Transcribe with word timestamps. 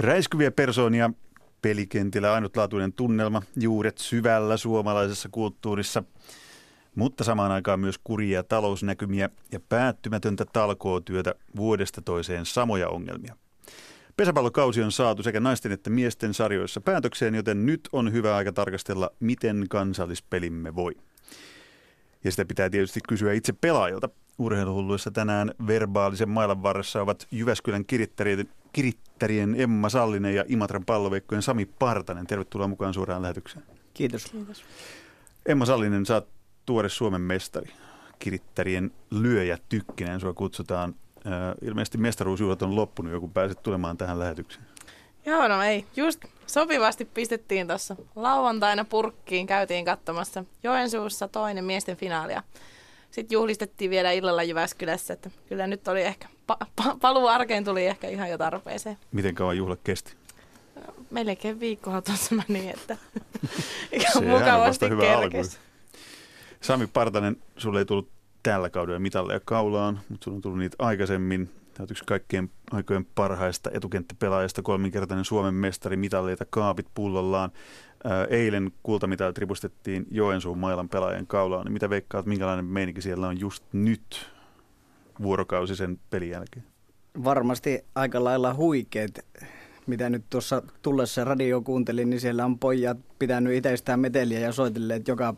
Räiskyviä 0.00 0.50
persoonia 0.50 1.10
pelikentillä 1.62 2.32
ainutlaatuinen 2.32 2.92
tunnelma, 2.92 3.42
juuret 3.56 3.98
syvällä 3.98 4.56
suomalaisessa 4.56 5.28
kulttuurissa, 5.32 6.02
mutta 6.94 7.24
samaan 7.24 7.52
aikaan 7.52 7.80
myös 7.80 7.98
kuria 8.04 8.42
talousnäkymiä 8.42 9.30
ja 9.52 9.60
päättymätöntä 9.68 10.44
talkootyötä 10.44 11.34
vuodesta 11.56 12.02
toiseen 12.02 12.46
samoja 12.46 12.88
ongelmia. 12.88 13.36
Pesäpallokausi 14.16 14.82
on 14.82 14.92
saatu 14.92 15.22
sekä 15.22 15.40
naisten 15.40 15.72
että 15.72 15.90
miesten 15.90 16.34
sarjoissa 16.34 16.80
päätökseen, 16.80 17.34
joten 17.34 17.66
nyt 17.66 17.88
on 17.92 18.12
hyvä 18.12 18.36
aika 18.36 18.52
tarkastella, 18.52 19.10
miten 19.20 19.66
kansallispelimme 19.70 20.74
voi. 20.74 20.92
Ja 22.24 22.30
sitä 22.30 22.44
pitää 22.44 22.70
tietysti 22.70 23.00
kysyä 23.08 23.32
itse 23.32 23.52
pelaajilta. 23.52 24.08
Urheiluhulluissa 24.38 25.10
tänään 25.10 25.54
verbaalisen 25.66 26.28
mailan 26.28 26.62
varressa 26.62 27.02
ovat 27.02 27.26
Jyväskylän 27.30 27.84
kirittärien, 27.84 28.48
kirittärien 28.72 29.60
Emma 29.60 29.88
Sallinen 29.88 30.34
ja 30.34 30.44
Imatran 30.48 30.84
palloveikkojen 30.84 31.42
Sami 31.42 31.66
Partanen. 31.66 32.26
Tervetuloa 32.26 32.68
mukaan 32.68 32.94
suoraan 32.94 33.22
lähetykseen. 33.22 33.64
Kiitos. 33.94 34.24
Kiitos. 34.24 34.64
Emma 35.46 35.66
Sallinen, 35.66 36.06
sä 36.06 36.14
oot 36.14 36.28
tuore 36.66 36.88
Suomen 36.88 37.20
mestari. 37.20 37.72
Kirittärien 38.18 38.90
lyöjä 39.10 39.58
tykkinen 39.68 40.20
sua 40.20 40.34
kutsutaan. 40.34 40.94
ilmeisesti 41.62 41.98
mestaruusjuhlat 41.98 42.62
on 42.62 42.76
loppunut, 42.76 43.12
joku 43.12 43.28
pääset 43.28 43.62
tulemaan 43.62 43.96
tähän 43.96 44.18
lähetykseen. 44.18 44.66
Joo, 45.26 45.48
no 45.48 45.62
ei. 45.62 45.86
Just 45.96 46.24
sopivasti 46.46 47.04
pistettiin 47.04 47.66
tuossa 47.66 47.96
lauantaina 48.16 48.84
purkkiin, 48.84 49.46
käytiin 49.46 49.84
katsomassa 49.84 50.44
Joensuussa 50.62 51.28
toinen 51.28 51.64
miesten 51.64 51.96
finaalia. 51.96 52.42
Sitten 53.10 53.36
juhlistettiin 53.36 53.90
vielä 53.90 54.12
illalla 54.12 54.42
Jyväskylässä, 54.42 55.14
että 55.14 55.30
kyllä 55.48 55.66
nyt 55.66 55.88
oli 55.88 56.02
ehkä, 56.02 56.28
pa- 56.52 56.66
pa- 56.80 56.96
paluu 57.00 57.26
arkeen 57.26 57.64
tuli 57.64 57.86
ehkä 57.86 58.08
ihan 58.08 58.30
jo 58.30 58.38
tarpeeseen. 58.38 58.98
Miten 59.12 59.34
kauan 59.34 59.56
juhla 59.56 59.76
kesti? 59.84 60.12
Melkein 61.10 61.60
viikkoa 61.60 62.02
tuossa 62.02 62.34
meni, 62.34 62.70
että 62.70 62.96
ihan 63.92 64.24
mukavasti 64.26 64.86
kerkesi. 65.00 65.58
Sami 66.60 66.86
Partanen, 66.86 67.36
sulle 67.56 67.78
ei 67.78 67.84
tullut 67.84 68.08
tällä 68.42 68.70
kaudella 68.70 68.98
mitalleja 68.98 69.40
kaulaan, 69.44 70.00
mutta 70.08 70.24
sulla 70.24 70.36
on 70.36 70.42
tullut 70.42 70.58
niitä 70.58 70.76
aikaisemmin. 70.78 71.50
Tämä 71.80 71.86
yksi 71.90 72.04
kaikkien 72.06 72.50
aikojen 72.70 73.04
parhaista 73.14 73.70
etukenttäpelaajista, 73.72 74.62
kolminkertainen 74.62 75.24
Suomen 75.24 75.54
mestari, 75.54 75.96
mitalleita 75.96 76.44
kaapit 76.50 76.86
pullollaan. 76.94 77.50
Eilen 78.30 78.70
kultamitalit 78.82 79.38
ripustettiin 79.38 80.06
Joensuun 80.10 80.58
mailan 80.58 80.88
pelaajien 80.88 81.26
kaulaan. 81.26 81.64
Niin 81.64 81.72
mitä 81.72 81.90
veikkaat, 81.90 82.26
minkälainen 82.26 82.64
meininki 82.64 83.02
siellä 83.02 83.28
on 83.28 83.40
just 83.40 83.64
nyt 83.72 84.30
vuorokausi 85.22 85.76
sen 85.76 85.98
pelin 86.10 86.30
jälkeen? 86.30 86.64
Varmasti 87.24 87.84
aika 87.94 88.24
lailla 88.24 88.54
huikeet. 88.54 89.26
Mitä 89.86 90.10
nyt 90.10 90.24
tuossa 90.30 90.62
tullessa 90.82 91.24
radio 91.24 91.62
kuuntelin, 91.62 92.10
niin 92.10 92.20
siellä 92.20 92.44
on 92.44 92.58
pojat 92.58 92.98
pitänyt 93.18 93.54
itsestään 93.54 94.00
meteliä 94.00 94.40
ja 94.40 94.52
soitelleet 94.52 95.08
joka, 95.08 95.34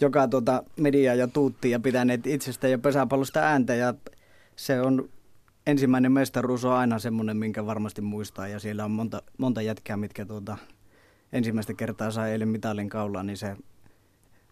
joka 0.00 0.28
tuota 0.28 0.62
media 0.76 1.14
ja 1.14 1.28
tuutti 1.28 1.70
ja 1.70 1.80
pitäneet 1.80 2.26
itsestä 2.26 2.68
ja 2.68 2.78
pesäpallosta 2.78 3.40
ääntä. 3.40 3.74
Ja 3.74 3.94
se 4.56 4.80
on 4.80 5.08
ensimmäinen 5.66 6.12
mestaruus 6.12 6.64
on 6.64 6.72
aina 6.72 6.98
semmoinen, 6.98 7.36
minkä 7.36 7.66
varmasti 7.66 8.00
muistaa 8.00 8.48
ja 8.48 8.58
siellä 8.58 8.84
on 8.84 8.90
monta, 8.90 9.22
monta 9.38 9.62
jätkää, 9.62 9.96
mitkä 9.96 10.24
tuota, 10.24 10.56
ensimmäistä 11.32 11.74
kertaa 11.74 12.10
sai 12.10 12.30
eilen 12.30 12.48
mitalin 12.48 12.88
kaulaan, 12.88 13.26
niin 13.26 13.36
se, 13.36 13.56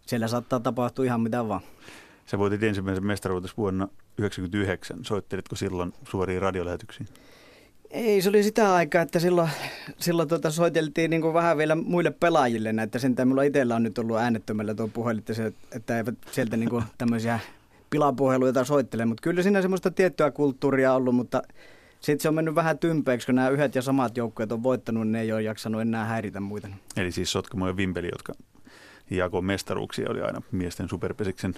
siellä 0.06 0.28
saattaa 0.28 0.60
tapahtua 0.60 1.04
ihan 1.04 1.20
mitä 1.20 1.48
vaan. 1.48 1.60
Sä 2.26 2.38
voitit 2.38 2.62
ensimmäisen 2.62 3.06
mestaruutus 3.06 3.56
vuonna 3.56 3.86
1999. 3.86 5.04
Soittelitko 5.04 5.56
silloin 5.56 5.92
suoriin 6.08 6.42
radiolähetyksiin? 6.42 7.08
Ei, 7.90 8.22
se 8.22 8.28
oli 8.28 8.42
sitä 8.42 8.74
aikaa, 8.74 9.02
että 9.02 9.18
silloin, 9.18 9.50
silloin 9.98 10.28
tuota 10.28 10.50
soiteltiin 10.50 11.10
niin 11.10 11.22
kuin 11.22 11.34
vähän 11.34 11.56
vielä 11.56 11.74
muille 11.74 12.10
pelaajille 12.10 12.72
näitä. 12.72 12.98
Sen 12.98 13.14
mulla 13.24 13.42
itsellä 13.42 13.76
on 13.76 13.82
nyt 13.82 13.98
ollut 13.98 14.16
äänettömällä 14.16 14.74
tuo 14.74 14.88
puhelin, 14.88 15.18
että, 15.18 15.34
se, 15.34 15.52
että 15.72 15.96
eivät 15.96 16.14
sieltä 16.30 16.56
niin 16.56 16.70
kuin 16.70 16.84
tämmöisiä 16.98 17.40
pilapuheluita 17.90 18.64
soittele, 18.64 19.04
mutta 19.04 19.22
kyllä 19.22 19.42
siinä 19.42 19.62
semmoista 19.62 19.90
tiettyä 19.90 20.30
kulttuuria 20.30 20.94
ollut, 20.94 21.14
mutta 21.14 21.42
sitten 22.00 22.22
se 22.22 22.28
on 22.28 22.34
mennyt 22.34 22.54
vähän 22.54 22.78
tympeeksi, 22.78 23.26
kun 23.26 23.34
nämä 23.34 23.48
yhdet 23.48 23.74
ja 23.74 23.82
samat 23.82 24.16
joukkueet 24.16 24.52
on 24.52 24.62
voittanut, 24.62 25.02
niin 25.02 25.12
ne 25.12 25.20
ei 25.20 25.32
ole 25.32 25.42
jaksanut 25.42 25.80
enää 25.80 26.04
häiritä 26.04 26.40
muita. 26.40 26.68
Eli 26.96 27.12
siis 27.12 27.32
Sotkamo 27.32 27.68
ja 27.68 27.76
Vimpeli, 27.76 28.08
jotka 28.12 28.32
jako 29.10 29.42
mestaruuksia, 29.42 30.10
oli 30.10 30.20
aina 30.20 30.42
miesten 30.52 30.88
superpesiksen 30.88 31.54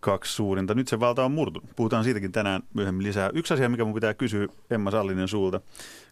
kaksi 0.00 0.32
suurinta. 0.32 0.74
Nyt 0.74 0.88
se 0.88 1.00
valta 1.00 1.24
on 1.24 1.32
murtunut. 1.32 1.70
Puhutaan 1.76 2.04
siitäkin 2.04 2.32
tänään 2.32 2.62
myöhemmin 2.74 3.06
lisää. 3.06 3.30
Yksi 3.34 3.54
asia, 3.54 3.68
mikä 3.68 3.84
mun 3.84 3.94
pitää 3.94 4.14
kysyä 4.14 4.48
Emma 4.70 4.90
Sallinen 4.90 5.28
sulta. 5.28 5.60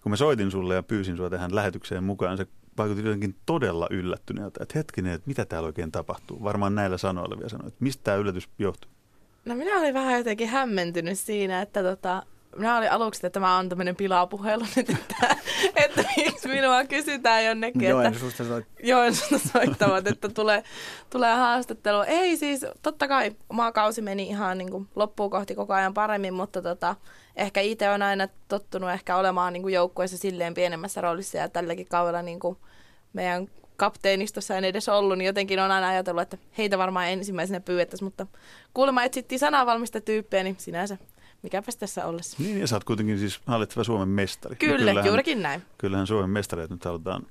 Kun 0.03 0.13
mä 0.13 0.17
soitin 0.17 0.51
sulle 0.51 0.75
ja 0.75 0.83
pyysin 0.83 1.17
sua 1.17 1.31
tähän 1.31 1.55
lähetykseen 1.55 2.05
mukaan, 2.05 2.37
se 2.37 2.47
vaikutti 2.79 3.05
jotenkin 3.05 3.37
todella 3.47 3.87
yllättyneeltä. 3.91 4.63
Että 4.63 4.79
hetkinen, 4.79 5.13
että 5.13 5.29
mitä 5.29 5.45
täällä 5.45 5.67
oikein 5.67 5.93
tapahtuu? 5.93 6.45
Varmaan 6.45 6.75
näillä 6.75 6.99
sanoilla 6.99 7.37
vielä 7.37 7.49
sanoit. 7.49 7.75
Mistä 7.81 8.05
tämä 8.05 8.17
yllätys 8.17 8.49
johtuu? 8.59 8.91
No 9.45 9.55
minä 9.55 9.79
olin 9.79 9.95
vähän 9.95 10.19
jotenkin 10.19 10.49
hämmentynyt 10.49 11.19
siinä, 11.19 11.63
että 11.63 11.83
tota, 11.83 12.23
minä 12.57 12.79
olin 12.79 12.91
aluksi, 12.91 13.27
että 13.27 13.31
tämä 13.31 13.57
on 13.57 13.69
tämmöinen 13.69 13.97
pilapuhelu 13.97 14.65
nyt, 14.77 14.91
että, 14.91 15.37
että 15.85 16.05
miksi 16.17 16.49
minua 16.49 16.85
kysytään 16.85 17.45
jonnekin. 17.45 17.83
Joensuusta 17.83 18.45
soit. 18.45 18.65
Joensuusta 18.83 19.49
soittavat, 19.49 20.07
että 20.07 20.29
tulee, 20.29 20.63
tulee 21.11 21.35
haastattelu. 21.35 22.05
Ei 22.07 22.37
siis, 22.37 22.67
totta 22.83 23.09
kai 23.09 23.33
oma 23.51 23.73
kausi 23.73 24.03
meni 24.03 24.29
ihan 24.29 24.59
niin 24.59 24.71
kuin 24.71 24.89
loppuun 24.95 25.31
kohti 25.31 25.55
koko 25.55 25.75
ajan 25.75 25.95
paremmin, 25.95 26.35
mutta 26.35 26.63
tota, 26.63 26.97
ehkä 27.37 27.61
itse 27.61 27.91
on 27.91 28.03
aina 28.03 28.29
tottunut 28.49 28.91
ehkä 28.91 29.17
olemaan 29.17 29.53
niin 29.53 29.63
kuin 29.63 29.75
joukkueessa 29.75 30.19
silleen 30.19 30.55
pienemmässä 30.55 31.01
roolissa 31.01 31.39
ja 31.39 31.49
tälläkin 31.49 31.87
kaudella 31.87 32.23
niin 32.23 32.41
kuin 32.41 32.57
meidän 33.13 33.49
kapteenistossa 33.83 34.57
en 34.57 34.65
edes 34.65 34.89
ollut, 34.89 35.19
niin 35.19 35.27
jotenkin 35.27 35.61
on 35.61 35.71
aina 35.71 35.89
ajatellut, 35.89 36.23
että 36.23 36.39
heitä 36.59 36.79
varmaan 36.79 37.09
ensimmäisenä 37.09 37.61
pyydettäisiin, 37.61 38.07
mutta 38.07 38.27
kuulemma 38.75 39.05
etsittiin 39.05 39.39
sananvalmista 39.39 40.01
tyyppiä, 40.01 40.43
niin 40.43 40.57
sinänsä 40.59 40.99
mikäpäs 41.43 41.77
tässä 41.77 42.07
ollessa. 42.07 42.37
Niin, 42.43 42.61
ja 42.61 42.67
sä 42.67 42.77
oot 42.77 42.85
kuitenkin 42.85 43.19
siis 43.19 43.41
hallitseva 43.47 43.85
Suomen 43.85 44.09
mestari. 44.09 44.57
Kyllä, 44.57 44.77
kyllähän, 44.77 45.07
juurikin 45.07 45.43
näin. 45.43 45.63
Kyllähän 45.79 46.07
Suomen 46.07 46.31
mestareet 46.31 46.71
nyt 46.71 46.85
halutaan, 46.85 47.27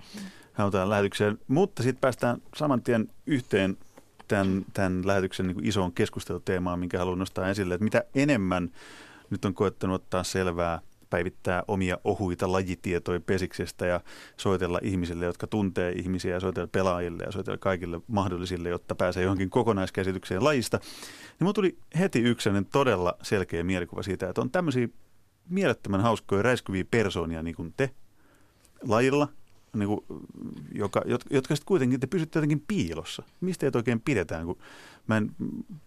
halutaan 0.54 0.90
lähetykseen. 0.90 1.40
Mutta 1.48 1.84
sitten 1.84 2.02
päästään 2.02 2.42
saman 2.56 2.84
tien 2.84 3.10
yhteen 3.26 3.78
tämän, 4.28 4.66
tämän 4.74 5.08
lähetyksen 5.08 5.48
niin 5.48 5.66
isoon 5.66 5.92
keskusteluteemaan, 5.92 6.80
minkä 6.80 6.98
haluan 6.98 7.20
nostaa 7.20 7.50
esille, 7.50 7.74
että 7.74 7.84
mitä 7.84 8.04
enemmän 8.16 8.72
nyt 9.30 9.46
on 9.46 9.54
koettanut 9.54 9.96
ottaa 9.96 10.24
selvää 10.24 10.80
päivittää 11.12 11.64
omia 11.68 11.98
ohuita 12.04 12.52
lajitietoja 12.52 13.20
pesiksestä 13.20 13.86
ja 13.86 14.02
soitella 14.38 14.80
ihmisille, 14.84 15.26
jotka 15.26 15.48
tuntee 15.48 15.92
ihmisiä 15.92 16.34
ja 16.34 16.40
soitella 16.40 16.68
pelaajille 16.68 17.24
ja 17.24 17.32
soitella 17.32 17.58
kaikille 17.58 18.02
mahdollisille, 18.08 18.70
jotta 18.70 18.96
pääsee 18.96 19.24
johonkin 19.24 19.50
kokonaiskäsitykseen 19.50 20.44
lajista. 20.44 20.78
Niin 20.78 21.38
mulla 21.40 21.54
tuli 21.54 21.78
heti 22.00 22.20
yksi 22.20 22.50
todella 22.72 23.14
selkeä 23.22 23.64
mielikuva 23.64 24.04
siitä, 24.04 24.30
että 24.30 24.42
on 24.42 24.52
tämmöisiä 24.52 24.88
mielettömän 25.50 26.02
hauskoja 26.02 26.42
räiskyviä 26.42 26.86
persoonia 26.92 27.44
niin 27.44 27.56
kuin 27.56 27.74
te 27.78 27.90
lajilla, 28.88 29.28
niin 29.74 29.88
kuin, 29.88 30.00
joka, 30.74 31.02
jotka 31.08 31.56
sitten 31.56 31.68
kuitenkin 31.68 32.00
te 32.00 32.08
pysytte 32.08 32.40
jotenkin 32.40 32.64
piilossa. 32.68 33.24
Mistä 33.42 33.60
teitä 33.60 33.78
oikein 33.78 34.02
pidetään, 34.02 34.46
kun 34.46 34.58
mä 35.08 35.18
en 35.18 35.32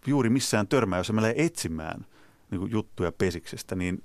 juuri 0.06 0.30
missään 0.30 0.68
törmää, 0.68 0.98
jos 0.98 1.12
mä 1.12 1.22
lähden 1.22 1.44
etsimään 1.46 2.06
niin 2.50 2.58
kuin 2.58 2.72
juttuja 2.72 3.12
pesiksestä, 3.12 3.74
niin 3.74 4.02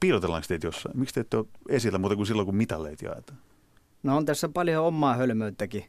piilotellaanko 0.00 0.46
teitä 0.48 0.66
jossain? 0.66 0.98
Miksi 0.98 1.14
te 1.14 1.20
ette 1.20 1.36
ole 1.36 1.46
esillä 1.68 1.98
muuta 1.98 2.16
kuin 2.16 2.26
silloin, 2.26 2.46
kun 2.46 2.56
mitalleet 2.56 3.02
jaetaan? 3.02 3.38
No 4.02 4.16
on 4.16 4.24
tässä 4.24 4.48
paljon 4.48 4.84
omaa 4.84 5.14
hölmöyttäkin. 5.14 5.84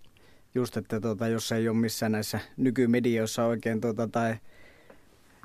Just, 0.56 0.78
että 0.78 1.00
tuota, 1.02 1.28
jos 1.28 1.52
ei 1.52 1.70
ole 1.70 1.78
missään 1.78 2.12
näissä 2.12 2.40
nykymedioissa 2.58 3.46
oikein 3.46 3.82
tuota, 3.82 4.08
tai 4.08 4.36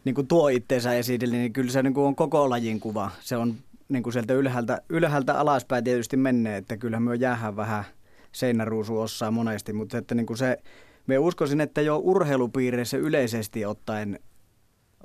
niin 0.04 0.14
kuin 0.14 0.26
tuo 0.26 0.48
itteensä 0.48 0.94
esille, 0.94 1.36
niin 1.36 1.52
kyllä 1.52 1.72
se 1.72 1.82
niin 1.82 1.94
kuin 1.94 2.04
on 2.04 2.16
koko 2.16 2.50
lajin 2.50 2.80
kuva. 2.80 3.10
Se 3.20 3.36
on 3.36 3.54
niin 3.88 4.02
kuin 4.02 4.12
sieltä 4.12 4.34
ylhäältä, 4.34 4.82
ylhäältä 4.88 5.38
alaspäin 5.38 5.84
tietysti 5.84 6.16
menee, 6.16 6.56
että 6.56 6.76
kyllähän 6.76 7.02
me 7.02 7.14
jäähän 7.14 7.56
vähän 7.56 7.84
seinäruusu 8.32 9.00
ossaa 9.00 9.30
monesti, 9.30 9.72
mutta 9.72 9.98
että 9.98 10.14
niin 10.14 10.26
kuin 10.26 10.36
se, 10.36 10.58
me 11.06 11.18
uskoisin, 11.18 11.60
että 11.60 11.80
jo 11.80 11.98
urheilupiireissä 11.98 12.96
yleisesti 12.96 13.64
ottaen 13.64 14.18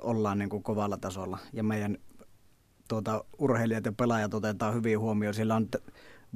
ollaan 0.00 0.38
niin 0.38 0.48
kuin 0.48 0.62
kovalla 0.62 0.96
tasolla 0.96 1.38
ja 1.52 1.62
meidän 1.62 1.98
tuota, 2.88 3.24
urheilijat 3.38 3.84
ja 3.84 3.92
pelaajat 3.92 4.34
otetaan 4.34 4.74
hyvin 4.74 4.98
huomioon. 4.98 5.34
Sillä 5.34 5.54
on 5.54 5.68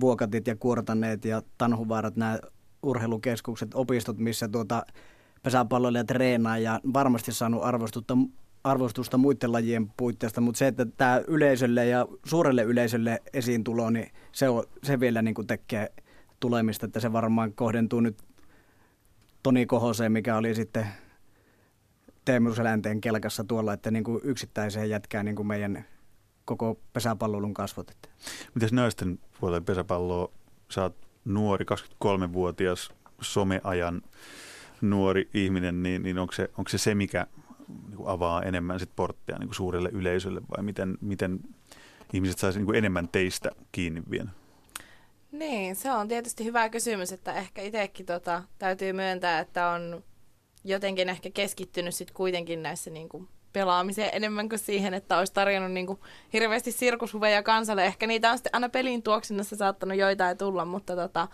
Vuokatit 0.00 0.46
ja 0.46 0.56
Kuortaneet 0.56 1.24
ja 1.24 1.42
Tanhuvaarat, 1.58 2.16
nämä 2.16 2.38
urheilukeskukset, 2.82 3.74
opistot, 3.74 4.18
missä 4.18 4.48
tuota, 4.48 4.86
pesäpalloilijat 5.42 6.06
treenaa 6.06 6.58
ja 6.58 6.80
varmasti 6.92 7.32
saanut 7.32 7.64
arvostusta, 7.64 8.16
arvostusta 8.64 9.18
muiden 9.18 9.52
lajien 9.52 9.90
puitteista, 9.96 10.40
mutta 10.40 10.58
se, 10.58 10.66
että 10.66 10.86
tämä 10.86 11.20
yleisölle 11.28 11.86
ja 11.86 12.06
suurelle 12.24 12.62
yleisölle 12.62 13.22
esiin 13.32 13.64
tulo, 13.64 13.90
niin 13.90 14.10
se, 14.32 14.48
on, 14.48 14.64
se 14.82 15.00
vielä 15.00 15.22
niin 15.22 15.34
kuin 15.34 15.46
tekee 15.46 15.92
tulemista, 16.40 16.86
että 16.86 17.00
se 17.00 17.12
varmaan 17.12 17.52
kohdentuu 17.52 18.00
nyt 18.00 18.22
Toni 19.42 19.66
Kohoseen, 19.66 20.12
mikä 20.12 20.36
oli 20.36 20.54
sitten 20.54 20.86
Teemu 22.24 22.50
kelkassa 23.00 23.44
tuolla, 23.44 23.72
että 23.72 23.90
niin 23.90 24.04
kuin 24.04 24.20
yksittäiseen 24.24 24.90
jätkään 24.90 25.24
niin 25.24 25.36
kuin 25.36 25.46
meidän 25.46 25.84
koko 26.44 26.80
pesäpallolun 26.92 27.54
kasvot. 27.54 27.90
Mites 28.54 28.72
naisten 28.72 29.18
puolella 29.40 29.60
pesäpalloa? 29.60 30.32
Sä 30.70 30.82
oot 30.82 30.96
nuori, 31.24 31.64
23-vuotias 32.04 32.90
someajan 33.20 34.02
nuori 34.80 35.30
ihminen, 35.34 35.82
niin, 35.82 36.02
niin 36.02 36.18
onko, 36.18 36.32
se, 36.32 36.50
onko 36.58 36.68
se 36.68 36.78
se, 36.78 36.94
mikä 36.94 37.26
niin 37.68 38.06
avaa 38.06 38.42
enemmän 38.42 38.80
sit 38.80 38.90
portteja 38.96 39.38
niin 39.38 39.54
suurelle 39.54 39.88
yleisölle 39.92 40.40
vai 40.56 40.64
miten, 40.64 40.98
miten 41.00 41.40
ihmiset 42.12 42.38
saisi 42.38 42.58
niin 42.62 42.74
enemmän 42.74 43.08
teistä 43.08 43.50
kiinni 43.72 44.02
vielä? 44.10 44.28
Niin, 45.32 45.76
se 45.76 45.92
on 45.92 46.08
tietysti 46.08 46.44
hyvä 46.44 46.68
kysymys, 46.68 47.12
että 47.12 47.32
ehkä 47.32 47.62
itsekin 47.62 48.06
tota, 48.06 48.42
täytyy 48.58 48.92
myöntää, 48.92 49.40
että 49.40 49.68
on 49.68 50.04
jotenkin 50.64 51.08
ehkä 51.08 51.30
keskittynyt 51.30 51.94
sitten 51.94 52.14
kuitenkin 52.14 52.62
näissä 52.62 52.90
niin 52.90 53.08
kuin 53.08 53.28
pelaamiseen 53.52 54.10
enemmän 54.12 54.48
kuin 54.48 54.58
siihen, 54.58 54.94
että 54.94 55.18
olisi 55.18 55.32
tarjonnut 55.32 55.72
niin 55.72 55.86
kuin 55.86 56.00
hirveästi 56.32 56.72
sirkushuveja 56.72 57.42
kansalle. 57.42 57.84
Ehkä 57.84 58.06
niitä 58.06 58.30
on 58.30 58.38
sitten 58.38 58.54
aina 58.54 58.68
pelin 58.68 59.02
tuoksinnassa 59.02 59.56
saattanut 59.56 59.98
joitain 59.98 60.38
tulla, 60.38 60.64
mutta 60.64 60.96
tota, 60.96 61.28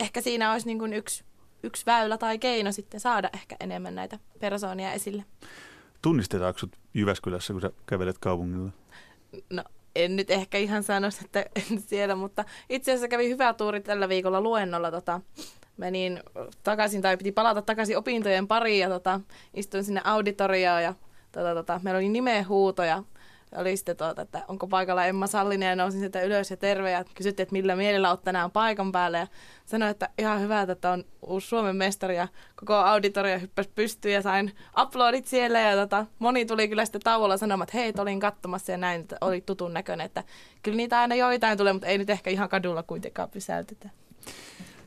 ehkä 0.00 0.20
siinä 0.20 0.52
olisi 0.52 0.66
niin 0.66 0.78
kuin 0.78 0.92
yksi, 0.92 1.24
yksi 1.62 1.86
väylä 1.86 2.18
tai 2.18 2.38
keino 2.38 2.72
sitten 2.72 3.00
saada 3.00 3.30
ehkä 3.34 3.56
enemmän 3.60 3.94
näitä 3.94 4.18
persoonia 4.40 4.92
esille. 4.92 5.24
Tunnistetaanko 6.02 6.58
sinut 6.58 6.76
Jyväskylässä, 6.94 7.52
kun 7.52 7.62
sä 7.62 7.70
kävelet 7.86 8.18
kaupungilla? 8.18 8.70
No 9.50 9.64
en 9.96 10.16
nyt 10.16 10.30
ehkä 10.30 10.58
ihan 10.58 10.82
sanoisi, 10.82 11.24
että 11.24 11.40
en 11.72 11.80
siellä, 11.80 12.14
mutta 12.14 12.44
itse 12.68 12.92
asiassa 12.92 13.08
kävi 13.08 13.28
hyvä 13.28 13.54
tuuri 13.54 13.80
tällä 13.80 14.08
viikolla 14.08 14.40
luennolla. 14.40 14.90
Tota, 14.90 15.20
menin 15.76 16.20
takaisin 16.62 17.02
tai 17.02 17.16
piti 17.16 17.32
palata 17.32 17.62
takaisin 17.62 17.98
opintojen 17.98 18.48
pariin 18.48 18.80
ja 18.80 18.88
tota, 18.88 19.20
istuin 19.54 19.84
sinne 19.84 20.00
auditorioon 20.04 20.82
ja 20.82 20.94
tota, 21.34 21.54
tota, 21.54 21.80
meillä 21.82 21.98
oli 21.98 22.08
nimehuuto 22.08 22.82
ja 22.82 23.02
oli 23.54 23.76
sitten 23.76 23.96
tuota, 23.96 24.22
että 24.22 24.44
onko 24.48 24.66
paikalla 24.66 25.06
Emma 25.06 25.26
Sallinen 25.26 25.68
ja 25.68 25.76
nousin 25.76 26.00
sieltä 26.00 26.22
ylös 26.22 26.50
ja 26.50 26.56
terve 26.56 26.90
ja 26.90 27.04
kysyttiin, 27.14 27.42
että 27.42 27.52
millä 27.52 27.76
mielellä 27.76 28.10
olet 28.10 28.24
tänään 28.24 28.50
paikan 28.50 28.92
päälle 28.92 29.18
ja 29.18 29.26
sanoin, 29.66 29.90
että 29.90 30.08
ihan 30.18 30.40
hyvä, 30.40 30.62
että 30.62 30.90
on 30.90 31.04
uusi 31.22 31.48
Suomen 31.48 31.76
mestari 31.76 32.16
ja 32.16 32.28
koko 32.56 32.74
auditorio 32.74 33.38
hyppäsi 33.38 33.70
pystyyn 33.74 34.14
ja 34.14 34.22
sain 34.22 34.52
uploadit 34.82 35.26
siellä 35.26 35.60
ja 35.60 35.76
tota, 35.76 36.06
moni 36.18 36.46
tuli 36.46 36.68
kyllä 36.68 36.84
sitten 36.84 37.00
tauolla 37.00 37.36
sanomaan, 37.36 37.66
että 37.66 37.78
hei, 37.78 37.92
olin 37.98 38.20
katsomassa 38.20 38.72
ja 38.72 38.78
näin, 38.78 39.00
että 39.00 39.16
oli 39.20 39.40
tutun 39.40 39.72
näköinen, 39.72 40.04
että 40.06 40.24
kyllä 40.62 40.76
niitä 40.76 41.00
aina 41.00 41.14
joitain 41.14 41.58
tulee, 41.58 41.72
mutta 41.72 41.88
ei 41.88 41.98
nyt 41.98 42.10
ehkä 42.10 42.30
ihan 42.30 42.48
kadulla 42.48 42.82
kuitenkaan 42.82 43.30
pysäytetä. 43.30 43.90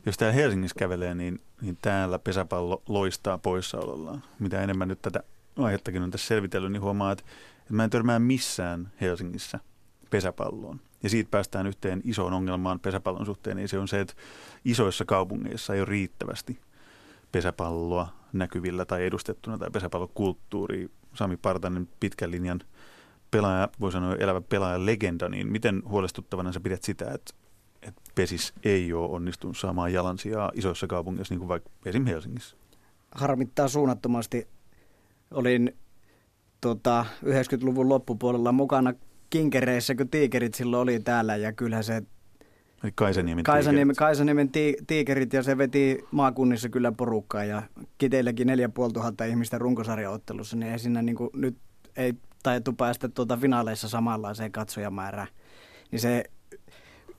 Jos 0.06 0.16
täällä 0.16 0.34
Helsingissä 0.34 0.78
kävelee, 0.78 1.14
niin, 1.14 1.40
niin 1.60 1.78
täällä 1.82 2.18
pesäpallo 2.18 2.82
loistaa 2.88 3.38
poissaolollaan. 3.38 4.22
Mitä 4.38 4.62
enemmän 4.62 4.88
nyt 4.88 5.02
tätä 5.02 5.22
aihettakin 5.58 6.02
on 6.02 6.10
tässä 6.10 6.26
selvitellyt, 6.26 6.72
niin 6.72 6.82
huomaa, 6.82 7.12
että 7.12 7.24
että 7.68 7.76
mä 7.76 7.84
en 7.84 7.90
törmää 7.90 8.18
missään 8.18 8.92
Helsingissä 9.00 9.60
pesäpalloon. 10.10 10.80
Ja 11.02 11.10
siitä 11.10 11.30
päästään 11.30 11.66
yhteen 11.66 12.00
isoon 12.04 12.32
ongelmaan 12.32 12.80
pesäpallon 12.80 13.26
suhteen, 13.26 13.56
niin 13.56 13.68
se 13.68 13.78
on 13.78 13.88
se, 13.88 14.00
että 14.00 14.14
isoissa 14.64 15.04
kaupungeissa 15.04 15.74
ei 15.74 15.80
ole 15.80 15.88
riittävästi 15.88 16.60
pesäpalloa 17.32 18.08
näkyvillä 18.32 18.84
tai 18.84 19.06
edustettuna 19.06 19.58
tai 19.58 19.70
pesäpallokulttuuri. 19.70 20.90
Sami 21.14 21.36
Partanen 21.36 21.88
pitkän 22.00 22.30
linjan 22.30 22.60
pelaaja, 23.30 23.68
voi 23.80 23.92
sanoa 23.92 24.14
elävä 24.14 24.40
pelaaja 24.40 24.86
legenda, 24.86 25.28
niin 25.28 25.52
miten 25.52 25.82
huolestuttavana 25.88 26.52
sä 26.52 26.60
pidät 26.60 26.82
sitä, 26.82 27.10
että, 27.14 27.34
että 27.82 28.02
pesis 28.14 28.52
ei 28.64 28.92
ole 28.92 29.08
onnistunut 29.10 29.58
saamaan 29.58 29.92
jalansijaa 29.92 30.52
isoissa 30.54 30.86
kaupungeissa, 30.86 31.34
niin 31.34 31.38
kuin 31.38 31.48
vaikka 31.48 31.70
esimerkiksi 31.84 32.14
Helsingissä? 32.14 32.56
Harmittaa 33.14 33.68
suunnattomasti. 33.68 34.48
Olin 35.30 35.76
tota, 36.60 37.06
90-luvun 37.24 37.88
loppupuolella 37.88 38.52
mukana 38.52 38.94
kinkereissä, 39.30 39.94
kun 39.94 40.08
tiikerit 40.08 40.54
silloin 40.54 40.82
oli 40.82 41.00
täällä 41.00 41.36
ja 41.36 41.52
kyllähän 41.52 41.84
se 41.84 42.02
Kaisaniemen, 42.94 43.44
Kaisaniemen, 43.44 43.96
Kaisaniemen 43.96 44.50
tiikerit 44.86 45.32
ja 45.32 45.42
se 45.42 45.58
veti 45.58 46.04
maakunnissa 46.10 46.68
kyllä 46.68 46.92
porukkaa 46.92 47.44
ja 47.44 47.62
Kiteilläkin 47.98 48.46
4500 48.46 49.26
ihmistä 49.26 49.58
runkosarjaottelussa, 49.58 50.56
niin 50.56 50.72
ei 50.72 50.78
siinä 50.78 51.02
niin 51.02 51.16
kuin, 51.16 51.30
nyt 51.34 51.56
ei 51.96 52.14
taidettu 52.42 52.72
päästä 52.72 53.08
tuota 53.08 53.36
finaaleissa 53.36 53.88
samanlaiseen 53.88 54.52
katsojamäärään. 54.52 55.28
Niin 55.90 56.00
se 56.00 56.24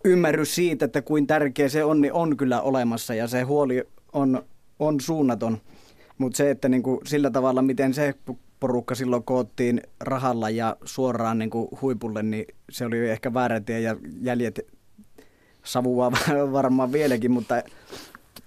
ymmärrys 0.06 0.56
siitä, 0.56 0.86
että 0.86 1.02
kuin 1.02 1.28
tärkeä 1.28 1.70
se 1.70 1.84
on, 1.84 2.02
niin 2.02 2.14
on 2.14 2.38
kyllä 2.38 2.62
olemassa 2.62 3.16
ja 3.16 3.28
se 3.28 3.42
huoli 3.42 3.84
on, 4.14 4.44
on 4.80 5.02
suunnaton. 5.02 5.58
Mutta 6.20 6.38
se, 6.38 6.52
että 6.52 6.70
niin 6.70 6.84
kuin 6.84 7.00
sillä 7.06 7.32
tavalla, 7.32 7.62
miten 7.62 7.94
se 7.94 8.16
porukka 8.60 8.96
silloin 8.96 9.24
koottiin 9.24 9.82
rahalla 10.00 10.50
ja 10.50 10.78
suoraan 10.86 11.40
niin 11.40 11.50
kuin 11.50 11.68
huipulle, 11.82 12.24
niin 12.24 12.46
se 12.72 12.86
oli 12.86 13.10
ehkä 13.10 13.34
väärä 13.34 13.60
tie 13.60 13.80
ja 13.80 13.96
jäljet 14.22 14.60
savua 15.64 16.12
varmaan 16.52 16.92
vieläkin, 16.92 17.32
mutta 17.32 17.64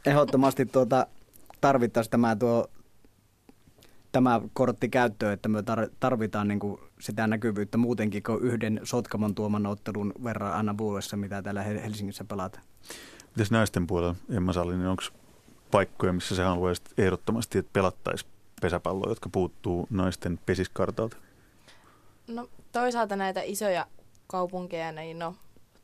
ehdottomasti 0.06 0.66
tuota, 0.66 1.06
tarvittaisiin 1.60 2.10
tämä, 2.10 2.36
tuo, 2.36 2.66
tämä 4.12 4.40
kortti 4.52 4.88
käyttöön, 4.88 5.32
että 5.32 5.48
me 5.48 5.62
tarvitaan 6.00 6.48
niin 6.48 6.60
kuin 6.60 6.80
sitä 7.00 7.26
näkyvyyttä 7.26 7.78
muutenkin 7.78 8.22
kuin 8.22 8.42
yhden 8.42 8.80
Sotkamon 8.84 9.34
tuoman 9.34 9.66
ottelun 9.66 10.12
verran 10.24 10.52
aina 10.52 10.78
vuodessa, 10.78 11.16
mitä 11.16 11.42
täällä 11.42 11.62
Helsingissä 11.62 12.24
pelataan. 12.24 12.64
Mitäs 13.36 13.50
naisten 13.50 13.86
puolella, 13.86 14.16
Emma 14.30 14.52
Sallinen, 14.52 14.86
onko 14.86 15.02
paikkoja, 15.72 16.12
missä 16.12 16.36
se 16.36 16.42
haluaisi 16.42 16.82
ehdottomasti, 16.98 17.58
että 17.58 17.70
pelattaisiin 17.72 18.30
pesäpalloa, 18.60 19.10
jotka 19.10 19.28
puuttuu 19.28 19.86
naisten 19.90 20.40
pesiskartalta? 20.46 21.16
No 22.26 22.48
toisaalta 22.72 23.16
näitä 23.16 23.40
isoja 23.44 23.86
kaupunkeja, 24.26 24.92
niin 24.92 25.19
no 25.19 25.34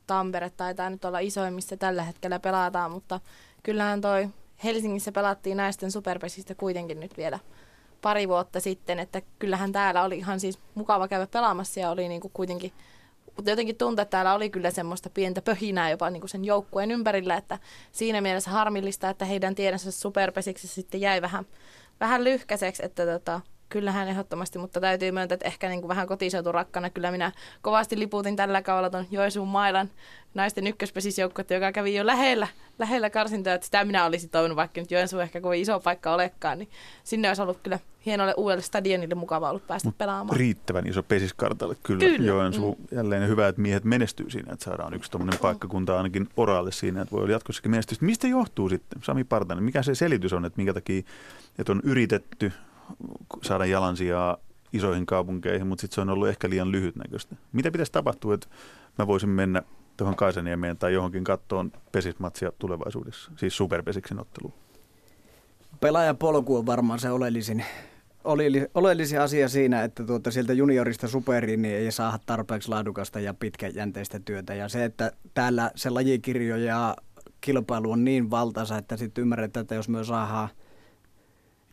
Tampere 0.06 0.50
taitaa 0.50 0.90
nyt 0.90 1.04
olla 1.04 1.18
isoin, 1.18 1.54
missä 1.54 1.76
tällä 1.76 2.02
hetkellä 2.02 2.38
pelataan, 2.38 2.90
mutta 2.90 3.20
kyllähän 3.62 4.00
toi 4.00 4.28
Helsingissä 4.64 5.12
pelattiin 5.12 5.56
naisten 5.56 5.90
superpesistä 5.90 6.54
kuitenkin 6.54 7.00
nyt 7.00 7.16
vielä 7.16 7.38
pari 8.02 8.28
vuotta 8.28 8.60
sitten, 8.60 8.98
että 8.98 9.22
kyllähän 9.38 9.72
täällä 9.72 10.02
oli 10.02 10.18
ihan 10.18 10.40
siis 10.40 10.58
mukava 10.74 11.08
käydä 11.08 11.26
pelaamassa 11.26 11.80
ja 11.80 11.90
oli 11.90 12.08
niin 12.08 12.20
kuin 12.20 12.32
kuitenkin 12.34 12.72
mutta 13.38 13.50
jotenkin 13.50 13.76
tuntuu, 13.76 14.02
että 14.02 14.10
täällä 14.10 14.34
oli 14.34 14.50
kyllä 14.50 14.70
semmoista 14.70 15.10
pientä 15.10 15.42
pöhinää 15.42 15.90
jopa 15.90 16.10
niin 16.10 16.20
kuin 16.20 16.30
sen 16.30 16.44
joukkueen 16.44 16.90
ympärillä, 16.90 17.36
että 17.36 17.58
siinä 17.92 18.20
mielessä 18.20 18.50
harmillista, 18.50 19.10
että 19.10 19.24
heidän 19.24 19.54
tiedänsä 19.54 19.90
superpesiksi 19.90 20.68
sitten 20.68 21.00
jäi 21.00 21.22
vähän 21.22 21.44
vähän 22.00 22.24
lyhkäiseksi, 22.24 22.84
että 22.84 23.06
tota, 23.06 23.40
kyllähän 23.68 24.08
ehdottomasti, 24.08 24.58
mutta 24.58 24.80
täytyy 24.80 25.12
myöntää, 25.12 25.34
että 25.34 25.46
ehkä 25.46 25.68
niin 25.68 25.80
kuin 25.80 25.88
vähän 25.88 26.06
kotiseuturakkana 26.06 26.90
kyllä 26.90 27.10
minä 27.10 27.32
kovasti 27.62 27.98
liputin 27.98 28.36
tällä 28.36 28.62
kaudella 28.62 28.90
tuon 28.90 29.06
Joensuun 29.10 29.48
mailan 29.48 29.90
naisten 30.34 30.66
ykköspesisjoukkuetta, 30.66 31.54
joka 31.54 31.72
kävi 31.72 31.94
jo 31.94 32.06
lähellä, 32.06 32.48
lähellä 32.78 33.10
karsintoja, 33.10 33.54
että 33.54 33.64
sitä 33.64 33.84
minä 33.84 34.04
olisin 34.04 34.30
toivonut, 34.30 34.56
vaikka 34.56 34.80
nyt 34.80 34.90
Joensuu 34.90 35.20
ehkä 35.20 35.40
kovin 35.40 35.60
iso 35.60 35.80
paikka 35.80 36.14
olekaan, 36.14 36.58
niin 36.58 36.68
sinne 37.04 37.28
olisi 37.28 37.42
ollut 37.42 37.58
kyllä 37.62 37.78
hienolle 38.06 38.34
uudelle 38.36 38.62
stadionille 38.62 39.14
mukava 39.14 39.50
ollut 39.50 39.66
päästä 39.66 39.88
Mut 39.88 39.98
pelaamaan. 39.98 40.36
Riittävän 40.36 40.86
iso 40.86 41.02
pesiskartalle 41.02 41.76
kyllä, 41.82 42.00
kyllä. 42.00 42.26
Joensuu. 42.26 42.74
Mm. 42.74 42.96
Jälleen 42.96 43.28
hyvä, 43.28 43.48
että 43.48 43.60
miehet 43.60 43.84
menestyy 43.84 44.30
siinä, 44.30 44.52
että 44.52 44.64
saadaan 44.64 44.94
yksi 44.94 45.10
tuommoinen 45.10 45.40
paikkakunta 45.40 45.96
ainakin 45.96 46.28
oraalle 46.36 46.72
siinä, 46.72 47.02
että 47.02 47.12
voi 47.12 47.22
olla 47.22 47.32
jatkossakin 47.32 47.70
menestystä. 47.70 48.04
Mistä 48.04 48.28
johtuu 48.28 48.68
sitten, 48.68 49.02
Sami 49.02 49.24
Partanen, 49.24 49.64
mikä 49.64 49.82
se 49.82 49.94
selitys 49.94 50.32
on, 50.32 50.44
että 50.44 50.56
minkä 50.56 50.74
takia 50.74 51.02
että 51.58 51.72
on 51.72 51.80
yritetty 51.84 52.52
saada 53.42 53.66
jalansijaa 53.66 54.36
isoihin 54.72 55.06
kaupunkeihin, 55.06 55.66
mutta 55.66 55.80
sitten 55.80 55.94
se 55.94 56.00
on 56.00 56.10
ollut 56.10 56.28
ehkä 56.28 56.50
liian 56.50 56.72
lyhytnäköistä. 56.72 57.36
Mitä 57.52 57.70
pitäisi 57.70 57.92
tapahtua, 57.92 58.34
että 58.34 58.48
mä 58.98 59.06
voisin 59.06 59.28
mennä 59.28 59.62
tuohon 59.96 60.16
Kaisaniemeen 60.16 60.78
tai 60.78 60.92
johonkin 60.92 61.24
kattoon 61.24 61.72
pesismatsia 61.92 62.52
tulevaisuudessa, 62.58 63.32
siis 63.36 63.56
superpesiksen 63.56 64.20
otteluun? 64.20 64.54
Pelaajapolku 65.80 66.56
on 66.56 66.66
varmaan 66.66 66.98
se 66.98 67.10
oleellisin, 67.10 67.64
oleellisin 68.74 69.20
asia 69.20 69.48
siinä, 69.48 69.84
että 69.84 70.04
tuota, 70.04 70.30
sieltä 70.30 70.52
juniorista 70.52 71.08
superiin 71.08 71.62
niin 71.62 71.76
ei 71.76 71.92
saa 71.92 72.18
tarpeeksi 72.26 72.68
laadukasta 72.68 73.20
ja 73.20 73.34
pitkäjänteistä 73.34 74.20
työtä. 74.24 74.54
Ja 74.54 74.68
se, 74.68 74.84
että 74.84 75.12
täällä 75.34 75.70
se 75.74 75.90
lajikirjo 75.90 76.56
ja 76.56 76.96
kilpailu 77.40 77.90
on 77.90 78.04
niin 78.04 78.30
valtaisa, 78.30 78.78
että 78.78 78.96
sitten 78.96 79.22
ymmärretään, 79.22 79.62
että 79.62 79.74
jos 79.74 79.88
myös 79.88 80.06
saadaan– 80.06 80.48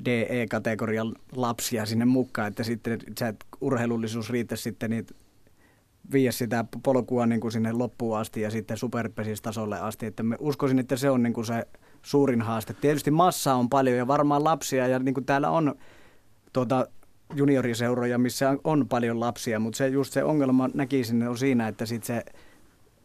DE-kategorian 0.05 1.15
lapsia 1.35 1.85
sinne 1.85 2.05
mukaan, 2.05 2.47
että 2.47 2.63
sitten 2.63 2.99
se 3.17 3.33
urheilullisuus 3.61 4.29
riittäisi 4.29 4.63
sitten 4.63 4.89
niitä 4.89 5.13
viiä 6.11 6.31
sitä 6.31 6.65
polkua 6.83 7.25
niin 7.25 7.41
kuin 7.41 7.51
sinne 7.51 7.71
loppuun 7.71 8.17
asti 8.17 8.41
ja 8.41 8.51
sitten 8.51 8.77
superpesistasolle 8.77 9.79
asti. 9.79 10.05
Että 10.05 10.23
me 10.23 10.35
uskoisin, 10.39 10.79
että 10.79 10.95
se 10.95 11.09
on 11.09 11.23
niin 11.23 11.33
kuin 11.33 11.45
se 11.45 11.67
suurin 12.01 12.41
haaste. 12.41 12.73
Tietysti 12.73 13.11
massa 13.11 13.53
on 13.53 13.69
paljon 13.69 13.97
ja 13.97 14.07
varmaan 14.07 14.43
lapsia 14.43 14.87
ja 14.87 14.99
niin 14.99 15.13
kuin 15.13 15.25
täällä 15.25 15.49
on 15.49 15.75
tuota, 16.53 16.87
junioriseuroja, 17.35 18.17
missä 18.17 18.57
on 18.63 18.87
paljon 18.87 19.19
lapsia, 19.19 19.59
mutta 19.59 19.77
se 19.77 19.87
just 19.87 20.13
se 20.13 20.23
ongelma 20.23 20.69
näkisin 20.73 21.27
on 21.27 21.37
siinä, 21.37 21.67
että 21.67 21.85
sitten 21.85 22.07
se 22.07 22.23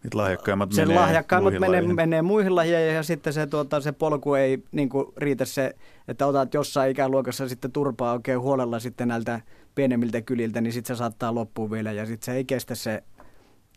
Niitä 0.02 0.18
lahjakkaimmat 0.18 0.72
se 0.72 0.86
menee 0.86 1.00
lahjakkaimmat 1.00 1.52
muihin 1.52 1.70
menee, 1.70 1.94
menee 1.94 2.22
muihin 2.22 2.56
lajeihin 2.56 2.94
ja 2.94 3.02
sitten 3.02 3.32
se, 3.32 3.46
tuota, 3.46 3.80
se 3.80 3.92
polku 3.92 4.34
ei 4.34 4.62
niin 4.72 4.88
kuin, 4.88 5.06
riitä 5.16 5.44
se, 5.44 5.76
että 6.08 6.26
otat 6.26 6.54
jossain 6.54 6.90
ikäluokassa 6.90 7.48
sitten 7.48 7.72
turpaa 7.72 8.12
oikein 8.12 8.40
huolella 8.40 8.78
sitten 8.78 9.08
näiltä 9.08 9.40
pienemmiltä 9.74 10.22
kyliltä, 10.22 10.60
niin 10.60 10.72
sitten 10.72 10.96
se 10.96 10.98
saattaa 10.98 11.34
loppua 11.34 11.70
vielä 11.70 11.92
ja 11.92 12.06
sitten 12.06 12.24
se 12.24 12.32
ei 12.32 12.44
kestä 12.44 12.74
se 12.74 13.02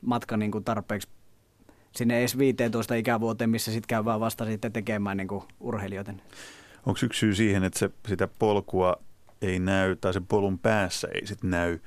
matka 0.02 0.38
niin 0.38 0.52
kuin 0.52 0.64
tarpeeksi 0.64 1.08
sinne 1.96 2.20
edes 2.20 2.38
15 2.38 2.96
ikävuoteen, 2.96 3.50
missä 3.50 3.72
sitten 3.72 3.88
käy 3.88 4.06
vaan 4.06 4.20
vasta 4.20 4.46
sitten 4.46 4.72
tekemään 4.72 5.18
niin 5.18 5.28
kuin 5.28 5.44
urheilijoiden. 5.60 6.22
Onko 6.86 7.00
yksi 7.04 7.20
syy 7.20 7.36
siihen, 7.36 7.64
että 7.64 7.80
se, 7.80 7.90
sitä 8.08 8.28
polkua 8.40 8.96
ei 9.42 9.60
näy, 9.60 9.96
tai 9.96 10.14
sen 10.14 10.26
polun 10.26 10.60
päässä 10.60 11.08
ei 11.14 11.28
sitten 11.28 11.50
näy 11.50 11.80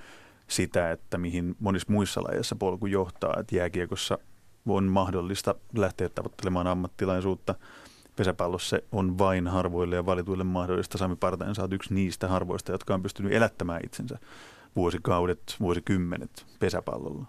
sitä, 0.48 0.90
että 0.90 1.18
mihin 1.18 1.56
monissa 1.60 1.92
muissa 1.92 2.22
lajeissa 2.22 2.56
polku 2.56 2.86
johtaa, 2.86 3.36
että 3.40 3.56
jääkiekossa 3.56 4.18
on 4.66 4.84
mahdollista 4.84 5.54
lähteä 5.76 6.08
tavoittelemaan 6.08 6.66
ammattilaisuutta. 6.66 7.54
Pesäpallossa 8.16 8.78
on 8.92 9.18
vain 9.18 9.48
harvoille 9.48 9.96
ja 9.96 10.06
valituille 10.06 10.44
mahdollista. 10.44 10.98
Sami 10.98 11.16
Partanen 11.16 11.54
sä 11.54 11.68
yksi 11.70 11.94
niistä 11.94 12.28
harvoista, 12.28 12.72
jotka 12.72 12.94
on 12.94 13.02
pystynyt 13.02 13.32
elättämään 13.32 13.80
itsensä 13.84 14.18
vuosikaudet, 14.76 15.56
vuosikymmenet 15.60 16.46
pesäpallolla. 16.58 17.26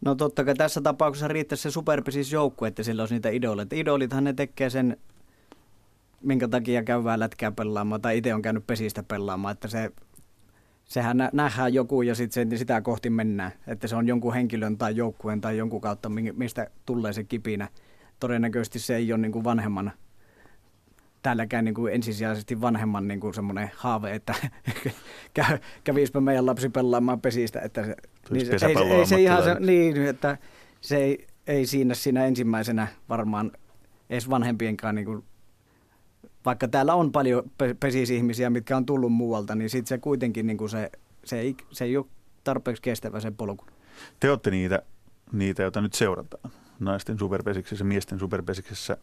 No 0.00 0.14
totta 0.14 0.44
kai 0.44 0.54
tässä 0.54 0.80
tapauksessa 0.80 1.28
riittäisi 1.28 1.62
se 1.62 1.70
superpisis 1.70 2.32
joukku, 2.32 2.64
että 2.64 2.82
sillä 2.82 3.02
olisi 3.02 3.14
niitä 3.14 3.28
idoleita. 3.28 3.76
Idolithan 3.76 4.24
ne 4.24 4.32
tekee 4.32 4.70
sen, 4.70 4.96
minkä 6.20 6.48
takia 6.48 6.82
käyvää 6.82 7.18
lätkää 7.18 7.52
pelaamaan, 7.52 8.00
tai 8.00 8.18
itse 8.18 8.34
on 8.34 8.42
käynyt 8.42 8.66
pesistä 8.66 9.02
pelaamaan, 9.02 9.52
että 9.52 9.68
se, 9.68 9.90
sehän 10.84 11.16
nähdään 11.32 11.74
joku 11.74 12.02
ja 12.02 12.14
sitten 12.14 12.58
sitä 12.58 12.80
kohti 12.80 13.10
mennään. 13.10 13.52
Että 13.66 13.88
se 13.88 13.96
on 13.96 14.08
jonkun 14.08 14.34
henkilön 14.34 14.78
tai 14.78 14.96
joukkueen 14.96 15.40
tai 15.40 15.58
jonkun 15.58 15.80
kautta, 15.80 16.08
mistä 16.32 16.70
tulee 16.86 17.12
se 17.12 17.24
kipinä. 17.24 17.68
Todennäköisesti 18.20 18.78
se 18.78 18.96
ei 18.96 19.12
ole 19.12 19.20
niin 19.20 19.32
kuin 19.32 19.44
vanhemman 19.44 19.92
täälläkään 21.24 21.64
niin 21.64 21.74
kuin 21.74 21.94
ensisijaisesti 21.94 22.60
vanhemman 22.60 23.08
niin 23.08 23.20
kuin 23.20 23.34
semmoinen 23.34 23.70
haave, 23.76 24.14
että 24.14 24.34
kävispä 25.84 26.20
meidän 26.20 26.46
lapsi 26.46 26.68
pelaamaan 26.68 27.20
pesistä. 27.20 27.60
Että 27.60 27.84
se, 27.84 27.96
niin 28.30 28.60
se, 28.60 28.66
ei, 28.66 28.76
ei 28.76 29.06
se 29.06 29.20
ihan 29.20 29.44
se, 29.44 29.54
niin, 29.60 30.06
että 30.06 30.38
se 30.80 30.96
ei, 30.96 31.26
ei 31.46 31.66
siinä, 31.66 31.94
siinä 31.94 32.26
ensimmäisenä 32.26 32.86
varmaan 33.08 33.52
edes 34.10 34.30
vanhempienkaan, 34.30 34.94
niin 34.94 35.04
kuin, 35.04 35.24
vaikka 36.44 36.68
täällä 36.68 36.94
on 36.94 37.12
paljon 37.12 37.50
pesisihmisiä, 37.80 38.50
mitkä 38.50 38.76
on 38.76 38.86
tullut 38.86 39.12
muualta, 39.12 39.54
niin 39.54 39.70
sitten 39.70 39.88
se 39.88 39.98
kuitenkin 39.98 40.46
niin 40.46 40.56
kuin 40.56 40.70
se, 40.70 40.90
se, 41.24 41.40
ei, 41.40 41.56
se 41.72 41.84
ei 41.84 41.96
ole 41.96 42.06
tarpeeksi 42.44 42.82
kestävä 42.82 43.20
se 43.20 43.30
polku. 43.30 43.64
Te 44.20 44.30
olette 44.30 44.50
niitä, 44.50 44.82
niitä 45.32 45.62
joita 45.62 45.80
nyt 45.80 45.94
seurataan 45.94 46.52
naisten 46.80 47.18
superpesiksessä, 47.18 47.84
miesten 47.84 48.18
superpesiksessä. 48.18 48.96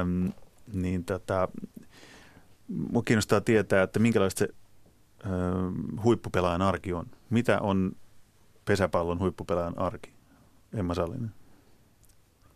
Öm, 0.00 0.32
niin 0.72 1.04
tota, 1.04 1.48
mua 2.68 3.02
kiinnostaa 3.02 3.40
tietää, 3.40 3.82
että 3.82 3.98
minkälaista 3.98 4.38
se 4.38 4.48
ö, 4.48 5.28
huippupelaajan 6.04 6.62
arki 6.62 6.92
on. 6.92 7.06
Mitä 7.30 7.60
on 7.60 7.96
pesäpallon 8.64 9.18
huippupelaajan 9.18 9.78
arki? 9.78 10.12
Emma 10.74 10.94
Sallinen. 10.94 11.39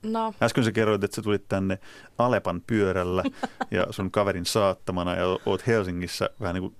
No. 0.05 0.35
Äsken 0.43 0.65
sä 0.65 0.73
kerroit, 0.73 1.05
että 1.05 1.15
sä 1.15 1.23
tulit 1.23 1.49
tänne 1.49 1.79
Alepan 2.19 2.63
pyörällä 2.67 3.25
ja 3.71 3.87
sun 3.91 4.11
kaverin 4.11 4.47
saattamana 4.47 5.15
ja 5.15 5.25
oot 5.47 5.67
Helsingissä 5.67 6.31
vähän 6.41 6.55
niin 6.55 6.63
kuin 6.63 6.77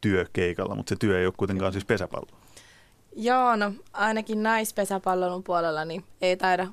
työkeikalla, 0.00 0.74
mutta 0.74 0.88
se 0.88 0.96
työ 0.96 1.20
ei 1.20 1.26
ole 1.26 1.34
kuitenkaan 1.36 1.72
siis 1.72 1.84
pesäpallo. 1.84 2.38
Joo, 3.16 3.56
no 3.56 3.72
ainakin 3.92 4.42
naispesäpallon 4.42 5.42
puolella 5.42 5.84
niin 5.84 6.04
ei 6.20 6.36
taida, 6.36 6.66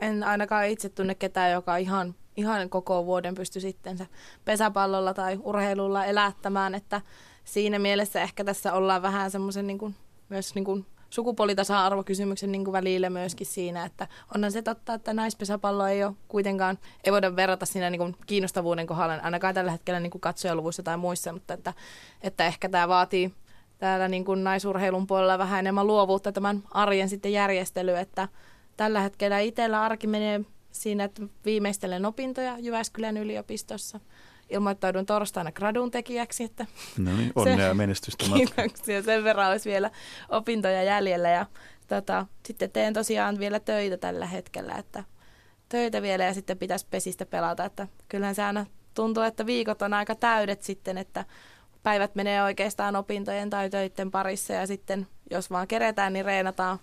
en 0.00 0.24
ainakaan 0.24 0.66
itse 0.66 0.88
tunne 0.88 1.14
ketään, 1.14 1.52
joka 1.52 1.76
ihan 1.76 2.14
ihan 2.36 2.70
koko 2.70 3.06
vuoden 3.06 3.34
pysty 3.34 3.60
sitten 3.60 3.98
se 3.98 4.06
pesäpallolla 4.44 5.14
tai 5.14 5.38
urheilulla 5.42 6.04
elättämään, 6.04 6.74
että 6.74 7.00
siinä 7.44 7.78
mielessä 7.78 8.22
ehkä 8.22 8.44
tässä 8.44 8.72
ollaan 8.72 9.02
vähän 9.02 9.30
semmoisen 9.30 9.66
niin 9.66 9.78
kuin, 9.78 9.94
myös 10.28 10.54
niin 10.54 10.64
kuin 10.64 10.86
sukupuolitasa-arvokysymyksen 11.10 12.52
niin 12.52 12.64
kuin 12.64 12.72
välillä 12.72 13.10
myöskin 13.10 13.46
siinä, 13.46 13.84
että 13.84 14.08
onhan 14.34 14.52
se 14.52 14.62
totta, 14.62 14.94
että 14.94 15.14
naispesäpallo 15.14 15.86
ei 15.86 16.04
ole 16.04 16.14
kuitenkaan, 16.28 16.78
ei 17.04 17.12
voida 17.12 17.36
verrata 17.36 17.66
siinä 17.66 17.90
niin 17.90 17.98
kuin 17.98 18.16
kiinnostavuuden 18.26 18.86
kohdalla, 18.86 19.14
ainakaan 19.22 19.54
tällä 19.54 19.70
hetkellä 19.70 20.00
niin 20.00 20.10
kuin 20.10 20.20
katsojaluvuissa 20.20 20.82
tai 20.82 20.96
muissa, 20.96 21.32
mutta 21.32 21.54
että, 21.54 21.74
että 22.22 22.46
ehkä 22.46 22.68
tämä 22.68 22.88
vaatii 22.88 23.32
täällä 23.78 24.08
niin 24.08 24.24
kuin 24.24 24.44
naisurheilun 24.44 25.06
puolella 25.06 25.38
vähän 25.38 25.58
enemmän 25.58 25.86
luovuutta 25.86 26.32
tämän 26.32 26.62
arjen 26.70 27.08
sitten 27.08 27.32
järjestely, 27.32 27.96
että 27.96 28.28
tällä 28.76 29.00
hetkellä 29.00 29.38
itsellä 29.38 29.82
arki 29.82 30.06
menee 30.06 30.40
siinä, 30.72 31.04
että 31.04 31.22
viimeistelen 31.44 32.06
opintoja 32.06 32.58
Jyväskylän 32.58 33.16
yliopistossa. 33.16 34.00
Ilmoittaudun 34.50 35.06
torstaina 35.06 35.52
gradun 35.52 35.90
tekijäksi. 35.90 36.44
Että 36.44 36.66
no 36.98 37.16
niin, 37.16 37.32
onnea 37.36 37.66
ja 37.66 37.74
menestystä 37.74 38.24
Kiitoksia. 38.34 39.02
Sen 39.02 39.24
verran 39.24 39.50
olisi 39.50 39.70
vielä 39.70 39.90
opintoja 40.28 40.82
jäljellä. 40.82 41.28
Ja 41.28 41.46
tota, 41.88 42.26
sitten 42.46 42.70
teen 42.70 42.94
tosiaan 42.94 43.38
vielä 43.38 43.60
töitä 43.60 43.96
tällä 43.96 44.26
hetkellä, 44.26 44.74
että 44.74 45.04
töitä 45.68 46.02
vielä 46.02 46.24
ja 46.24 46.34
sitten 46.34 46.58
pitäisi 46.58 46.86
pesistä 46.90 47.26
pelata. 47.26 47.64
Että 47.64 47.88
kyllähän 48.08 48.34
se 48.34 48.42
aina 48.42 48.66
tuntuu, 48.94 49.22
että 49.22 49.46
viikot 49.46 49.82
on 49.82 49.94
aika 49.94 50.14
täydet 50.14 50.62
sitten, 50.62 50.98
että 50.98 51.24
päivät 51.82 52.14
menee 52.14 52.42
oikeastaan 52.42 52.96
opintojen 52.96 53.50
tai 53.50 53.70
töiden 53.70 54.10
parissa 54.10 54.52
ja 54.52 54.66
sitten 54.66 55.06
jos 55.30 55.50
vaan 55.50 55.68
keretään, 55.68 56.12
niin 56.12 56.24
reenataan 56.24 56.78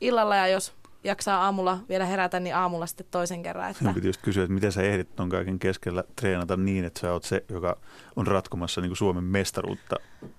illalla 0.00 0.36
ja 0.36 0.48
jos 0.48 0.74
jaksaa 1.04 1.44
aamulla 1.44 1.78
vielä 1.88 2.06
herätä, 2.06 2.40
niin 2.40 2.56
aamulla 2.56 2.86
sitten 2.86 3.06
toisen 3.10 3.42
kerran. 3.42 3.70
Että... 3.70 3.82
Minun 3.82 3.94
piti 3.94 4.06
just 4.06 4.22
kysyä, 4.22 4.42
että 4.42 4.54
miten 4.54 4.72
sä 4.72 4.82
ehdit 4.82 5.16
ton 5.16 5.28
kaiken 5.28 5.58
keskellä 5.58 6.04
treenata 6.16 6.56
niin, 6.56 6.84
että 6.84 7.00
sä 7.00 7.12
oot 7.12 7.24
se, 7.24 7.44
joka 7.48 7.76
on 8.16 8.26
ratkomassa 8.26 8.80
niin 8.80 8.88
kuin 8.90 8.96
Suomen 8.96 9.24
mestaruutta 9.24 9.96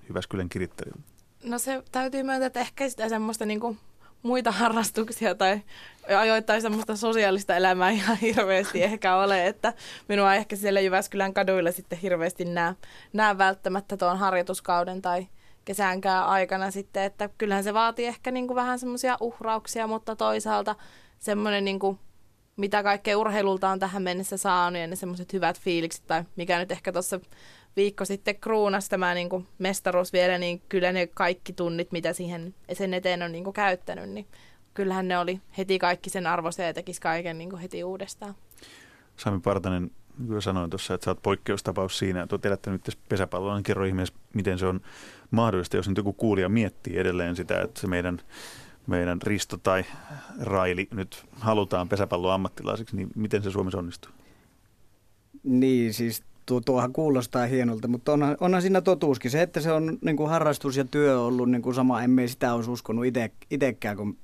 Jyväskylän 0.10 0.50
kirittelillä? 0.50 1.01
No 1.43 1.60
se 1.60 1.84
täytyy 1.91 2.24
myöntää, 2.24 2.48
että 2.48 2.60
ehkä 2.60 2.89
sitä 2.89 3.10
semmoista 3.10 3.46
niin 3.46 3.60
kuin 3.60 3.79
muita 4.24 4.51
harrastuksia 4.51 5.36
tai 5.36 5.62
ajoittain 6.17 6.62
semmoista 6.62 6.96
sosiaalista 6.96 7.55
elämää 7.55 7.89
ihan 7.89 8.17
hirveästi 8.17 8.84
ehkä 8.84 9.15
ole, 9.15 9.48
että 9.48 9.74
minua 10.10 10.36
ehkä 10.36 10.55
siellä 10.55 10.82
Jyväskylän 10.82 11.34
kaduilla 11.34 11.72
sitten 11.72 12.00
hirveästi 12.00 12.46
näe, 12.46 12.74
näe 13.13 13.38
välttämättä 13.38 13.98
tuon 13.98 14.17
harjoituskauden 14.17 15.01
tai 15.01 15.27
kesäänkään 15.65 16.25
aikana 16.25 16.72
sitten, 16.72 17.03
että 17.03 17.29
kyllähän 17.38 17.63
se 17.63 17.74
vaatii 17.74 18.05
ehkä 18.05 18.32
niin 18.32 18.48
kuin 18.48 18.55
vähän 18.55 18.79
semmoisia 18.79 19.17
uhrauksia, 19.20 19.88
mutta 19.88 20.15
toisaalta 20.15 20.75
semmoinen 21.20 21.65
niin 21.65 21.79
kuin, 21.79 22.00
mitä 22.55 22.84
kaikkea 22.84 23.17
urheilulta 23.17 23.70
on 23.70 23.79
tähän 23.79 24.03
mennessä 24.03 24.38
saanut 24.38 24.82
ja 24.82 24.88
ne 24.88 24.96
semmoiset 24.96 25.34
hyvät 25.34 25.60
fiilikset 25.60 26.08
tai 26.08 26.24
mikä 26.36 26.60
nyt 26.60 26.72
ehkä 26.72 26.91
tuossa 26.91 27.20
viikko 27.75 28.05
sitten 28.05 28.36
kruunas 28.36 28.89
tämä 28.89 29.13
niin 29.13 29.29
kuin 29.29 29.48
mestaruus 29.58 30.13
vielä, 30.13 30.38
niin 30.38 30.62
kyllä 30.70 30.91
ne 30.91 31.08
kaikki 31.08 31.53
tunnit, 31.53 31.91
mitä 31.91 32.13
siihen 32.13 32.55
sen 32.74 32.93
eteen 32.93 33.22
on 33.22 33.32
niin 33.32 33.43
kuin 33.43 33.53
käyttänyt, 33.53 34.10
niin 34.10 34.27
kyllähän 34.74 35.08
ne 35.08 35.17
oli 35.17 35.41
heti 35.58 35.79
kaikki 35.79 36.10
sen 36.10 36.27
arvoisia 36.27 36.65
ja 36.65 36.74
tekisi 36.74 37.01
kaiken 37.01 37.38
niin 37.38 37.50
kuin 37.50 37.62
heti 37.62 37.84
uudestaan. 37.84 38.36
Sami 39.17 39.39
Partanen, 39.39 39.91
kyllä 40.27 40.41
sanoin 40.41 40.70
tuossa, 40.70 40.93
että 40.93 41.05
sä 41.05 41.12
oot 41.12 41.22
poikkeustapaus 41.22 41.98
siinä, 41.98 42.24
että 42.24 42.36
oot 42.36 42.46
elättänyt 42.46 42.98
pesäpalloa, 43.10 43.55
niin 43.55 43.63
kerro 43.63 43.86
ihmeessä, 43.86 44.15
miten 44.34 44.60
se 44.60 44.65
on 44.65 44.82
mahdollista, 45.32 45.77
jos 45.77 45.89
nyt 45.89 45.98
joku 45.98 46.13
kuulija 46.13 46.50
miettii 46.50 46.98
edelleen 46.98 47.36
sitä, 47.36 47.62
että 47.62 47.82
se 47.82 47.88
meidän, 47.88 48.22
meidän 48.88 49.22
Risto 49.22 49.58
tai 49.58 49.86
Raili 50.39 50.88
nyt 50.91 51.25
halutaan 51.32 51.89
pesäpallon 51.89 52.34
ammattilaiseksi, 52.34 52.96
niin 52.96 53.10
miten 53.15 53.43
se 53.43 53.51
Suomessa 53.51 53.77
onnistuu? 53.77 54.12
Niin, 55.43 55.93
siis 55.93 56.24
tuo, 56.46 56.62
tuohan 56.62 56.93
kuulostaa 56.93 57.46
hienolta, 57.46 57.88
mutta 57.88 58.13
onhan, 58.13 58.38
onhan 58.39 58.62
siinä 58.62 58.82
totuuskin. 58.82 59.32
Se, 59.32 59.41
että 59.41 59.62
se 59.62 59.72
on 59.72 59.98
niin 60.01 60.17
kuin 60.17 60.29
harrastus 60.29 60.77
ja 60.77 60.86
työ 60.86 61.22
ollut 61.22 61.51
niin 61.51 61.62
kuin 61.62 61.75
sama, 61.75 62.03
emme 62.03 62.27
sitä 62.27 62.53
olisi 62.53 62.70
uskonut 62.70 63.05
itsekään, 63.50 63.98
kun 63.98 64.17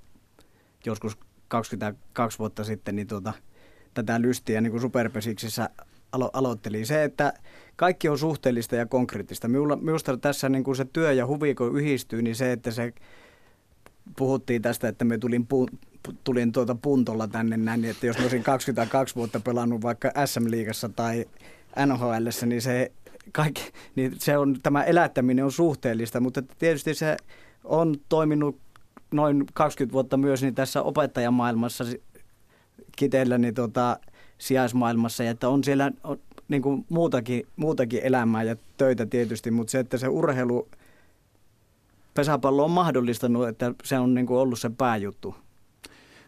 joskus 0.85 1.17
22 1.47 2.39
vuotta 2.39 2.63
sitten 2.63 2.95
niin 2.95 3.07
tuota, 3.07 3.33
tätä 3.93 4.21
lystiä 4.21 4.61
niin 4.61 4.71
kuin 4.71 4.81
superpesiksissä 4.81 5.69
alo- 6.11 6.29
aloitteli. 6.33 6.85
Se, 6.85 7.03
että 7.03 7.33
kaikki 7.75 8.09
on 8.09 8.17
suhteellista 8.17 8.75
ja 8.75 8.85
konkreettista. 8.85 9.47
Minusta 9.81 10.17
tässä 10.17 10.49
niin 10.49 10.63
kuin 10.63 10.75
se 10.75 10.85
työ 10.85 11.11
ja 11.11 11.27
huvi, 11.27 11.55
kun 11.55 11.79
yhdistyy, 11.79 12.21
niin 12.21 12.35
se, 12.35 12.51
että 12.51 12.71
se 12.71 12.93
puhuttiin 14.17 14.61
tästä, 14.61 14.87
että 14.87 15.05
me 15.05 15.17
tulin, 15.17 15.47
pu, 15.47 15.67
tulin 16.23 16.51
tuota 16.51 16.75
puntolla 16.75 17.27
tänne 17.27 17.57
näin, 17.57 17.85
että 17.85 18.07
jos 18.07 18.19
olisin 18.19 18.43
22 18.43 19.15
vuotta 19.15 19.39
pelannut 19.39 19.81
vaikka 19.81 20.11
SM-liigassa 20.25 20.89
tai 20.89 21.25
nhl 21.85 22.11
niin 22.45 22.61
se, 22.61 22.91
kaikki, 23.31 23.71
niin 23.95 24.15
se 24.19 24.37
on, 24.37 24.55
tämä 24.63 24.83
elättäminen 24.83 25.45
on 25.45 25.51
suhteellista, 25.51 26.19
mutta 26.19 26.41
tietysti 26.41 26.93
se 26.93 27.17
on 27.63 27.95
toiminut 28.09 28.59
noin 29.11 29.45
20 29.53 29.93
vuotta 29.93 30.17
myös 30.17 30.41
niin 30.41 30.55
tässä 30.55 30.81
opettajamaailmassa 30.81 31.83
kiteellä 32.99 33.37
niin 33.37 33.53
tota, 33.53 33.99
sijaismaailmassa, 34.37 35.23
ja 35.23 35.31
että 35.31 35.49
on 35.49 35.63
siellä 35.63 35.91
on, 36.03 36.19
niin 36.47 36.61
kuin 36.61 36.85
muutakin, 36.89 37.47
muutakin 37.55 37.99
elämää 38.03 38.43
ja 38.43 38.55
töitä 38.77 39.05
tietysti, 39.05 39.51
mutta 39.51 39.71
se, 39.71 39.79
että 39.79 39.97
se 39.97 40.07
urheilu, 40.07 40.67
pesäpallo 42.13 42.63
on 42.63 42.71
mahdollistanut, 42.71 43.47
että 43.47 43.73
se 43.83 43.99
on 43.99 44.13
niin 44.13 44.25
kuin 44.25 44.37
ollut 44.37 44.59
se 44.59 44.69
pääjuttu. 44.69 45.35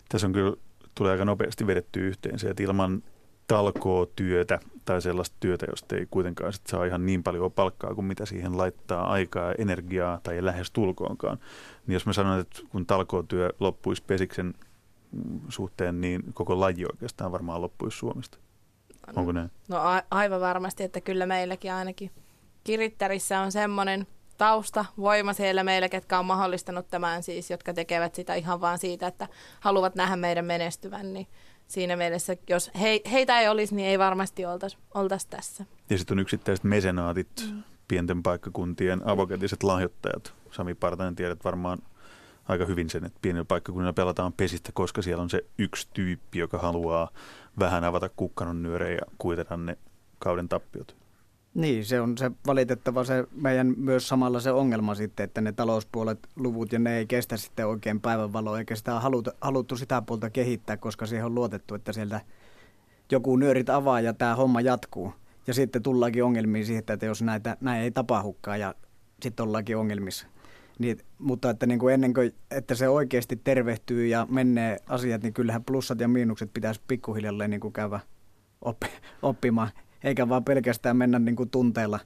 Tässä 0.10 0.28
on 0.28 0.34
kyllä, 0.34 0.56
tulee 0.96 1.12
aika 1.12 1.26
nopeasti 1.26 1.68
vedetty 1.68 2.08
yhteen 2.08 2.40
se, 2.40 2.50
että 2.50 2.64
ilman 2.64 3.04
talkootyötä 3.48 4.60
tai 4.86 5.02
sellaista 5.02 5.36
työtä, 5.40 5.66
josta 5.70 5.96
ei 5.96 6.08
kuitenkaan 6.12 6.54
sit 6.54 6.68
saa 6.68 6.86
ihan 6.86 7.06
niin 7.06 7.24
paljon 7.24 7.52
palkkaa 7.52 7.96
kuin 7.96 8.06
mitä 8.06 8.26
siihen 8.26 8.58
laittaa 8.58 9.12
aikaa 9.12 9.54
energiaa 9.58 10.20
tai 10.24 10.46
lähes 10.46 10.72
tulkoonkaan. 10.72 11.38
Niin 11.88 11.94
jos 11.94 12.06
mä 12.06 12.14
sanon, 12.14 12.40
että 12.40 12.62
kun 12.70 12.86
talkootyö 12.86 13.50
loppuisi 13.60 14.04
pesiksen 14.08 14.54
suhteen, 15.50 16.02
niin 16.02 16.24
koko 16.34 16.60
laji 16.60 16.86
oikeastaan 16.86 17.32
varmaan 17.32 17.62
loppuisi 17.62 17.98
Suomesta. 17.98 18.38
Onko 19.16 19.32
näin? 19.32 19.52
No 19.68 19.78
a- 19.78 20.04
aivan 20.12 20.42
varmasti, 20.42 20.84
että 20.84 21.02
kyllä 21.02 21.26
meilläkin 21.26 21.74
ainakin 21.74 22.12
Kirittärissä 22.64 23.40
on 23.40 23.52
semmoinen 23.52 24.08
tausta, 24.38 24.86
voima 24.98 25.34
siellä 25.34 25.64
meillä, 25.64 25.90
ketkä 25.90 26.20
on 26.20 26.26
mahdollistanut 26.26 26.88
tämän 26.90 27.24
siis, 27.24 27.52
jotka 27.52 27.74
tekevät 27.74 28.16
sitä 28.16 28.36
ihan 28.36 28.62
vaan 28.62 28.78
siitä, 28.78 29.08
että 29.08 29.28
haluavat 29.60 29.96
nähdä 29.96 30.16
meidän 30.16 30.46
menestyvän, 30.46 31.14
niin 31.14 31.28
siinä 31.68 31.96
mielessä, 31.96 32.38
jos 32.50 32.72
he, 32.82 33.02
heitä 33.12 33.40
ei 33.40 33.48
olisi, 33.48 33.76
niin 33.76 33.88
ei 33.88 34.00
varmasti 34.00 34.46
oltaisi 34.46 34.78
oltais 34.94 35.26
tässä. 35.26 35.66
Ja 35.90 35.98
sitten 35.98 36.16
on 36.16 36.20
yksittäiset 36.20 36.64
mesenaatit, 36.64 37.46
mm. 37.52 37.64
pienten 37.88 38.24
paikkakuntien 38.24 39.08
avokätiset 39.08 39.64
lahjoittajat. 39.64 40.34
Sami 40.52 40.74
Partanen 40.74 41.16
tiedät 41.16 41.44
varmaan 41.44 41.80
aika 42.48 42.66
hyvin 42.66 42.90
sen, 42.90 43.06
että 43.06 43.20
pienillä 43.22 43.46
paikkakunnilla 43.46 43.94
pelataan 43.94 44.34
pesistä, 44.34 44.72
koska 44.74 45.02
siellä 45.02 45.24
on 45.24 45.30
se 45.30 45.46
yksi 45.58 45.88
tyyppi, 45.94 46.40
joka 46.40 46.58
haluaa 46.58 47.10
vähän 47.60 47.84
avata 47.84 48.10
kukkanon 48.10 48.64
nyöreen 48.64 48.94
ja 48.94 49.02
kuitata 49.18 49.58
ne 49.58 49.78
kauden 50.20 50.50
tappiot. 50.50 50.96
Niin, 51.54 51.86
se 51.86 52.02
on 52.02 52.18
se 52.18 52.32
valitettava 52.48 53.04
se 53.04 53.24
meidän 53.32 53.74
myös 53.78 54.08
samalla 54.08 54.40
se 54.40 54.52
ongelma 54.52 54.96
sitten, 54.96 55.24
että 55.24 55.42
ne 55.42 55.52
talouspuolet, 55.52 56.28
luvut 56.36 56.74
ja 56.74 56.80
ne 56.80 56.98
ei 56.98 57.06
kestä 57.06 57.38
sitten 57.38 57.68
oikein 57.68 58.02
päivänvaloa, 58.02 58.60
eikä 58.60 58.76
sitä 58.76 59.00
haluta, 59.00 59.34
haluttu 59.42 59.78
sitä 59.78 60.02
puolta 60.02 60.30
kehittää, 60.30 60.78
koska 60.78 61.06
siihen 61.06 61.26
on 61.26 61.36
luotettu, 61.36 61.76
että 61.76 61.94
sieltä 61.94 62.22
joku 63.12 63.38
nyörit 63.38 63.70
avaa 63.70 64.02
ja 64.02 64.14
tämä 64.14 64.36
homma 64.36 64.62
jatkuu. 64.62 65.14
Ja 65.48 65.54
sitten 65.54 65.84
tullaankin 65.84 66.24
ongelmiin 66.24 66.66
siihen, 66.66 66.84
että 66.88 67.06
jos 67.06 67.22
näitä, 67.22 67.58
näin 67.62 67.82
ei 67.82 67.92
tapahdukaan 67.92 68.60
ja 68.60 68.76
sitten 69.22 69.44
ollaankin 69.44 69.78
ongelmissa. 69.78 70.28
Niin, 70.82 70.98
mutta 71.18 71.50
että 71.50 71.66
niin 71.66 71.80
kuin 71.80 71.94
ennen 71.94 72.14
kuin 72.14 72.34
että 72.52 72.76
se 72.76 72.90
oikeasti 72.90 73.42
tervehtyy 73.44 74.08
ja 74.08 74.28
menee 74.30 74.78
asiat, 74.88 75.24
niin 75.24 75.34
kyllähän 75.34 75.64
plussat 75.64 76.00
ja 76.00 76.08
miinukset 76.08 76.54
pitäisi 76.54 76.82
pikkuhiljalleen 76.88 77.50
niin 77.50 77.60
kuin 77.60 77.74
käydä 77.74 78.00
oppi, 78.62 78.88
oppimaan 79.22 79.70
eikä 80.04 80.30
vaan 80.30 80.44
pelkästään 80.44 80.98
mennä 80.98 81.20
niin 81.20 81.36
kuin 81.36 81.50
tunteella. 81.50 82.00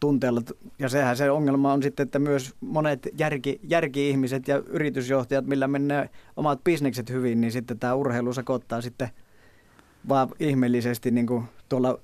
tunteella. 0.00 0.42
Ja 0.78 0.88
sehän 0.88 1.16
se 1.16 1.30
ongelma 1.30 1.72
on 1.72 1.82
sitten, 1.82 2.04
että 2.04 2.18
myös 2.18 2.54
monet 2.60 3.08
järki, 3.18 3.60
järki-ihmiset 3.62 4.48
ja 4.48 4.56
yritysjohtajat, 4.56 5.46
millä 5.46 5.68
menee 5.68 6.10
omat 6.36 6.64
bisnekset 6.64 7.10
hyvin, 7.10 7.40
niin 7.40 7.52
sitten 7.52 7.78
tämä 7.78 7.94
urheilu 7.94 8.32
sakottaa 8.32 8.80
sitten 8.80 9.08
vaan 10.08 10.28
ihmeellisesti 10.40 11.10
niin 11.10 11.26
kuin 11.26 11.44
tuolla 11.68 11.98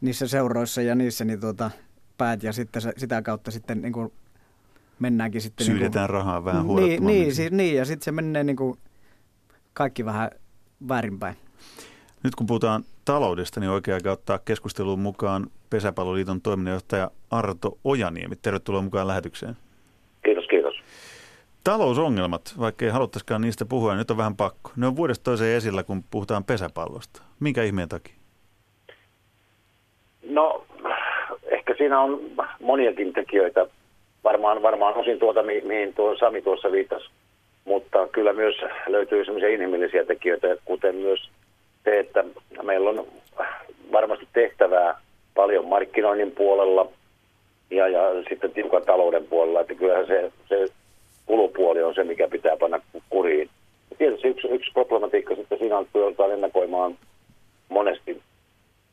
niissä 0.00 0.28
seuroissa 0.28 0.82
ja 0.82 0.94
niissä 0.94 1.24
niin 1.24 1.40
tuota, 1.40 1.70
päät 2.18 2.42
ja 2.42 2.52
sitten 2.52 2.82
se, 2.82 2.92
sitä 2.96 3.22
kautta 3.22 3.50
sitten 3.50 3.82
niin 3.82 3.92
kuin 3.92 4.12
mennäänkin 5.02 5.40
sitten... 5.40 5.66
Syydetään 5.66 6.02
niin 6.04 6.08
kuin, 6.08 6.14
rahaa 6.14 6.44
vähän 6.44 6.66
Niin, 6.66 7.06
niin, 7.06 7.34
siis, 7.34 7.52
niin, 7.52 7.76
ja 7.76 7.84
sitten 7.84 8.04
se 8.04 8.12
menee 8.12 8.44
niin 8.44 8.56
kuin 8.56 8.78
kaikki 9.72 10.04
vähän 10.04 10.30
väärinpäin. 10.88 11.36
Nyt 12.24 12.34
kun 12.34 12.46
puhutaan 12.46 12.84
taloudesta, 13.04 13.60
niin 13.60 13.70
oikein 13.70 13.94
aika 13.94 14.12
ottaa 14.12 14.38
keskusteluun 14.38 15.00
mukaan 15.00 15.46
Pesäpalloliiton 15.70 16.40
toiminnanjohtaja 16.40 17.10
Arto 17.30 17.78
Ojaniemi. 17.84 18.36
Tervetuloa 18.36 18.82
mukaan 18.82 19.08
lähetykseen. 19.08 19.56
Kiitos, 20.24 20.44
kiitos. 20.46 20.74
Talousongelmat, 21.64 22.54
vaikka 22.58 22.84
ei 22.84 22.90
haluttaisikaan 22.90 23.40
niistä 23.40 23.64
puhua, 23.64 23.92
niin 23.92 23.98
nyt 23.98 24.10
on 24.10 24.16
vähän 24.16 24.36
pakko. 24.36 24.70
Ne 24.76 24.86
on 24.86 24.96
vuodesta 24.96 25.24
toiseen 25.24 25.56
esillä, 25.56 25.82
kun 25.82 26.04
puhutaan 26.10 26.44
pesäpallosta. 26.44 27.22
Minkä 27.40 27.62
ihmeen 27.62 27.88
takia? 27.88 28.14
No, 30.28 30.64
ehkä 31.44 31.74
siinä 31.78 32.00
on 32.00 32.20
moniakin 32.60 33.12
tekijöitä. 33.12 33.66
Varmaan, 34.24 34.62
varmaan 34.62 34.94
osin 34.94 35.18
tuota, 35.18 35.42
mi- 35.42 35.60
mihin 35.60 35.94
tuo 35.94 36.16
Sami 36.16 36.42
tuossa 36.42 36.72
viittasi. 36.72 37.06
Mutta 37.64 38.08
kyllä 38.08 38.32
myös 38.32 38.54
löytyy 38.86 39.24
sellaisia 39.24 39.48
inhimillisiä 39.48 40.04
tekijöitä, 40.04 40.56
kuten 40.64 40.94
myös 40.94 41.30
se, 41.84 41.98
että 41.98 42.24
meillä 42.62 42.90
on 42.90 43.06
varmasti 43.92 44.28
tehtävää 44.32 45.00
paljon 45.34 45.66
markkinoinnin 45.66 46.30
puolella 46.30 46.88
ja, 47.70 47.88
ja 47.88 48.00
sitten 48.28 48.52
tiukan 48.52 48.82
talouden 48.82 49.24
puolella, 49.24 49.60
että 49.60 49.74
kyllähän 49.74 50.06
se, 50.06 50.32
se 50.48 50.66
kulupuoli 51.26 51.82
on 51.82 51.94
se, 51.94 52.04
mikä 52.04 52.28
pitää 52.28 52.56
panna 52.56 52.80
kuriin. 53.10 53.50
Ja 53.90 53.96
tietysti 53.96 54.28
yksi, 54.28 54.48
yksi 54.48 54.72
problematiikka 54.72 55.34
sitten 55.34 55.58
siinä 55.58 55.78
on, 55.78 55.86
että 56.10 56.34
ennakoimaan 56.34 56.98
monesti 57.68 58.22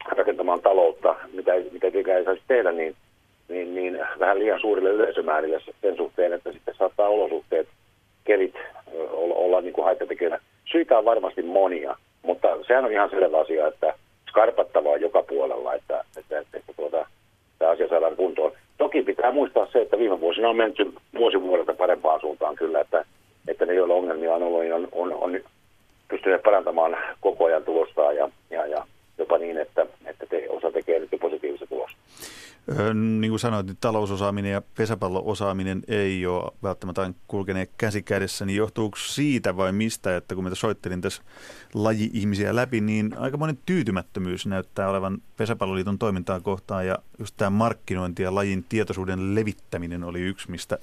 rakentamaan 0.05 0.61
taloutta, 0.61 1.15
mitä, 1.33 1.51
mitä 1.71 2.17
ei 2.17 2.25
saisi 2.25 2.41
tehdä, 2.47 2.71
niin, 2.71 2.95
niin, 3.49 3.75
niin 3.75 3.99
vähän 4.19 4.39
liian 4.39 4.59
suurille 4.59 4.89
yleisömäärille 4.89 5.61
sen 5.81 5.97
suhteen, 5.97 6.33
että 6.33 6.51
sitten 6.51 6.75
saattaa 6.77 7.09
olosuhteet, 7.09 7.67
kelit 8.23 8.53
olla, 8.93 9.35
olla 9.35 9.61
niin 9.61 9.73
kuin 9.73 9.85
haittatekijöinä. 9.85 10.39
Syitä 10.71 10.97
on 10.97 11.05
varmasti 11.05 11.41
monia, 11.41 11.95
mutta 12.21 12.47
sehän 12.67 12.85
on 12.85 12.91
ihan 12.91 13.09
selvä 13.09 13.39
asia, 13.39 13.67
että 13.67 13.93
skarpattavaa 14.29 14.97
joka 14.97 15.23
puolella, 15.23 15.73
että, 15.73 16.03
että, 16.17 16.39
että, 16.39 16.57
että 16.57 16.73
tuota, 16.75 17.05
tämä 17.59 17.71
asia 17.71 17.87
saadaan 17.87 18.15
kuntoon. 18.15 18.51
Toki 18.77 19.01
pitää 19.01 19.31
muistaa 19.31 19.67
se, 19.71 19.81
että 19.81 19.99
viime 19.99 20.19
vuosina 20.19 20.49
on 20.49 20.55
menty 20.55 20.93
vuosi 21.17 21.41
vuodelta 21.41 21.73
parempaan 21.73 22.21
suuntaan 22.21 22.55
kyllä, 22.55 22.81
että, 22.81 23.05
että 23.47 23.65
ne, 23.65 23.73
joilla 23.73 23.93
ongelmia 23.93 24.35
on 24.35 24.43
ollut, 24.43 24.61
niin 24.61 24.73
on, 24.73 24.87
on, 24.91 25.13
on 25.13 25.39
pystyneet 26.07 26.43
parantamaan 26.43 26.97
koko 27.21 27.45
ajan 27.45 27.63
tulostaan 27.63 28.15
ja, 28.15 28.29
ja, 28.49 28.65
ja 28.65 28.85
jopa 29.17 29.37
niin, 29.37 29.57
että, 29.57 29.85
että 30.05 30.25
te, 30.25 30.49
osa 30.49 30.71
tekee 30.71 30.99
nyt 30.99 31.09
positiivista 31.21 31.67
tulosta. 31.67 31.97
Niin 33.19 33.31
kuin 33.31 33.39
sanoit, 33.39 33.65
niin 33.65 33.77
talousosaaminen 33.81 34.51
ja 34.51 34.61
pesäpalloosaaminen 34.77 35.81
ei 35.87 36.25
ole 36.25 36.51
välttämättä 36.63 37.11
kulkeneet 37.27 37.69
käsi 37.77 38.01
kädessä, 38.01 38.45
niin 38.45 38.57
johtuuko 38.57 38.97
siitä 38.97 39.57
vai 39.57 39.71
mistä, 39.71 40.15
että 40.15 40.35
kun 40.35 40.43
mä 40.43 40.55
soittelin 40.55 41.01
tässä 41.01 41.23
laji-ihmisiä 41.73 42.55
läpi, 42.55 42.81
niin 42.81 43.15
aika 43.17 43.37
monen 43.37 43.57
tyytymättömyys 43.65 44.45
näyttää 44.45 44.89
olevan 44.89 45.17
pesäpalloliiton 45.37 45.99
toimintaa 45.99 46.39
kohtaan 46.39 46.87
ja 46.87 46.97
just 47.19 47.35
tämä 47.37 47.49
markkinointi 47.49 48.23
ja 48.23 48.35
lajin 48.35 48.65
tietoisuuden 48.69 49.35
levittäminen 49.35 50.03
oli 50.03 50.21
yksi, 50.21 50.51
mistä 50.51 50.77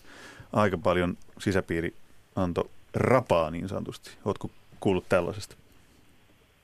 aika 0.53 0.79
paljon 0.79 1.17
sisäpiiri 1.39 1.95
antoi 2.37 2.65
rapaa 2.95 3.51
niin 3.51 3.69
sanotusti. 3.69 4.11
Oletko 4.25 4.51
kuullut 4.81 5.05
tällaisesta? 5.09 5.57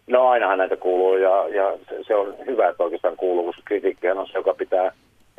No 0.06 0.28
ainahan 0.28 0.58
näitä 0.58 0.76
kuuluu 0.76 1.16
ja, 1.16 1.48
ja 1.48 1.78
se, 2.06 2.14
on 2.14 2.34
hyvä, 2.46 2.68
että 2.68 2.82
oikeastaan 2.82 3.16
kuuluu, 3.16 3.46
koska 3.46 3.62
kritiikkihän 3.64 4.18
on 4.18 4.26
se, 4.26 4.38
joka 4.38 4.54
pitää, 4.54 4.92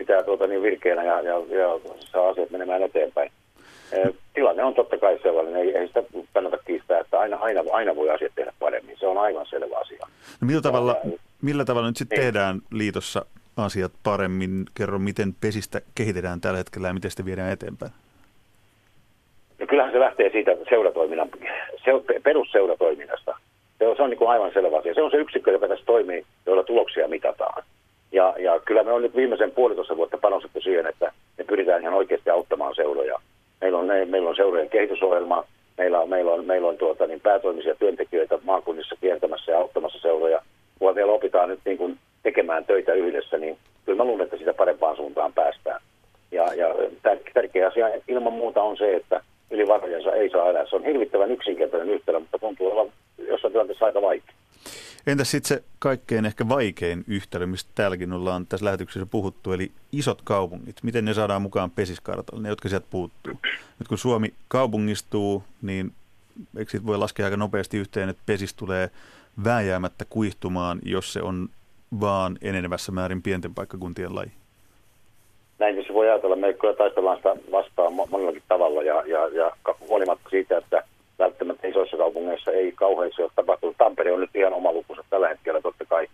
pitää 0.06 0.24
tuota 0.24 0.48
niin 0.48 0.62
virkeänä 0.62 1.04
ja, 1.04 1.22
ja, 1.22 1.34
ja 1.34 1.80
saa 2.00 2.30
asiat 2.30 2.52
menemään 2.52 2.84
eteenpäin. 2.84 3.32
Tilanne 4.34 4.64
on 4.64 4.74
totta 4.74 4.98
kai 4.98 5.20
sellainen, 5.24 5.56
ei, 5.56 5.78
ei 5.78 5.88
sitä 5.88 6.04
kannata 6.34 6.58
kiistää, 6.66 7.00
että 7.00 7.20
aina, 7.20 7.38
aina, 7.38 7.62
aina 7.72 7.96
voi 7.96 8.10
asiat 8.10 8.32
tehdä 8.36 8.54
paremmin. 8.60 8.98
Se 9.00 9.08
on 9.08 9.18
aivan 9.18 9.46
selvä 9.46 9.78
asia. 9.78 10.08
No 10.42 10.46
millä, 10.48 10.62
tavalla, 10.62 10.96
millä 11.42 11.66
tavalla 11.66 11.88
nyt 11.88 11.98
sitten 11.98 12.16
niin. 12.20 12.26
tehdään 12.26 12.60
liitossa 12.72 13.26
asiat 13.58 13.92
paremmin? 14.04 14.66
Kerro, 14.76 15.00
miten 15.00 15.36
pesistä 15.42 15.82
kehitetään 15.96 16.42
tällä 16.42 16.58
hetkellä 16.58 16.88
ja 16.88 16.94
miten 16.94 17.12
sitä 17.12 17.26
viedään 17.26 17.52
eteenpäin? 17.52 17.92
No 19.60 19.68
kyllähän 19.68 19.94
se 19.94 20.00
lähtee 20.00 20.30
siitä 20.30 20.52
seuratoiminnan, 20.70 21.30
se, 21.86 22.22
perusseuratoiminnasta 22.24 23.36
se 23.84 23.88
on, 23.88 23.96
se 23.96 24.04
on 24.04 24.10
niin 24.10 24.18
kuin 24.18 24.30
aivan 24.30 24.52
selvä 24.54 24.78
asia. 24.78 24.94
Se 24.94 25.02
on 25.02 25.12
se 25.12 25.18
yksikkö, 25.18 25.52
joka 25.52 25.68
tässä 25.68 25.86
toimii, 25.86 26.26
joilla 26.46 26.64
tuloksia 26.64 27.08
mitataan. 27.08 27.64
Ja, 28.14 28.34
ja 28.38 28.60
kyllä 28.60 28.84
me 28.84 28.92
on 28.92 29.02
nyt 29.02 29.16
viimeisen 29.16 29.52
puolitoista 29.52 29.98
vuotta 29.98 30.18
panostettu 30.18 30.62
siihen, 30.62 30.88
että 30.88 31.12
me 31.38 31.44
pyritään 31.44 31.82
ihan 31.82 31.94
oikeasti 31.94 32.30
auttamaan 32.30 32.76
seuroja. 32.76 33.20
Meillä 33.62 33.80
on, 33.80 33.86
meillä 33.86 34.30
on 34.30 34.36
seurojen 34.36 34.70
kehitysohjelma, 34.70 35.46
meillä 35.78 36.00
on, 36.00 36.10
meillä 36.10 36.32
on, 36.32 36.46
meillä 36.46 36.68
on 36.68 36.78
tuota, 36.78 37.08
niin 37.08 37.22
päätoimisia 37.22 37.76
työntekijöitä 37.76 38.40
maakunnissa 38.44 38.96
kiertämässä 39.02 39.52
ja 39.52 39.58
auttamassa 39.58 40.00
seuroja. 40.00 40.42
Kun 40.80 40.96
vielä 40.96 41.12
opitaan 41.12 41.50
nyt 41.50 41.60
niin 41.66 41.78
kuin 41.78 41.98
tekemään 42.24 42.66
töitä 42.66 42.94
yhdessä, 42.94 43.38
niin 43.38 43.58
kyllä 43.86 43.98
mä 43.98 44.04
luulen, 44.04 44.24
että 44.24 44.38
sitä 44.38 44.54
parempaan 44.54 44.96
suuntaan 44.96 45.34
päästään. 45.34 45.82
Ja, 46.32 46.54
ja 46.54 46.68
tärkeä 47.34 47.68
asia 47.68 47.90
ilman 48.08 48.34
muuta 48.34 48.62
on 48.62 48.78
se, 48.78 48.96
että 48.96 49.22
yli 49.52 49.68
varojensa 49.68 50.14
ei 50.14 50.30
saa 50.30 50.50
elää. 50.50 50.66
Se 50.66 50.76
on 50.76 50.86
hirvittävän 50.86 51.32
yksinkertainen 51.32 51.90
yhtälö, 51.90 52.20
mutta 52.20 52.40
tuntuu 52.40 52.68
olevan 52.68 52.94
jossain 53.18 53.52
tilanteessa 53.52 53.86
aika 53.86 54.02
vaikea. 54.02 54.23
Entäs 55.08 55.32
sitten 55.32 55.48
se 55.48 55.64
kaikkein 55.80 56.26
ehkä 56.26 56.50
vaikein 56.50 57.04
yhtälö, 57.08 57.46
mistä 57.46 57.72
täälläkin 57.76 58.14
ollaan 58.14 58.48
tässä 58.48 58.66
lähetyksessä 58.66 59.06
puhuttu, 59.06 59.52
eli 59.52 59.72
isot 59.92 60.22
kaupungit. 60.24 60.76
Miten 60.84 61.06
ne 61.06 61.14
saadaan 61.14 61.42
mukaan 61.42 61.72
pesiskartalle, 61.72 62.44
ne 62.44 62.50
jotka 62.50 62.70
sieltä 62.70 62.88
puuttuu? 62.90 63.34
Nyt 63.80 63.88
kun 63.88 63.98
Suomi 63.98 64.34
kaupungistuu, 64.48 65.44
niin 65.62 65.92
eikö 66.58 66.72
siitä 66.72 66.86
voi 66.86 66.98
laskea 66.98 67.26
aika 67.26 67.38
nopeasti 67.38 67.78
yhteen, 67.78 68.10
että 68.10 68.24
pesis 68.26 68.54
tulee 68.54 68.90
vääjäämättä 69.44 70.06
kuihtumaan, 70.10 70.80
jos 70.86 71.14
se 71.14 71.22
on 71.22 71.50
vaan 72.02 72.38
enenevässä 72.42 72.92
määrin 72.92 73.22
pienten 73.22 73.56
paikkakuntien 73.56 74.16
laji? 74.16 74.32
Näin 75.60 75.84
se 75.88 75.94
voi 75.94 76.10
ajatella. 76.10 76.36
Me 76.36 76.54
kyllä 76.54 76.74
taistellaan 76.74 77.18
sitä 77.18 77.36
vastaan 77.52 77.94
monellakin 77.94 78.44
tavalla 78.48 78.84
ja, 78.84 79.04
ja, 79.08 79.28
ja 79.28 79.52
huolimatta 79.80 80.30
siitä, 80.30 80.58
että 80.58 80.84
välttämättä 81.20 81.68
isoissa 81.68 81.98
kaupungeissa 81.98 82.52
ei 82.52 82.72
kauheasti 82.72 83.22
ole 83.22 83.32
tapahtunut. 83.36 83.78
Tampere 83.78 84.12
on 84.12 84.20
nyt 84.20 84.36
ihan 84.36 84.54
oma 84.54 84.72
lukunsa 84.72 85.04
tällä 85.10 85.28
hetkellä 85.28 85.62
totta 85.62 85.86
kai 85.86 86.08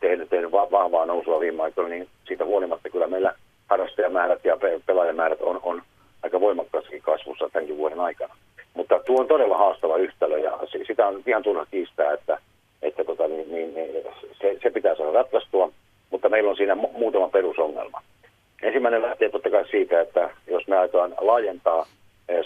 tehnyt, 0.00 0.28
tehnyt 0.28 0.52
vahvaa 0.52 1.06
nousua 1.06 1.40
viime 1.40 1.62
aikoina, 1.62 1.90
niin 1.90 2.08
siitä 2.26 2.44
huolimatta 2.44 2.90
kyllä 2.90 3.06
meillä 3.06 3.34
harrastajamäärät 3.66 4.44
ja 4.44 4.56
pelaajamäärät 4.86 5.40
on, 5.40 5.60
on 5.62 5.82
aika 6.22 6.40
voimakkaasti 6.40 7.00
kasvussa 7.00 7.48
tämänkin 7.52 7.76
vuoden 7.76 8.00
aikana. 8.00 8.34
Mutta 8.74 9.00
tuo 9.06 9.20
on 9.20 9.28
todella 9.28 9.58
haastava 9.58 9.96
yhtälö 9.96 10.38
ja 10.38 10.58
sitä 10.86 11.06
on 11.06 11.22
ihan 11.26 11.42
turha 11.42 11.66
kiistää, 11.70 12.12
että, 12.12 12.38
että 12.82 13.04
tota, 13.04 13.28
niin, 13.28 13.52
niin, 13.52 13.74
niin, 13.74 14.04
se, 14.40 14.58
se 14.62 14.70
pitää 14.70 14.94
saada 14.96 15.12
ratkaistua, 15.12 15.72
mutta 16.10 16.28
meillä 16.28 16.50
on 16.50 16.56
siinä 16.56 16.74
mu- 16.74 16.98
muutama 16.98 17.28
perusongelma. 17.28 18.02
Ensimmäinen 18.62 19.02
lähtee 19.02 19.28
totta 19.28 19.50
kai 19.50 19.68
siitä, 19.70 20.00
että 20.00 20.30
jos 20.46 20.68
me 20.68 20.78
aiotaan 20.78 21.14
laajentaa 21.20 21.86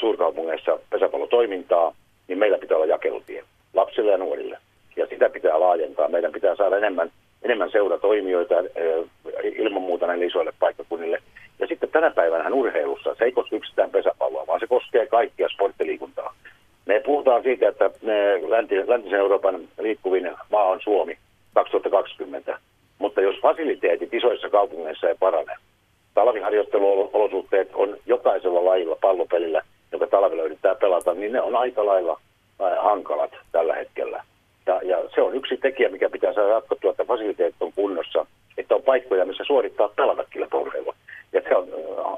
suurkaupungeissa 0.01 0.79
pesäpallotoimintaa, 0.91 1.95
niin 2.29 2.39
meillä 2.39 2.59
pitää 2.59 2.77
olla 2.77 2.87
jakelutie 2.87 3.45
lapsille 3.75 4.11
ja 4.11 4.19
nuorille. 4.19 4.59
Ja 4.97 5.07
sitä 5.07 5.31
pitää 5.31 5.61
laajentaa. 5.61 6.09
Meidän 6.09 6.33
pitää 6.33 6.57
saada 6.57 6.77
enemmän, 6.77 7.11
enemmän 7.43 7.71
seuratoimijoita 7.71 8.55
eh, 8.61 9.05
ilman 9.43 9.83
muuta 9.83 10.07
näille 10.07 10.25
isoille 10.25 10.53
paikkakunnille. 10.59 11.19
Ja 11.59 11.67
sitten 11.67 11.89
tänä 11.89 12.11
päivänä 12.11 12.55
urheilussa 12.55 13.15
se 13.15 13.25
ei 13.25 13.33
koske 13.33 13.57
yksistään 13.57 13.91
pesäpalloa, 13.91 14.47
vaan 14.47 14.61
se 14.61 14.67
koskee 14.67 15.07
kaikkia 15.07 15.49
sporttiliikuntaa. 15.49 16.35
Me 16.87 17.01
puhutaan 17.01 17.43
siitä, 17.43 17.69
että 17.69 17.91
läntisen 18.89 19.19
Euroopan 19.19 19.61
liikkuvin 19.79 20.31
maa 20.51 20.65
on 20.65 20.81
Suomi 20.81 21.19
2020, 21.55 22.59
mutta 22.99 23.21
jos 23.21 23.37
fasiliteetit 23.43 24.15
isoissa 24.15 24.51
kaupungeissa 24.51 25.09
ei 25.09 25.15
parane, 25.21 25.57
talviharjoitteluolosuhteet 26.15 27.71
on 27.75 27.97
jokaisella 28.07 28.65
lajilla 28.65 28.97
pallopelillä, 29.01 29.63
joka 29.95 30.07
talvella 30.07 30.43
yrittää 30.43 30.75
pelata, 30.75 31.15
niin 31.15 31.33
ne 31.33 31.41
on 31.41 31.57
aika 31.57 31.87
lailla 31.87 32.21
hankalat 32.79 33.31
tällä 33.53 33.75
hetkellä. 33.75 34.25
Ja, 34.67 34.81
ja 34.83 34.99
se 35.15 35.23
on 35.23 35.35
yksi 35.35 35.57
tekijä, 35.57 35.89
mikä 35.89 36.11
pitää 36.11 36.33
saada 36.33 36.49
ratkottua, 36.49 36.91
että 36.91 37.05
fasiliteetit 37.05 37.63
on 37.63 37.73
kunnossa, 37.73 38.27
että 38.59 38.75
on 38.75 38.83
paikkoja, 38.83 39.25
missä 39.25 39.45
suorittaa 39.47 39.89
pelata 39.89 40.25
kilpaurheilua. 40.31 40.95
Ja 41.33 41.41
se 41.49 41.57
on 41.57 41.69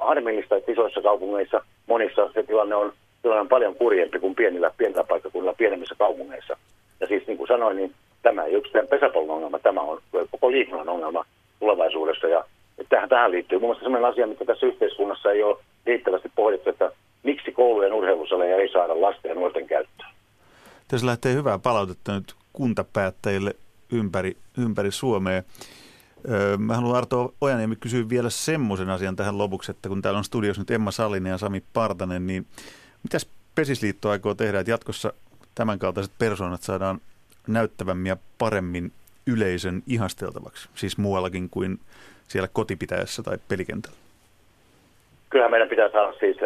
harmillista, 0.01 0.57
että 0.57 0.73
isoissa 0.73 1.03
kaupungeissa 1.03 1.62
monissa 1.87 2.31
se 2.35 2.43
tilanne 2.43 2.75
on, 2.75 2.93
tilanne 3.23 3.41
on 3.41 3.49
paljon 3.49 3.75
kurjempi 3.75 4.19
kuin 4.19 4.35
pienillä, 4.35 4.71
pienillä 4.77 5.05
paikkakunnilla, 5.05 5.55
pienemmissä 5.59 5.95
kaupungeissa. 5.99 6.57
Ja 7.01 7.07
siis 7.07 7.27
niin 7.27 7.39
kuin 7.39 7.49
sanoin, 7.49 7.77
niin 7.77 7.95
tämä 8.23 8.45
ei 8.45 8.55
yksistään 8.55 8.89
pesäpallon 8.89 9.31
ongelma, 9.31 9.59
tämä 9.59 9.81
on 9.81 10.01
koko 10.31 10.51
liikunnan 10.51 10.89
ongelma 10.89 11.25
tulevaisuudessa. 11.61 12.27
Ja 12.29 12.45
tähän, 12.89 13.09
tähän 13.09 13.31
liittyy 13.31 13.59
muun 13.59 13.69
muassa 13.69 13.85
sellainen 13.85 14.11
asia, 14.11 14.27
mitä 14.27 14.45
tässä 14.45 14.67
yhteiskunnassa 14.67 15.33
ei 15.33 15.43
ole 15.43 15.57
riittävästi 15.87 16.31
pohdittu, 16.37 16.71
että 16.71 16.91
miksi 17.27 17.53
koulujen 17.53 17.93
urheilusaleja 17.93 18.57
ei 18.57 18.69
saada 18.69 19.01
lasten 19.01 19.29
ja 19.29 19.35
nuorten 19.35 19.67
käyttöön. 19.67 20.11
Tässä 20.89 21.07
lähtee 21.07 21.35
hyvää 21.35 21.59
palautetta 21.59 22.15
nyt 22.15 22.35
kuntapäättäjille 22.53 23.57
ympäri, 23.93 24.37
ympäri 24.59 24.91
Suomea. 24.91 25.43
Mä 26.59 26.75
haluan 26.75 26.97
Arto 26.97 27.35
Ojaniemi 27.41 27.77
kysyä 27.77 28.09
vielä 28.09 28.31
semmoisen 28.31 28.91
asian 28.91 29.17
tähän 29.17 29.39
lopuksi, 29.39 29.71
että 29.71 29.89
kun 29.89 30.03
täällä 30.03 30.19
on 30.19 30.25
studiossa 30.25 30.62
nyt 30.62 30.71
Emma 30.71 30.91
Salinen 30.91 31.31
ja 31.31 31.39
Sami 31.39 31.62
Partanen, 31.73 32.27
niin 32.27 32.47
mitäs 33.03 33.29
Pesisliitto 33.55 34.11
aikoo 34.11 34.35
tehdä, 34.35 34.61
että 34.61 34.71
jatkossa 34.71 35.12
tämänkaltaiset 35.55 36.12
persoonat 36.19 36.62
saadaan 36.62 37.01
näyttävämmin 37.47 38.11
ja 38.11 38.17
paremmin 38.39 38.93
yleisön 39.27 39.83
ihasteltavaksi, 39.87 40.69
siis 40.75 40.99
muuallakin 40.99 41.51
kuin 41.51 41.81
siellä 42.29 42.49
kotipitäjässä 42.53 43.23
tai 43.23 43.39
pelikentällä? 43.49 43.97
Kyllähän 45.31 45.51
meidän 45.51 45.69
pitää 45.69 45.91
saada 45.93 46.12
siis 46.12 46.37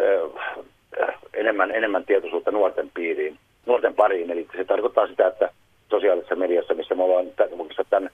enemmän, 1.33 1.71
enemmän 1.71 2.05
tietoisuutta 2.05 2.51
nuorten 2.51 2.91
piiriin, 2.93 3.37
nuorten 3.65 3.93
pariin. 3.93 4.31
Eli 4.31 4.47
se 4.57 4.63
tarkoittaa 4.63 5.07
sitä, 5.07 5.27
että 5.27 5.49
sosiaalisessa 5.89 6.35
mediassa, 6.35 6.73
missä 6.73 6.95
me 6.95 7.03
ollaan 7.03 7.25
tämän 7.89 8.09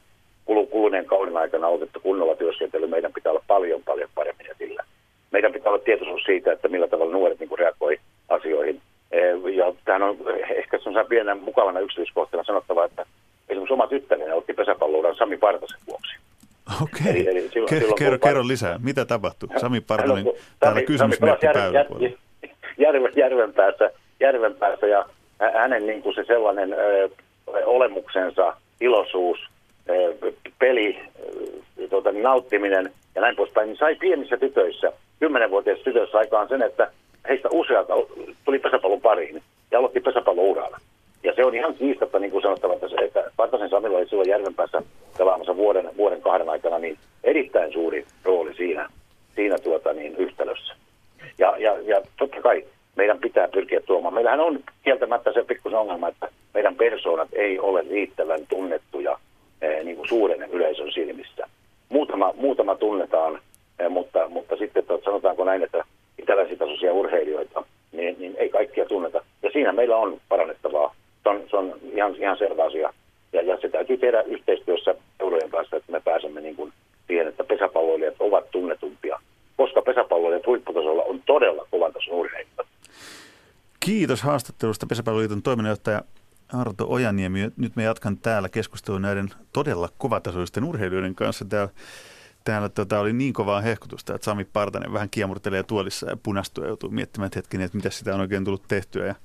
kuluneen 0.70 1.06
kauden 1.06 1.38
aikana 1.38 1.68
otettu 1.68 2.00
kunnolla 2.00 2.36
työskentely, 2.36 2.88
meidän 2.88 3.14
pitää 3.14 3.32
olla 3.32 3.44
paljon, 3.48 3.82
paljon 3.86 4.10
paremmin 4.16 4.48
sillä. 4.58 4.84
Meidän 5.32 5.54
pitää 5.54 5.72
olla 5.72 5.84
tietoisuus 5.84 6.24
siitä, 6.24 6.52
että 6.52 6.68
millä 6.68 6.88
tavalla 6.88 7.12
nuoret 7.12 7.40
niin 7.40 7.60
reagoi 7.60 8.00
asioihin. 8.30 8.82
Ja 9.54 9.74
tähän 9.86 10.02
on 10.02 10.18
ehkä 10.56 10.78
sellaisena 10.78 11.10
pienenä 11.10 11.36
mukavana 11.36 11.80
yksityiskohtana 11.80 12.44
sanottava, 12.44 12.86
että 12.86 13.06
esimerkiksi 13.50 13.74
oma 13.74 13.88
tyttäreni 13.88 14.32
otti 14.32 14.54
pesäpallouran 14.54 15.16
Sami 15.16 15.38
Partasen 15.38 15.80
vuoksi. 15.88 16.18
Okei. 16.84 17.10
Eli, 17.10 17.30
eli 17.30 17.50
silloin, 17.50 17.74
Ke- 17.74 17.80
silloin, 17.80 17.96
kerro, 17.96 18.18
kerro 18.20 18.48
lisää. 18.48 18.80
Mitä 18.84 19.06
tapahtui? 19.06 19.50
Sami 19.60 19.82
Partanen, 19.82 20.26
täällä 20.60 20.82
kysymysmerkki 20.82 21.46
jär, 21.46 21.56
järven, 22.78 23.12
järven, 23.16 23.54
päässä, 23.54 23.92
järven 24.20 24.56
päässä 24.56 24.88
ja 24.88 25.06
hänen 25.54 25.88
niin 25.88 26.02
kuin 26.02 26.16
se 26.16 26.24
sellainen 26.24 26.74
ö, 26.74 27.10
olemuksensa, 27.66 28.54
iloisuus, 28.82 29.40
ö, 29.90 30.13
peli, 30.60 31.00
ö, 31.80 31.88
tuota, 31.88 32.12
nauttiminen 32.12 32.92
ja 33.16 33.22
näin 33.22 33.36
poispäin, 33.36 33.68
niin 33.68 33.78
sai 33.78 33.96
pienissä 33.96 34.38
tytöissä, 34.38 34.94
kymmenenvuotiaissa 35.20 35.84
tytöissä 35.84 36.18
aikaan 36.18 36.48
sen, 36.50 36.62
että 36.62 36.92
heistä 37.28 37.50
useat 37.52 37.88
tuli 38.46 38.60
pesäpallon 38.60 39.02
pariin 39.02 39.44
ja 39.72 39.80
aloitti 39.80 40.00
pesäpallouralla. 40.00 40.78
Ja 41.24 41.34
se 41.36 41.46
on 41.46 41.56
ihan 41.56 41.76
kiistatta 41.76 42.20
niin 42.20 42.32
kuin 42.32 42.42
sanottava, 42.42 42.74
että, 42.74 42.88
se, 42.90 42.96
että 42.96 43.32
Partasen 43.38 43.70
Samilla 43.70 43.98
oli 43.98 44.08
silloin 44.08 44.30
järven 44.30 44.54
päässä 44.54 44.82
pelaamassa 45.18 45.58
vuoden, 45.58 45.90
vuoden 45.98 46.22
kahden 46.22 46.50
aikana 46.50 46.80
niin 46.80 46.98
erittäin 47.24 47.74
suuri 47.74 48.06
rooli 48.24 48.54
siinä, 48.54 48.90
siinä 49.36 49.58
tuota, 49.58 49.94
niin, 49.94 50.16
yhtälössä. 50.16 50.74
Ja, 51.38 51.56
ja, 51.58 51.78
ja 51.86 52.02
totta 52.18 52.42
kai 52.42 52.66
meidän 52.96 53.20
pitää 53.20 53.48
pyrkiä 53.48 53.80
tuomaan. 53.82 54.13
Meillähän 54.13 54.40
on 54.40 54.60
kieltämättä 54.84 55.34
se 55.34 55.44
pikkusen 55.44 55.80
ongelma, 55.80 56.08
että 56.08 56.30
meidän 56.54 56.76
persoonat 56.76 57.30
ei 57.34 57.60
ole 57.60 57.86
riittävän 57.90 58.40
tunnettuja 58.50 59.18
eh, 59.62 59.84
niin 59.84 59.96
kuin 59.96 60.08
suuren 60.08 60.52
yleisön 60.52 60.92
silmissä. 60.92 61.48
Muutama, 61.90 62.34
muutama 62.38 62.76
tunnetaan, 62.76 63.40
eh, 63.80 63.90
mutta, 63.90 64.30
mutta 64.30 64.56
sitten 64.56 64.86
tot, 64.86 65.04
sanotaanko 65.04 65.44
näin, 65.44 65.63
että 65.63 65.84
itäläisitasoisia 66.18 66.94
urheilijoita, 66.94 67.63
niin, 67.92 68.16
niin 68.20 68.36
ei 68.38 68.50
kaikkia 68.50 68.86
tunneta. 68.86 69.24
Ja 69.44 69.50
siinä 69.52 69.72
meillä 69.72 69.98
on 69.98 70.22
parannettavaa. 70.30 70.96
Se 71.24 71.30
on, 71.30 71.44
se 71.50 71.58
on 71.58 71.80
ihan, 71.94 72.16
ihan 72.16 72.38
selvä 72.38 72.63
asia. 72.66 72.94
Ja, 73.34 73.42
ja 73.42 73.58
se 73.62 73.70
täytyy 73.70 73.98
tehdä 73.98 74.22
yhteistyössä 74.22 74.96
eurojen 75.20 75.50
kanssa, 75.50 75.78
että 75.78 75.92
me 75.92 76.00
pääsemme 76.00 76.42
niin 76.42 76.56
kuin 76.56 76.74
siihen, 77.08 77.28
että 77.28 77.44
pesäpalloilijat 77.44 78.16
ovat 78.20 78.52
tunnetumpia, 78.52 79.20
koska 79.58 79.82
pesäpalloilijat 79.82 80.48
huipputasolla 80.48 81.04
on 81.04 81.22
todella 81.26 81.68
kovan 81.72 81.94
tason 81.94 82.13
urheilijoita. 82.13 82.66
Kiitos 83.80 84.22
haastattelusta 84.58 84.88
Pesäpalloliiton 84.88 85.41
toiminnanjohtaja 85.41 86.02
Arto 86.54 86.86
Ojaniemi. 86.89 87.52
Nyt 87.58 87.76
me 87.76 87.84
jatkan 87.84 88.17
täällä 88.17 88.50
keskustelua 88.50 89.00
näiden 89.00 89.30
todella 89.54 89.89
kovatasoisten 89.98 90.63
urheilijoiden 90.63 91.15
kanssa. 91.15 91.46
Täällä, 91.46 91.74
täällä 92.43 92.70
tota, 92.70 93.00
oli 93.00 93.13
niin 93.13 93.34
kovaa 93.34 93.62
hehkutusta, 93.62 94.15
että 94.15 94.26
Sami 94.26 94.46
Partanen 94.46 94.93
vähän 94.93 95.10
kiemurtelee 95.10 95.63
tuolissa 95.63 96.10
ja 96.10 96.17
punastuu 96.17 96.63
ja 96.63 96.67
joutuu 96.67 96.89
miettimään 96.89 97.32
hetkinen, 97.36 97.65
että 97.65 97.78
mitä 97.78 97.89
sitä 97.89 98.13
on 98.13 98.20
oikein 98.20 98.46
tullut 98.46 98.67
tehtyä. 98.67 99.06
Ja 99.06 99.15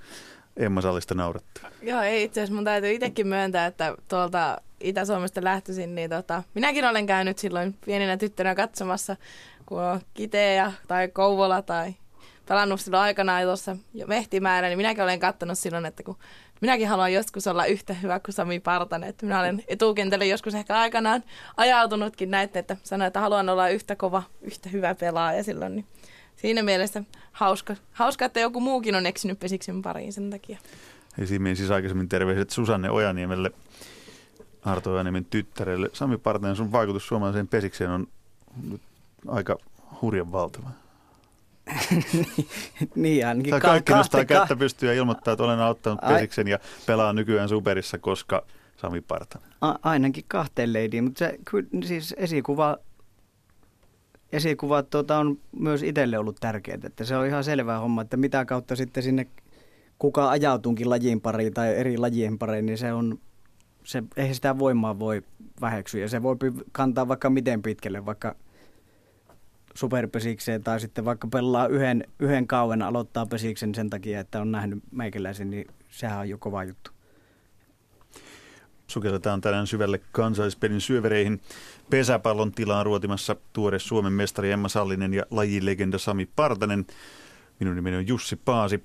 Emma 0.56 0.80
Sallista 0.80 1.14
naurattaa. 1.14 1.70
Joo, 1.82 2.02
ei 2.02 2.24
itse 2.24 2.40
asiassa 2.40 2.54
mun 2.54 2.64
täytyy 2.64 2.92
itsekin 2.92 3.26
myöntää, 3.26 3.66
että 3.66 3.96
tuolta 4.08 4.60
Itä-Suomesta 4.80 5.44
lähtöisin, 5.44 5.94
niin 5.94 6.10
tota, 6.10 6.42
minäkin 6.54 6.84
olen 6.84 7.06
käynyt 7.06 7.38
silloin 7.38 7.74
pieninä 7.86 8.16
tyttönä 8.16 8.54
katsomassa, 8.54 9.16
kun 9.66 9.82
on 9.82 10.00
Kiteä 10.14 10.72
tai 10.88 11.08
Kouvola 11.08 11.62
tai 11.62 11.94
pelannut 12.52 12.80
silloin 12.80 13.02
aikanaan 13.02 13.42
tuossa 13.42 13.76
Mehtimäärä, 14.06 14.68
niin 14.68 14.76
minäkin 14.76 15.02
olen 15.04 15.20
katsonut 15.20 15.58
silloin, 15.58 15.86
että 15.86 16.02
kun 16.02 16.16
minäkin 16.60 16.88
haluan 16.88 17.12
joskus 17.12 17.46
olla 17.46 17.66
yhtä 17.66 17.94
hyvä 17.94 18.20
kuin 18.20 18.34
Sami 18.34 18.60
Partanen. 18.60 19.08
Että 19.08 19.26
minä 19.26 19.40
olen 19.40 19.64
etukentälle 19.68 20.26
joskus 20.26 20.54
ehkä 20.54 20.78
aikanaan 20.78 21.22
ajautunutkin 21.56 22.30
näitä, 22.30 22.58
että 22.58 22.76
sanoin, 22.82 23.06
että 23.06 23.20
haluan 23.20 23.48
olla 23.48 23.68
yhtä 23.68 23.96
kova, 23.96 24.22
yhtä 24.42 24.68
hyvä 24.68 24.94
pelaaja 24.94 25.44
silloin. 25.44 25.76
Niin 25.76 25.86
siinä 26.36 26.62
mielessä 26.62 27.02
hauska, 27.32 27.76
hauska, 27.92 28.24
että 28.24 28.40
joku 28.40 28.60
muukin 28.60 28.94
on 28.94 29.06
eksynyt 29.06 29.38
pesiksen 29.38 29.82
pariin 29.82 30.12
sen 30.12 30.30
takia. 30.30 30.58
Esimiin 31.18 31.56
siis 31.56 31.70
aikaisemmin 31.70 32.08
terveiset 32.08 32.50
Susanne 32.50 32.90
Ojaniemelle, 32.90 33.50
Arto 34.64 34.92
Ojaniemen 34.92 35.24
tyttärelle. 35.24 35.90
Sami 35.92 36.18
Partanen, 36.18 36.56
sun 36.56 36.72
vaikutus 36.72 37.08
suomalaiseen 37.08 37.48
pesikseen 37.48 37.90
on 37.90 38.06
nyt 38.70 38.82
aika 39.28 39.56
hurjan 40.02 40.32
valtava. 40.32 40.81
niin, 42.94 43.26
ainakin 43.26 43.50
tai 43.50 43.60
kaikki 43.60 43.92
ka- 43.92 43.98
nostaa 43.98 44.24
kättä 44.24 44.56
pystyä 44.56 44.92
ja 44.92 44.98
ilmoittaa, 44.98 45.32
että 45.32 45.44
olen 45.44 45.60
auttanut 45.60 46.00
pesiksen 46.00 46.48
ja 46.48 46.58
pelaa 46.86 47.12
nykyään 47.12 47.48
superissa, 47.48 47.98
koska 47.98 48.46
Sami 48.76 49.00
Partanen. 49.00 49.48
A- 49.60 49.78
ainakin 49.82 50.24
kahteen 50.28 50.72
leidiin, 50.72 51.04
mutta 51.04 51.18
se 51.18 51.38
kyllä 51.44 51.68
siis 51.84 52.14
esikuva 52.18 52.78
esikuvat 54.32 54.90
tuota, 54.90 55.18
on 55.18 55.38
myös 55.58 55.82
itselle 55.82 56.18
ollut 56.18 56.36
tärkeää, 56.40 56.78
että 56.84 57.04
se 57.04 57.16
on 57.16 57.26
ihan 57.26 57.44
selvä 57.44 57.78
homma, 57.78 58.02
että 58.02 58.16
mitä 58.16 58.44
kautta 58.44 58.76
sitten 58.76 59.02
sinne 59.02 59.26
kuka 59.98 60.30
ajautunkin 60.30 60.90
lajin 60.90 61.20
pariin 61.20 61.54
tai 61.54 61.74
eri 61.74 61.98
lajien 61.98 62.38
pariin, 62.38 62.66
niin 62.66 62.78
se 62.78 62.92
on, 62.92 63.18
se, 63.84 64.02
eihän 64.16 64.34
sitä 64.34 64.58
voimaa 64.58 64.98
voi 64.98 65.22
väheksyä 65.60 66.00
ja 66.00 66.08
se 66.08 66.22
voi 66.22 66.36
kantaa 66.72 67.08
vaikka 67.08 67.30
miten 67.30 67.62
pitkälle, 67.62 68.06
vaikka 68.06 68.34
superpesikseen 69.74 70.62
tai 70.62 70.80
sitten 70.80 71.04
vaikka 71.04 71.28
pelaa 71.28 71.66
yhden, 71.66 72.04
yhden 72.18 72.46
kauden 72.46 72.82
aloittaa 72.82 73.26
pesiksen 73.26 73.74
sen 73.74 73.90
takia, 73.90 74.20
että 74.20 74.40
on 74.40 74.52
nähnyt 74.52 74.78
meikäläisen, 74.90 75.50
niin 75.50 75.66
sehän 75.90 76.18
on 76.18 76.28
jo 76.28 76.38
kova 76.38 76.64
juttu. 76.64 76.90
Sukelletaan 78.86 79.40
tänään 79.40 79.66
syvälle 79.66 80.00
kansallispelin 80.12 80.80
syövereihin. 80.80 81.40
Pesäpallon 81.90 82.52
tilaan 82.52 82.86
ruotimassa 82.86 83.36
tuore 83.52 83.78
Suomen 83.78 84.12
mestari 84.12 84.52
Emma 84.52 84.68
Sallinen 84.68 85.14
ja 85.14 85.26
lajilegenda 85.30 85.98
Sami 85.98 86.28
Partanen. 86.36 86.86
Minun 87.60 87.76
nimeni 87.76 87.96
on 87.96 88.08
Jussi 88.08 88.36
Paasi. 88.36 88.82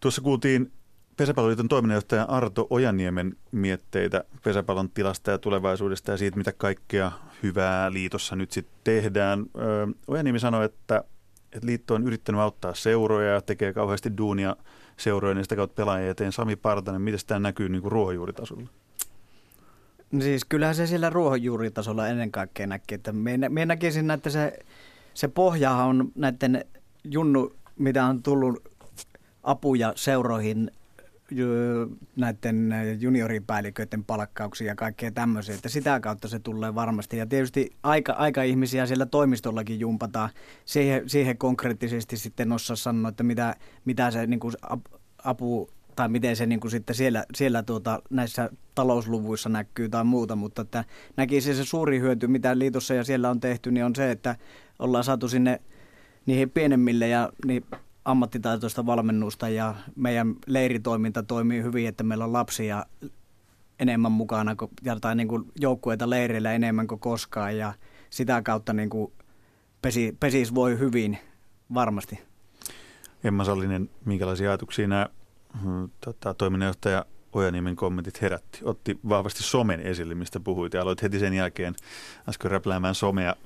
Tuossa 0.00 0.22
kuultiin 0.22 0.72
Pesäpalloliiton 1.16 1.68
toiminnanjohtaja 1.68 2.24
Arto 2.24 2.66
Ojaniemen 2.70 3.36
mietteitä 3.52 4.24
pesäpallon 4.44 4.90
tilasta 4.90 5.30
ja 5.30 5.38
tulevaisuudesta 5.38 6.10
ja 6.10 6.16
siitä, 6.16 6.36
mitä 6.36 6.52
kaikkea 6.52 7.12
hyvää 7.42 7.92
liitossa 7.92 8.36
nyt 8.36 8.50
sitten 8.52 8.76
tehdään. 8.84 9.46
Ojaniemi 10.06 10.40
sanoi, 10.40 10.64
että, 10.64 11.04
että 11.52 11.66
liitto 11.66 11.94
on 11.94 12.06
yrittänyt 12.06 12.40
auttaa 12.40 12.74
seuroja 12.74 13.32
ja 13.32 13.40
tekee 13.40 13.72
kauheasti 13.72 14.16
duunia 14.18 14.56
seurojen 14.96 15.38
ja 15.38 15.42
sitä 15.42 15.56
kautta 15.56 15.74
pelaajia 15.74 16.10
eteen. 16.10 16.32
Sami 16.32 16.56
Partanen, 16.56 17.02
miten 17.02 17.20
tämä 17.26 17.40
näkyy 17.40 17.68
niin 17.68 17.82
kuin 17.82 17.92
ruohonjuuritasolla? 17.92 18.68
No 20.12 20.20
siis 20.20 20.44
kyllähän 20.44 20.74
se 20.74 20.86
siellä 20.86 21.10
ruohonjuuritasolla 21.10 22.08
ennen 22.08 22.30
kaikkea 22.30 22.66
näkee. 22.66 22.96
Että 22.96 23.12
me, 23.12 23.36
me 23.48 23.66
näkisin, 23.66 24.10
että 24.10 24.30
se, 24.30 24.58
se 25.14 25.28
pohja 25.28 25.72
on 25.72 26.12
näiden 26.14 26.64
junnu, 27.04 27.52
mitä 27.78 28.04
on 28.04 28.22
tullut 28.22 28.68
apuja 29.42 29.92
seuroihin 29.96 30.70
näiden 32.16 32.74
junioripäälliköiden 33.00 34.04
palkkauksia 34.04 34.66
ja 34.66 34.74
kaikkea 34.74 35.10
tämmöisiä, 35.10 35.54
että 35.54 35.68
sitä 35.68 36.00
kautta 36.00 36.28
se 36.28 36.38
tulee 36.38 36.74
varmasti. 36.74 37.16
Ja 37.16 37.26
tietysti 37.26 37.70
aika, 37.82 38.12
aika 38.12 38.42
ihmisiä 38.42 38.86
siellä 38.86 39.06
toimistollakin 39.06 39.80
jumpataan. 39.80 40.30
Siihen, 40.64 41.08
siihen 41.08 41.38
konkreettisesti 41.38 42.16
sitten 42.16 42.52
osaa 42.52 42.76
sanoa, 42.76 43.08
että 43.08 43.22
mitä, 43.22 43.56
mitä 43.84 44.10
se 44.10 44.26
niin 44.26 44.40
kuin 44.40 44.54
apu 45.24 45.70
tai 45.96 46.08
miten 46.08 46.36
se 46.36 46.46
niin 46.46 46.60
kuin 46.60 46.70
sitten 46.70 46.96
siellä, 46.96 47.24
siellä 47.34 47.62
tuota, 47.62 48.02
näissä 48.10 48.50
talousluvuissa 48.74 49.48
näkyy 49.48 49.88
tai 49.88 50.04
muuta, 50.04 50.36
mutta 50.36 50.62
että 50.62 50.84
näkisi 51.16 51.54
se 51.54 51.64
suuri 51.64 52.00
hyöty, 52.00 52.26
mitä 52.26 52.58
liitossa 52.58 52.94
ja 52.94 53.04
siellä 53.04 53.30
on 53.30 53.40
tehty, 53.40 53.70
niin 53.70 53.84
on 53.84 53.94
se, 53.96 54.10
että 54.10 54.36
ollaan 54.78 55.04
saatu 55.04 55.28
sinne 55.28 55.60
niihin 56.26 56.50
pienemmille 56.50 57.08
ja 57.08 57.32
niin 57.46 57.64
ammattitaitoista 58.04 58.86
valmennusta 58.86 59.48
ja 59.48 59.74
meidän 59.96 60.34
leiritoiminta 60.46 61.22
toimii 61.22 61.62
hyvin, 61.62 61.88
että 61.88 62.04
meillä 62.04 62.24
on 62.24 62.32
lapsia 62.32 62.86
enemmän 63.78 64.12
mukana 64.12 64.56
tai 65.00 65.16
niin 65.16 65.28
kuin 65.28 65.44
joukkueita 65.60 66.10
leireillä 66.10 66.52
enemmän 66.52 66.86
kuin 66.86 67.00
koskaan 67.00 67.58
ja 67.58 67.72
sitä 68.10 68.42
kautta 68.42 68.72
niin 68.72 68.90
kuin 68.90 69.12
pesi, 69.82 70.16
pesis 70.20 70.54
voi 70.54 70.78
hyvin 70.78 71.18
varmasti. 71.74 72.18
Emma 73.24 73.44
Sallinen, 73.44 73.90
minkälaisia 74.04 74.50
ajatuksia 74.50 74.88
nämä 74.88 75.08
hmm, 75.62 75.90
tota, 76.00 76.34
toiminnanjohtaja 76.34 77.04
Ojaniemen 77.32 77.76
kommentit 77.76 78.22
herätti? 78.22 78.60
Otti 78.64 78.98
vahvasti 79.08 79.42
somen 79.42 79.80
esille, 79.80 80.14
mistä 80.14 80.40
puhuit 80.40 80.74
ja 80.74 80.82
aloit 80.82 81.02
heti 81.02 81.18
sen 81.18 81.34
jälkeen 81.34 81.74
äsken 82.28 82.50
räpläämään 82.50 82.94
somea 82.94 83.36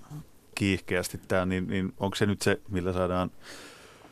kiihkeästi. 0.54 1.20
Tämä, 1.28 1.46
niin, 1.46 1.66
niin 1.66 1.92
onko 1.98 2.16
se 2.16 2.26
nyt 2.26 2.42
se, 2.42 2.60
millä 2.68 2.92
saadaan 2.92 3.30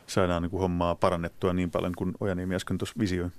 saadaan 0.07 0.41
niin 0.41 0.49
kuin 0.49 0.61
hommaa 0.61 0.95
parannettua 0.95 1.53
niin 1.53 1.71
paljon 1.71 1.93
kuin 1.97 2.13
Ojaniemi 2.19 2.55
äsken 2.55 2.77
tuossa 2.77 2.95
visioi. 2.99 3.29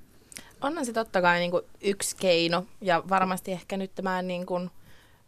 Onhan 0.61 0.87
se 0.87 0.93
totta 0.93 1.23
kai 1.23 1.39
niin 1.39 1.51
kuin 1.51 1.63
yksi 1.81 2.17
keino 2.17 2.67
ja 2.81 3.03
varmasti 3.09 3.53
ehkä 3.53 3.77
nyt 3.77 3.95
tämä 3.95 4.23
niin 4.23 4.47
kuin, 4.47 4.71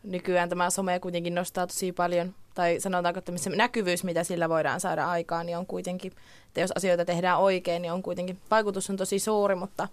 nykyään 0.02 0.48
tämä 0.48 0.70
some 0.70 1.00
kuitenkin 1.00 1.34
nostaa 1.34 1.66
tosi 1.66 1.92
paljon, 1.92 2.34
tai 2.54 2.80
sanotaanko, 2.80 3.18
että 3.18 3.32
se 3.36 3.50
näkyvyys, 3.50 4.04
mitä 4.04 4.24
sillä 4.24 4.48
voidaan 4.48 4.80
saada 4.80 5.10
aikaan, 5.10 5.46
niin 5.46 5.58
on 5.58 5.66
kuitenkin, 5.66 6.12
että 6.46 6.60
jos 6.60 6.72
asioita 6.72 7.04
tehdään 7.04 7.38
oikein, 7.38 7.82
niin 7.82 7.92
on 7.92 8.02
kuitenkin, 8.02 8.38
vaikutus 8.50 8.90
on 8.90 8.96
tosi 8.96 9.18
suuri, 9.18 9.54
mutta 9.54 9.88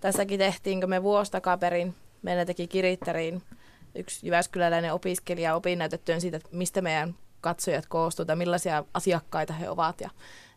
tässäkin 0.00 0.38
tehtiinkö 0.38 0.86
me 0.86 1.02
vuosi 1.02 1.32
takaperin, 1.32 1.94
meillä 2.22 2.44
teki 2.44 2.66
Kirittäriin 2.66 3.42
yksi 3.94 4.26
Jyväskyläläinen 4.26 4.92
opiskelija 4.92 5.54
opinnäytetyön 5.54 6.20
siitä, 6.20 6.36
että 6.36 6.48
mistä 6.52 6.80
meidän 6.80 7.14
katsojat 7.40 7.86
koostuu 7.86 8.24
tai 8.24 8.36
millaisia 8.36 8.84
asiakkaita 8.94 9.52
he 9.52 9.70
ovat 9.70 10.00
ja 10.00 10.10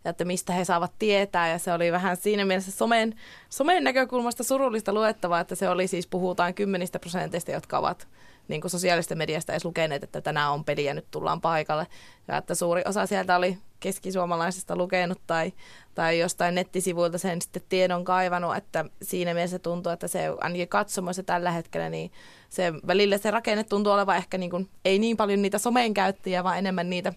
että 0.10 0.26
mistä 0.26 0.54
he 0.54 0.65
saavat 0.65 0.91
tietää. 1.00 1.50
Ja 1.50 1.60
se 1.60 1.74
oli 1.74 1.91
vähän 1.91 2.18
siinä 2.18 2.46
mielessä 2.46 2.72
somen, 2.72 3.15
somen 3.50 3.84
näkökulmasta 3.84 4.44
surullista 4.44 4.94
luettavaa, 4.94 5.39
että 5.39 5.56
se 5.56 5.70
oli 5.70 5.88
siis, 5.88 6.08
puhutaan 6.08 6.54
kymmenistä 6.54 7.00
prosenteista, 7.00 7.52
jotka 7.52 7.78
ovat 7.78 8.08
niin 8.48 8.62
kuin 8.62 8.72
sosiaalista 8.72 9.15
mediasta 9.15 9.54
edes 9.54 9.65
lukeneet, 9.65 10.04
että 10.04 10.22
tänään 10.22 10.52
on 10.52 10.65
peli 10.65 10.86
ja 10.86 10.94
nyt 10.94 11.12
tullaan 11.12 11.41
paikalle. 11.41 11.88
Ja 12.28 12.38
että 12.38 12.56
suuri 12.56 12.82
osa 12.86 13.06
sieltä 13.06 13.36
oli 13.36 13.58
keskisuomalaisesta 13.80 14.76
lukenut 14.76 15.22
tai, 15.28 15.54
tai 15.96 16.20
jostain 16.20 16.56
nettisivuilta 16.56 17.18
sen 17.18 17.41
sitten 17.41 17.62
tiedon 17.70 18.04
kaivannut, 18.04 18.56
että 18.56 18.86
siinä 19.02 19.34
mielessä 19.34 19.60
tuntuu, 19.60 19.91
että 19.91 20.08
se 20.08 20.32
ainakin 20.41 20.68
katsomoissa 20.68 21.24
tällä 21.24 21.52
hetkellä, 21.52 21.89
niin 21.89 22.12
se 22.50 22.74
välillä 22.88 23.18
se 23.18 23.32
rakenne 23.32 23.63
tuntuu 23.63 23.94
olevan 23.94 24.18
ehkä 24.18 24.38
niin 24.38 24.52
kuin, 24.52 24.70
ei 24.86 25.00
niin 25.00 25.18
paljon 25.18 25.41
niitä 25.41 25.58
somen 25.58 25.94
käyttäjiä, 25.94 26.44
vaan 26.44 26.58
enemmän 26.58 26.89
niitä 26.89 27.13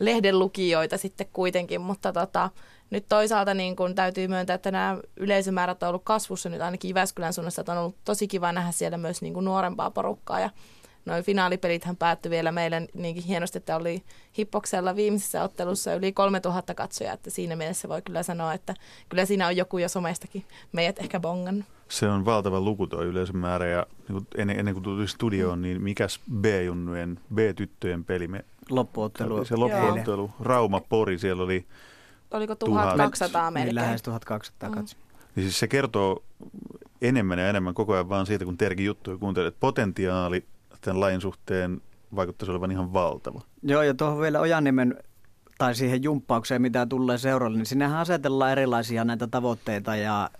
lehden 0.00 0.38
lukijoita 0.38 0.98
sitten 0.98 1.26
kuitenkin, 1.32 1.80
mutta 1.80 2.12
tota, 2.12 2.50
nyt 2.90 3.04
toisaalta 3.08 3.54
niin 3.54 3.76
kun 3.76 3.94
täytyy 3.94 4.28
myöntää, 4.28 4.54
että 4.54 4.70
nämä 4.70 4.98
yleisömäärät 5.16 5.82
on 5.82 5.88
ollut 5.88 6.04
kasvussa 6.04 6.48
nyt 6.48 6.60
ainakin 6.60 6.88
Jyväskylän 6.88 7.32
suunnassa, 7.32 7.60
että 7.60 7.72
on 7.72 7.78
ollut 7.78 7.96
tosi 8.04 8.28
kiva 8.28 8.52
nähdä 8.52 8.72
siellä 8.72 8.98
myös 8.98 9.22
niin 9.22 9.34
kuin 9.34 9.44
nuorempaa 9.44 9.90
porukkaa 9.90 10.40
ja 10.40 10.50
noin 11.06 11.24
finaalipelithän 11.24 11.96
päättyi 11.96 12.30
vielä 12.30 12.52
meille 12.52 12.88
niinkin 12.94 13.24
hienosti, 13.24 13.58
että 13.58 13.76
oli 13.76 14.02
Hippoksella 14.38 14.96
viimeisessä 14.96 15.42
ottelussa 15.42 15.94
yli 15.94 16.12
3000 16.12 16.74
katsojaa, 16.74 17.14
että 17.14 17.30
siinä 17.30 17.56
mielessä 17.56 17.88
voi 17.88 18.02
kyllä 18.02 18.22
sanoa, 18.22 18.54
että 18.54 18.74
kyllä 19.08 19.24
siinä 19.24 19.46
on 19.46 19.56
joku 19.56 19.78
jo 19.78 19.88
somestakin 19.88 20.44
meidät 20.72 20.98
ehkä 20.98 21.20
bongannut. 21.20 21.66
Se 21.88 22.08
on 22.08 22.24
valtava 22.24 22.60
luku 22.60 22.86
tuo 22.86 23.02
yleisömäärä 23.02 23.66
ja 23.66 23.86
niin 24.08 24.26
ennen, 24.36 24.58
ennen 24.58 24.74
kuin 24.74 24.84
tuli 24.84 25.08
studioon, 25.08 25.62
niin 25.62 25.82
mikäs 25.82 26.20
B-junnujen, 26.40 27.20
B-tyttöjen 27.34 28.04
peli 28.04 28.28
me 28.28 28.44
loppuottelu. 28.70 29.44
Se 29.44 29.56
loppuottelu. 29.56 30.30
Rauma-Pori, 30.40 31.18
siellä 31.18 31.42
oli... 31.42 31.66
Oliko 32.30 32.54
1200 32.54 33.50
melkein? 33.50 33.66
Niin 33.66 33.74
lähes 33.74 34.02
1200 34.02 34.68
mm. 34.68 34.74
katsoa. 34.74 35.00
Niin 35.36 35.44
siis 35.44 35.58
se 35.58 35.68
kertoo 35.68 36.22
enemmän 37.02 37.38
ja 37.38 37.48
enemmän 37.48 37.74
koko 37.74 37.92
ajan 37.92 38.08
vaan 38.08 38.26
siitä, 38.26 38.44
kun 38.44 38.58
Terkin 38.58 38.86
juttuja 38.86 39.18
kuuntelee, 39.18 39.48
että 39.48 39.60
potentiaali 39.60 40.44
tämän 40.80 41.00
lain 41.00 41.20
suhteen 41.20 41.80
vaikuttaisi 42.16 42.52
olevan 42.52 42.72
ihan 42.72 42.92
valtava. 42.92 43.40
Joo, 43.62 43.82
ja 43.82 43.94
tuohon 43.94 44.20
vielä 44.20 44.40
Ojaniemen 44.40 44.96
tai 45.58 45.74
siihen 45.74 46.02
jumppaukseen, 46.02 46.62
mitä 46.62 46.86
tulee 46.86 47.18
seuralle, 47.18 47.56
niin 47.56 47.66
sinnehän 47.66 47.98
asetellaan 47.98 48.52
erilaisia 48.52 49.04
näitä 49.04 49.26
tavoitteita 49.26 49.96
ja 49.96 50.30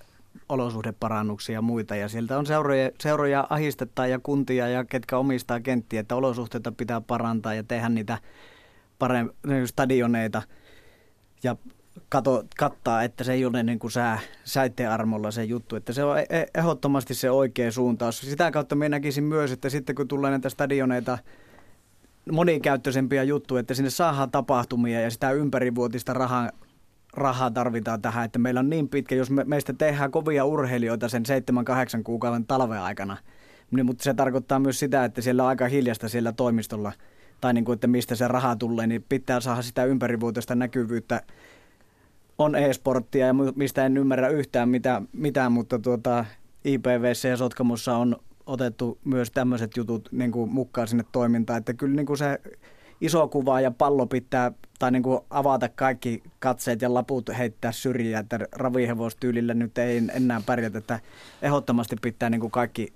olosuhdeparannuksia 0.48 1.52
ja 1.52 1.62
muita. 1.62 1.96
Ja 1.96 2.09
sieltä 2.09 2.38
on 2.38 2.46
seuroja, 2.46 2.90
seuroja 3.00 3.46
ahistetaan 3.50 4.11
ja 4.11 4.18
kuntia 4.18 4.68
ja 4.68 4.85
ketkä 4.85 5.18
omistaa 5.18 5.61
kenttiä, 5.61 6.00
että 6.00 6.16
olosuhteita 6.16 6.72
pitää 6.72 7.00
parantaa 7.00 7.54
ja 7.54 7.62
tehdä 7.62 7.88
niitä 7.88 8.18
parem- 8.98 9.66
stadioneita 9.66 10.42
ja 11.42 11.57
kato, 12.09 12.44
kattaa, 12.57 13.02
että 13.02 13.24
se 13.24 13.33
ei 13.33 13.44
ole 13.44 13.62
niin 13.62 13.78
kuin 13.78 13.90
sää, 13.90 14.18
säitteen 14.44 14.90
armolla 14.90 15.30
se 15.30 15.44
juttu, 15.44 15.76
että 15.76 15.92
se 15.92 16.04
on 16.04 16.18
e- 16.18 16.46
ehdottomasti 16.54 17.14
se 17.14 17.30
oikea 17.30 17.72
suuntaus. 17.72 18.20
Sitä 18.20 18.50
kautta 18.50 18.74
minä 18.74 18.88
näkisin 18.88 19.24
myös, 19.24 19.52
että 19.52 19.68
sitten 19.68 19.94
kun 19.94 20.09
tulee 20.09 20.30
näitä 20.30 20.48
stadioneita, 20.48 21.18
monikäyttöisempiä 22.33 23.22
juttuja, 23.22 23.61
että 23.61 23.74
sinne 23.74 23.90
saadaan 23.90 24.30
tapahtumia 24.30 25.00
ja 25.00 25.11
sitä 25.11 25.30
ympärivuotista 25.30 26.12
rahaa, 26.12 26.50
rahaa 27.16 27.50
tarvitaan 27.50 28.03
tähän, 28.03 28.24
että 28.24 28.38
meillä 28.38 28.61
on 28.61 28.70
niin 28.70 28.88
pitkä, 28.88 29.14
jos 29.14 29.31
me, 29.31 29.44
meistä 29.44 29.72
tehdään 29.72 30.11
kovia 30.11 30.44
urheilijoita 30.44 31.09
sen 31.09 31.22
7-8 31.98 32.03
kuukauden 32.03 32.46
talven 32.46 32.81
aikana, 32.81 33.16
niin, 33.70 33.87
mutta 33.87 34.05
se 34.05 34.14
tarkoittaa 34.14 34.59
myös 34.59 34.79
sitä, 34.79 35.05
että 35.05 35.20
siellä 35.20 35.42
on 35.42 35.48
aika 35.48 35.68
hiljasta 35.68 36.09
siellä 36.09 36.33
toimistolla, 36.33 36.92
tai 37.40 37.55
niin 37.55 37.64
kuin, 37.64 37.74
että 37.74 37.87
mistä 37.87 38.14
se 38.14 38.29
raha 38.29 38.57
tulee, 38.57 38.87
niin 38.87 39.05
pitää 39.09 39.40
saada 39.40 39.62
sitä 39.62 39.85
ympärivuotista 39.85 40.55
näkyvyyttä. 40.55 41.22
On 42.38 42.57
e-sporttia 42.57 43.27
ja 43.27 43.35
mistä 43.57 43.87
en 43.87 43.96
ymmärrä 43.96 44.29
yhtään 44.29 44.68
mitään, 44.68 45.09
mitään 45.12 45.53
mutta 45.53 45.79
tuota, 45.79 46.24
IPVC 46.64 47.29
ja 47.29 47.37
Sotkamossa 47.37 47.96
on 47.96 48.16
otettu 48.46 48.98
myös 49.05 49.31
tämmöiset 49.31 49.77
jutut 49.77 50.09
niin 50.12 50.33
kuin 50.33 50.50
mukaan 50.50 50.88
sinne 50.88 51.05
toimintaan, 51.12 51.59
että 51.59 51.74
kyllä 51.74 51.96
niin 51.96 52.07
kuin 52.07 52.18
se 52.18 52.40
iso 53.00 53.29
kuva 53.29 53.61
ja 53.61 53.70
pallo 53.70 54.07
pitää 54.07 54.53
tai 54.78 54.90
niin 54.90 55.02
kuin 55.02 55.20
avata 55.30 55.68
kaikki 55.68 56.22
katseet 56.38 56.82
ja 56.82 56.94
laput 56.94 57.30
heittää 57.38 57.72
syrjiä, 57.72 58.18
että 58.18 58.38
ravihevostyylillä 58.52 59.54
nyt 59.54 59.78
ei 59.78 60.02
enää 60.12 60.40
pärjätä, 60.46 60.78
että 60.78 61.00
ehdottomasti 61.42 61.96
pitää 62.02 62.30
niin 62.30 62.40
kuin 62.40 62.50
kaikki, 62.50 62.92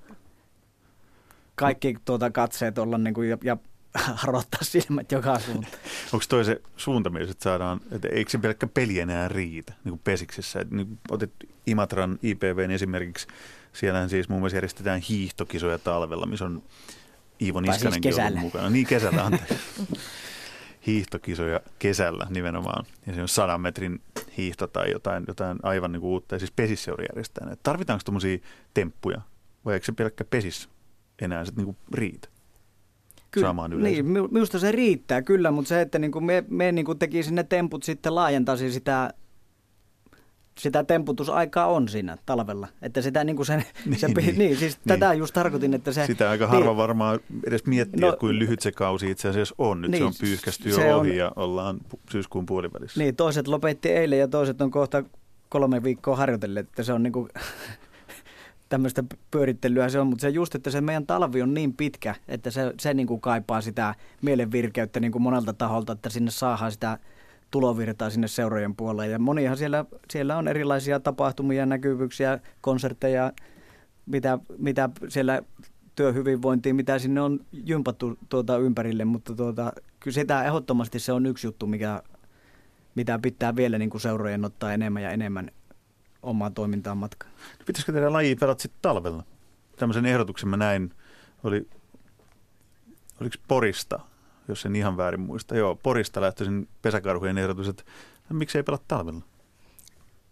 kaikki 1.54 1.96
tuota 2.04 2.30
katseet 2.30 2.78
olla 2.78 2.98
niin 2.98 3.14
kuin 3.14 3.28
ja, 3.28 3.38
ja 3.44 3.56
harottaa 4.22 4.60
silmät 4.62 5.12
joka 5.12 5.38
suuntaan. 5.38 5.72
Onko 6.12 6.24
toi 6.28 6.44
se 6.44 6.60
suuntamies, 6.76 7.30
että 7.30 7.44
saadaan, 7.44 7.80
että 7.90 8.08
eikö 8.08 8.30
se 8.30 8.38
pelkkä 8.38 8.66
peli 8.66 9.00
enää 9.00 9.28
riitä 9.28 9.72
niin 9.84 9.92
kuin 9.92 10.00
pesiksessä? 10.04 10.60
Että 10.60 10.74
niin 10.74 10.98
otet 11.10 11.32
Imatran 11.66 12.18
IPVn 12.22 12.70
esimerkiksi, 12.70 13.26
siellähän 13.72 14.08
siis 14.08 14.28
muun 14.28 14.40
muassa 14.40 14.56
järjestetään 14.56 15.00
hiihtokisoja 15.00 15.78
talvella, 15.78 16.26
missä 16.26 16.44
on 16.44 16.62
Iivo 17.40 17.60
siis 17.60 17.70
Niskanenkin 17.70 18.14
siis 18.14 18.26
ollut 18.26 18.40
mukana. 18.40 18.70
Niin 18.70 18.86
kesällä, 18.86 19.24
anteeksi. 19.24 19.54
hiihtokisoja 20.88 21.60
kesällä 21.78 22.26
nimenomaan. 22.30 22.84
Ja 23.06 23.14
se 23.14 23.22
on 23.22 23.28
sadan 23.28 23.60
metrin 23.60 24.00
hiihto 24.36 24.66
tai 24.66 24.90
jotain, 24.90 25.24
jotain 25.28 25.58
aivan 25.62 25.92
niin 25.92 26.00
kuin 26.00 26.10
uutta. 26.10 26.34
Ja 26.34 26.38
siis 26.38 26.52
pesisseuri 26.56 27.06
järjestää. 27.10 27.56
Tarvitaanko 27.62 28.02
tuommoisia 28.04 28.38
temppuja 28.74 29.20
vai 29.64 29.74
eikö 29.74 29.86
se 29.86 29.92
pelkkä 29.92 30.24
pesis 30.24 30.68
enää 31.22 31.44
sitten 31.44 31.64
niin 31.64 31.76
riitä? 31.92 32.28
Kyllä, 33.30 33.46
saamaan 33.46 33.70
Niin, 33.82 34.06
minusta 34.06 34.58
se 34.58 34.72
riittää 34.72 35.22
kyllä, 35.22 35.50
mutta 35.50 35.68
se, 35.68 35.80
että 35.80 35.98
niin 35.98 36.12
kuin 36.12 36.24
me, 36.24 36.44
me 36.48 36.72
niin 36.72 36.84
kuin 36.84 36.98
tekisimme 36.98 37.34
ne 37.34 37.44
temput 37.44 37.82
sitten 37.82 38.14
laajentaisi 38.14 38.72
sitä 38.72 39.14
sitä 40.58 40.84
temputusaikaa 40.84 41.66
on 41.66 41.88
siinä 41.88 42.16
talvella. 42.26 42.68
Että 42.82 43.02
sitä 43.02 43.24
niin 43.24 43.36
kuin 43.36 43.46
sen, 43.46 43.64
Niin, 43.86 43.98
se, 43.98 44.08
niin. 44.08 44.38
niin, 44.38 44.56
siis 44.56 44.76
Niin. 44.84 45.00
tätä 45.00 45.14
just 45.14 45.34
tarkoitin, 45.34 45.74
että 45.74 45.92
se... 45.92 46.06
Sitä 46.06 46.30
aika 46.30 46.46
harva 46.46 46.76
varmaan 46.76 47.20
edes 47.46 47.66
miettii, 47.66 48.00
No- 48.00 48.16
kuin 48.20 48.38
lyhyt 48.38 48.60
se 48.60 48.72
kausi 48.72 49.10
itse 49.10 49.28
asiassa 49.28 49.54
on. 49.58 49.80
Nyt 49.80 49.90
niin, 49.90 49.98
se 49.98 50.04
Niin, 50.04 50.06
on 50.06 50.14
pyyhkästy 50.20 50.72
se 50.72 50.88
jo 50.88 50.94
on- 50.94 51.00
ohi 51.00 51.16
ja 51.16 51.32
ollaan 51.36 51.78
syyskuun 52.10 52.46
puolivälissä. 52.46 53.00
Niin, 53.00 53.16
toiset 53.16 53.48
lopetti 53.48 53.88
eilen 53.88 54.18
ja 54.18 54.28
toiset 54.28 54.60
on 54.60 54.70
kohta 54.70 55.04
kolme 55.48 55.82
viikkoa 55.82 56.16
harjoitelleet, 56.16 56.66
että 56.66 56.82
se 56.82 56.92
on 56.92 57.02
niinku 57.02 57.28
tämmöistä 58.68 59.04
pyörittelyä 59.30 59.88
se 59.88 60.00
on, 60.00 60.06
mutta 60.06 60.22
se 60.22 60.28
just, 60.28 60.54
että 60.54 60.70
se 60.70 60.80
meidän 60.80 61.06
talvi 61.06 61.42
on 61.42 61.54
niin 61.54 61.72
pitkä, 61.74 62.14
että 62.28 62.50
se, 62.50 62.72
se 62.80 62.94
niinku 62.94 63.18
kaipaa 63.18 63.60
sitä 63.60 63.94
mielenvirkeyttä 64.22 65.00
niinku 65.00 65.18
monelta 65.18 65.52
taholta, 65.52 65.92
että 65.92 66.10
sinne 66.10 66.30
saadaan 66.30 66.72
sitä 66.72 66.98
tulovirtaa 67.50 68.10
sinne 68.10 68.28
seurojen 68.28 68.76
puolelle. 68.76 69.12
Ja 69.12 69.18
monihan 69.18 69.56
siellä, 69.56 69.84
siellä 70.10 70.36
on 70.36 70.48
erilaisia 70.48 71.00
tapahtumia, 71.00 71.66
näkyvyyksiä, 71.66 72.38
konsertteja, 72.60 73.32
mitä, 74.06 74.38
mitä 74.58 74.90
siellä 75.08 75.42
työhyvinvointiin, 75.94 76.76
mitä 76.76 76.98
sinne 76.98 77.20
on 77.20 77.40
jympattu 77.52 78.18
tuota 78.28 78.58
ympärille, 78.58 79.04
mutta 79.04 79.34
tuota, 79.34 79.72
kyllä 80.00 80.14
sitä 80.14 80.44
ehdottomasti 80.44 80.98
se 80.98 81.12
on 81.12 81.26
yksi 81.26 81.46
juttu, 81.46 81.66
mikä, 81.66 82.02
mitä 82.94 83.18
pitää 83.18 83.56
vielä 83.56 83.78
niin 83.78 83.90
kuin 83.90 84.00
seurojen 84.00 84.44
ottaa 84.44 84.72
enemmän 84.72 85.02
ja 85.02 85.10
enemmän 85.10 85.50
omaa 86.22 86.50
toimintaan 86.50 86.98
matkaan. 86.98 87.32
Pitäisikö 87.66 87.92
tehdä 87.92 88.12
laji 88.12 88.36
pelata 88.36 88.62
sitten 88.62 88.82
talvella? 88.82 89.24
Tämmöisen 89.76 90.06
ehdotuksen 90.06 90.48
mä 90.48 90.56
näin, 90.56 90.94
oli, 91.44 91.68
oliko 93.20 93.36
Porista, 93.48 94.00
jos 94.48 94.66
en 94.66 94.76
ihan 94.76 94.96
väärin 94.96 95.20
muista. 95.20 95.56
Joo, 95.56 95.76
Porista 95.82 96.20
lähtöisin 96.20 96.68
pesäkarhujen 96.82 97.38
ehdotus, 97.38 97.68
että 97.68 97.82
miksei 98.30 98.62
pelata 98.62 98.84
talvella? 98.88 99.20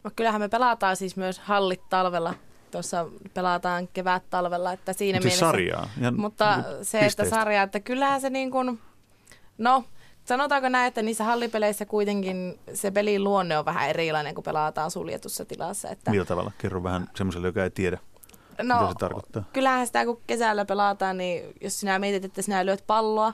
No, 0.04 0.10
kyllähän 0.16 0.40
me 0.40 0.48
pelataan 0.48 0.96
siis 0.96 1.16
myös 1.16 1.38
hallit 1.38 1.88
talvella. 1.88 2.34
Tuossa 2.70 3.06
pelataan 3.34 3.88
kevät 3.88 4.22
talvella, 4.30 4.72
että 4.72 4.92
siinä 4.92 5.16
Mut 5.16 5.22
siis 5.22 5.34
mielessä... 5.34 5.46
sarjaa. 5.46 5.88
Ja 6.00 6.10
Mutta 6.12 6.56
niinku 6.56 6.70
se, 6.82 6.98
että 6.98 7.04
pisteistä. 7.06 7.36
sarja, 7.36 7.62
että 7.62 7.80
kyllähän 7.80 8.20
se 8.20 8.30
niin 8.30 8.50
kuin, 8.50 8.78
no 9.58 9.84
sanotaanko 10.24 10.68
näin, 10.68 10.88
että 10.88 11.02
niissä 11.02 11.24
hallipeleissä 11.24 11.86
kuitenkin 11.86 12.58
se 12.74 12.90
pelin 12.90 13.24
luonne 13.24 13.58
on 13.58 13.64
vähän 13.64 13.90
erilainen, 13.90 14.34
kun 14.34 14.44
pelataan 14.44 14.90
suljetussa 14.90 15.44
tilassa. 15.44 15.88
Että, 15.88 16.10
Millä 16.10 16.24
tavalla? 16.24 16.52
Kerro 16.58 16.82
vähän 16.82 17.10
semmoiselle, 17.14 17.48
joka 17.48 17.64
ei 17.64 17.70
tiedä, 17.70 17.98
mitä 18.50 18.62
no, 18.62 18.88
se 18.88 18.94
tarkoittaa. 18.98 19.44
kyllähän 19.52 19.86
sitä 19.86 20.04
kun 20.04 20.20
kesällä 20.26 20.64
pelataan, 20.64 21.16
niin 21.18 21.44
jos 21.60 21.80
sinä 21.80 21.98
mietit, 21.98 22.24
että 22.24 22.42
sinä 22.42 22.66
lyöt 22.66 22.84
palloa, 22.86 23.32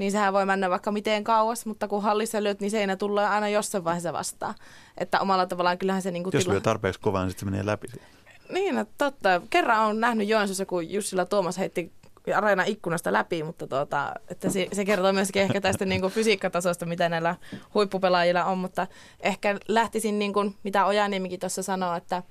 niin 0.00 0.12
sehän 0.12 0.32
voi 0.32 0.46
mennä 0.46 0.70
vaikka 0.70 0.92
miten 0.92 1.24
kauas, 1.24 1.66
mutta 1.66 1.88
kun 1.88 2.02
hallissa 2.02 2.42
lyöt, 2.42 2.60
niin 2.60 2.70
seinä 2.70 2.96
tulee 2.96 3.26
aina 3.26 3.48
jossain 3.48 3.84
vaiheessa 3.84 4.12
vastaan. 4.12 4.54
Että 4.98 5.20
omalla 5.20 5.46
tavallaan 5.46 5.78
kyllähän 5.78 6.02
se 6.02 6.10
niin 6.10 6.22
kuin 6.22 6.34
Jos 6.34 6.48
lyö 6.48 6.60
tarpeeksi 6.60 7.00
kovaa, 7.00 7.22
niin 7.22 7.30
sitten 7.30 7.46
se 7.46 7.50
menee 7.50 7.66
läpi. 7.66 7.88
Niin, 8.52 8.74
no, 8.74 8.86
totta. 8.98 9.42
Kerran 9.50 9.80
on 9.80 10.00
nähnyt 10.00 10.28
Joensuussa, 10.28 10.66
kun 10.66 10.90
Jussila 10.90 11.26
Tuomas 11.26 11.58
heitti 11.58 11.92
areena 12.36 12.64
ikkunasta 12.66 13.12
läpi, 13.12 13.42
mutta 13.42 13.66
tuota, 13.66 14.12
että 14.28 14.50
se, 14.50 14.68
se 14.72 14.84
kertoo 14.84 15.12
myöskin 15.12 15.42
ehkä 15.42 15.60
tästä 15.60 15.84
niin 15.84 16.00
kuin 16.00 16.12
fysiikkatasosta, 16.12 16.86
mitä 16.86 17.08
näillä 17.08 17.36
huippupelaajilla 17.74 18.44
on, 18.44 18.58
mutta 18.58 18.86
ehkä 19.20 19.58
lähtisin, 19.68 20.18
niin 20.18 20.32
kuin, 20.32 20.56
mitä 20.62 20.86
Ojaniemikin 20.86 21.40
tuossa 21.40 21.62
sanoi, 21.62 21.96
että 21.96 22.22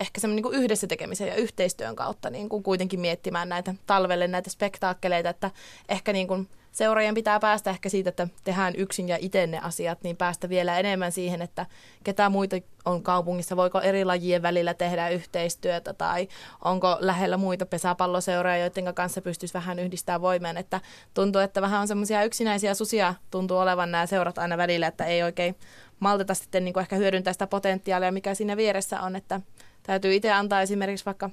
ehkä 0.00 0.20
semmoinen 0.20 0.44
niin 0.44 0.62
yhdessä 0.62 0.86
tekemisen 0.86 1.28
ja 1.28 1.34
yhteistyön 1.34 1.96
kautta 1.96 2.30
niin 2.30 2.48
kuin 2.48 2.62
kuitenkin 2.62 3.00
miettimään 3.00 3.48
näitä 3.48 3.74
talvelle 3.86 4.28
näitä 4.28 4.50
spektaakkeleita, 4.50 5.30
että 5.30 5.50
ehkä 5.88 6.12
niin 6.12 6.28
kuin 6.28 6.48
seuraajien 6.72 7.14
pitää 7.14 7.40
päästä 7.40 7.70
ehkä 7.70 7.88
siitä, 7.88 8.10
että 8.10 8.28
tehdään 8.44 8.74
yksin 8.76 9.08
ja 9.08 9.18
itse 9.20 9.46
ne 9.46 9.58
asiat, 9.62 10.02
niin 10.02 10.16
päästä 10.16 10.48
vielä 10.48 10.78
enemmän 10.78 11.12
siihen, 11.12 11.42
että 11.42 11.66
ketä 12.04 12.28
muita 12.28 12.56
on 12.84 13.02
kaupungissa, 13.02 13.56
voiko 13.56 13.80
eri 13.80 14.04
lajien 14.04 14.42
välillä 14.42 14.74
tehdä 14.74 15.08
yhteistyötä 15.08 15.94
tai 15.94 16.28
onko 16.64 16.96
lähellä 17.00 17.36
muita 17.36 17.66
pesäpalloseuroja, 17.66 18.56
joiden 18.56 18.94
kanssa 18.94 19.22
pystyisi 19.22 19.54
vähän 19.54 19.78
yhdistämään 19.78 20.20
voimien, 20.20 20.56
että 20.56 20.80
tuntuu, 21.14 21.40
että 21.40 21.62
vähän 21.62 21.80
on 21.80 21.88
semmoisia 21.88 22.24
yksinäisiä 22.24 22.74
susia 22.74 23.14
tuntuu 23.30 23.58
olevan 23.58 23.90
nämä 23.90 24.06
seurat 24.06 24.38
aina 24.38 24.56
välillä, 24.56 24.86
että 24.86 25.04
ei 25.04 25.22
oikein 25.22 25.56
malteta 26.00 26.34
sitten 26.34 26.64
niin 26.64 26.72
kuin 26.72 26.82
ehkä 26.82 26.96
hyödyntää 26.96 27.32
sitä 27.32 27.46
potentiaalia, 27.46 28.12
mikä 28.12 28.34
siinä 28.34 28.56
vieressä 28.56 29.00
on, 29.00 29.16
että 29.16 29.40
täytyy 29.82 30.14
itse 30.14 30.32
antaa 30.32 30.62
esimerkiksi 30.62 31.06
vaikka, 31.06 31.30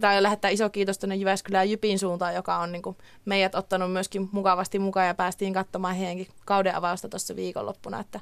tai 0.00 0.22
lähettää 0.22 0.50
iso 0.50 0.70
kiitos 0.70 0.98
tuonne 0.98 1.16
Jyväskylään 1.16 1.70
Jypin 1.70 1.98
suuntaan, 1.98 2.34
joka 2.34 2.58
on 2.58 2.72
niin 2.72 2.82
kuin 2.82 2.96
meidät 3.24 3.54
ottanut 3.54 3.92
myöskin 3.92 4.28
mukavasti 4.32 4.78
mukaan 4.78 5.06
ja 5.06 5.14
päästiin 5.14 5.54
katsomaan 5.54 5.96
heidänkin 5.96 6.28
kauden 6.44 6.74
avausta 6.74 7.08
tuossa 7.08 7.36
viikonloppuna, 7.36 8.00
että, 8.00 8.20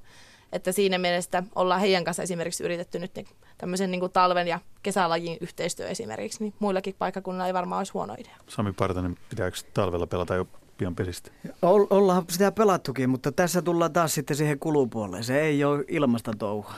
että 0.52 0.72
siinä 0.72 0.98
mielessä 0.98 1.42
ollaan 1.54 1.80
heidän 1.80 2.04
kanssa 2.04 2.22
esimerkiksi 2.22 2.64
yritetty 2.64 2.98
nyt 2.98 3.14
niin, 3.14 3.26
tämmöisen 3.58 3.90
niin 3.90 4.00
kuin 4.00 4.12
talven 4.12 4.48
ja 4.48 4.60
kesälajin 4.82 5.38
yhteistyö 5.40 5.88
esimerkiksi, 5.88 6.44
niin 6.44 6.54
muillakin 6.58 6.94
paikkakunnilla 6.98 7.46
ei 7.46 7.54
varmaan 7.54 7.78
olisi 7.78 7.92
huono 7.92 8.14
idea. 8.18 8.36
Sami 8.48 8.72
Partanen, 8.72 9.16
pitääkö 9.30 9.56
talvella 9.74 10.06
pelata 10.06 10.34
jo 10.34 10.46
pian 10.78 10.94
pesistä? 10.94 11.30
Ol- 11.62 11.86
ollaan 11.90 12.24
sitä 12.30 12.52
pelattukin, 12.52 13.10
mutta 13.10 13.32
tässä 13.32 13.62
tullaan 13.62 13.92
taas 13.92 14.14
sitten 14.14 14.36
siihen 14.36 14.58
kulupuolelle. 14.58 15.22
Se 15.22 15.40
ei 15.40 15.64
ole 15.64 15.84
ilmasta 15.88 16.32
touhua. 16.38 16.74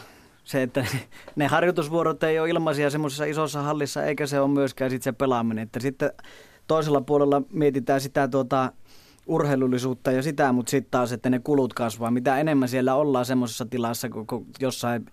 Se, 0.49 0.63
että 0.63 0.85
ne 1.37 1.47
harjoitusvuorot 1.47 2.23
ei 2.23 2.39
ole 2.39 2.51
ilmaisia 2.51 2.91
semmoisessa 2.91 3.25
isossa 3.25 3.63
hallissa, 3.63 4.05
eikä 4.05 4.27
se 4.27 4.41
ole 4.41 4.51
myöskään 4.51 4.91
sit 4.91 5.03
se 5.03 5.13
pelaaminen. 5.13 5.63
Että 5.63 5.81
sitten 5.81 6.13
toisella 6.67 7.01
puolella 7.01 7.43
mietitään 7.53 8.01
sitä 8.01 8.29
tuota, 8.29 8.73
urheilullisuutta 9.27 10.13
ja 10.13 10.23
sitä, 10.23 10.53
mutta 10.53 10.71
sitten 10.71 10.91
taas, 10.91 11.13
että 11.13 11.31
ne 11.31 11.39
kulut 11.39 11.75
kasvaa. 11.75 12.11
Mitä 12.11 12.39
enemmän 12.39 12.69
siellä 12.69 12.95
ollaan 12.95 13.25
semmoisessa 13.25 13.67
tilassa 13.67 14.09
kuin 14.09 14.27
jossain 14.61 15.07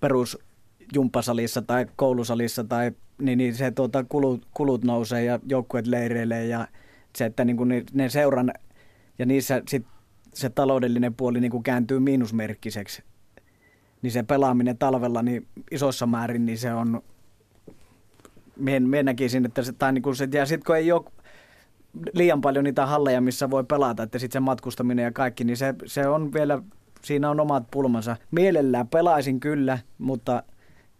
perusjumppasalissa 0.00 1.62
tai 1.62 1.86
koulusalissa, 1.96 2.64
tai, 2.64 2.92
niin, 3.18 3.38
niin 3.38 3.54
se 3.54 3.70
tuota, 3.70 4.04
kulut, 4.08 4.46
kulut 4.54 4.84
nousee 4.84 5.24
ja 5.24 5.40
joukkueet 5.48 5.86
leireilee 5.86 6.46
ja 6.46 6.68
se, 7.16 7.24
että 7.24 7.44
niin 7.44 7.56
kuin 7.56 7.84
ne, 7.92 8.08
seuran 8.08 8.52
ja 9.18 9.26
niissä 9.26 9.62
sit 9.68 9.86
se 10.34 10.50
taloudellinen 10.50 11.14
puoli 11.14 11.40
niin 11.40 11.50
kuin 11.50 11.62
kääntyy 11.62 12.00
miinusmerkkiseksi, 12.00 13.02
niin 14.04 14.12
se 14.12 14.22
pelaaminen 14.22 14.78
talvella 14.78 15.22
niin 15.22 15.46
isossa 15.70 16.06
määrin, 16.06 16.46
niin 16.46 16.58
se 16.58 16.72
on, 16.72 17.02
mie 18.56 19.02
näkisin, 19.02 19.44
että 19.44 19.62
se, 19.62 19.72
tai 19.72 19.92
niin 19.92 20.02
kuin 20.02 20.16
se, 20.16 20.28
ja 20.32 20.46
sitten 20.46 20.66
kun 20.66 20.76
ei 20.76 20.92
ole 20.92 21.04
liian 22.12 22.40
paljon 22.40 22.64
niitä 22.64 22.86
halleja, 22.86 23.20
missä 23.20 23.50
voi 23.50 23.64
pelata, 23.64 24.02
että 24.02 24.18
sitten 24.18 24.40
se 24.40 24.40
matkustaminen 24.40 25.02
ja 25.02 25.12
kaikki, 25.12 25.44
niin 25.44 25.56
se, 25.56 25.74
se 25.86 26.08
on 26.08 26.32
vielä, 26.32 26.62
siinä 27.02 27.30
on 27.30 27.40
omat 27.40 27.70
pulmansa. 27.70 28.16
Mielellään 28.30 28.88
pelaisin 28.88 29.40
kyllä, 29.40 29.78
mutta 29.98 30.42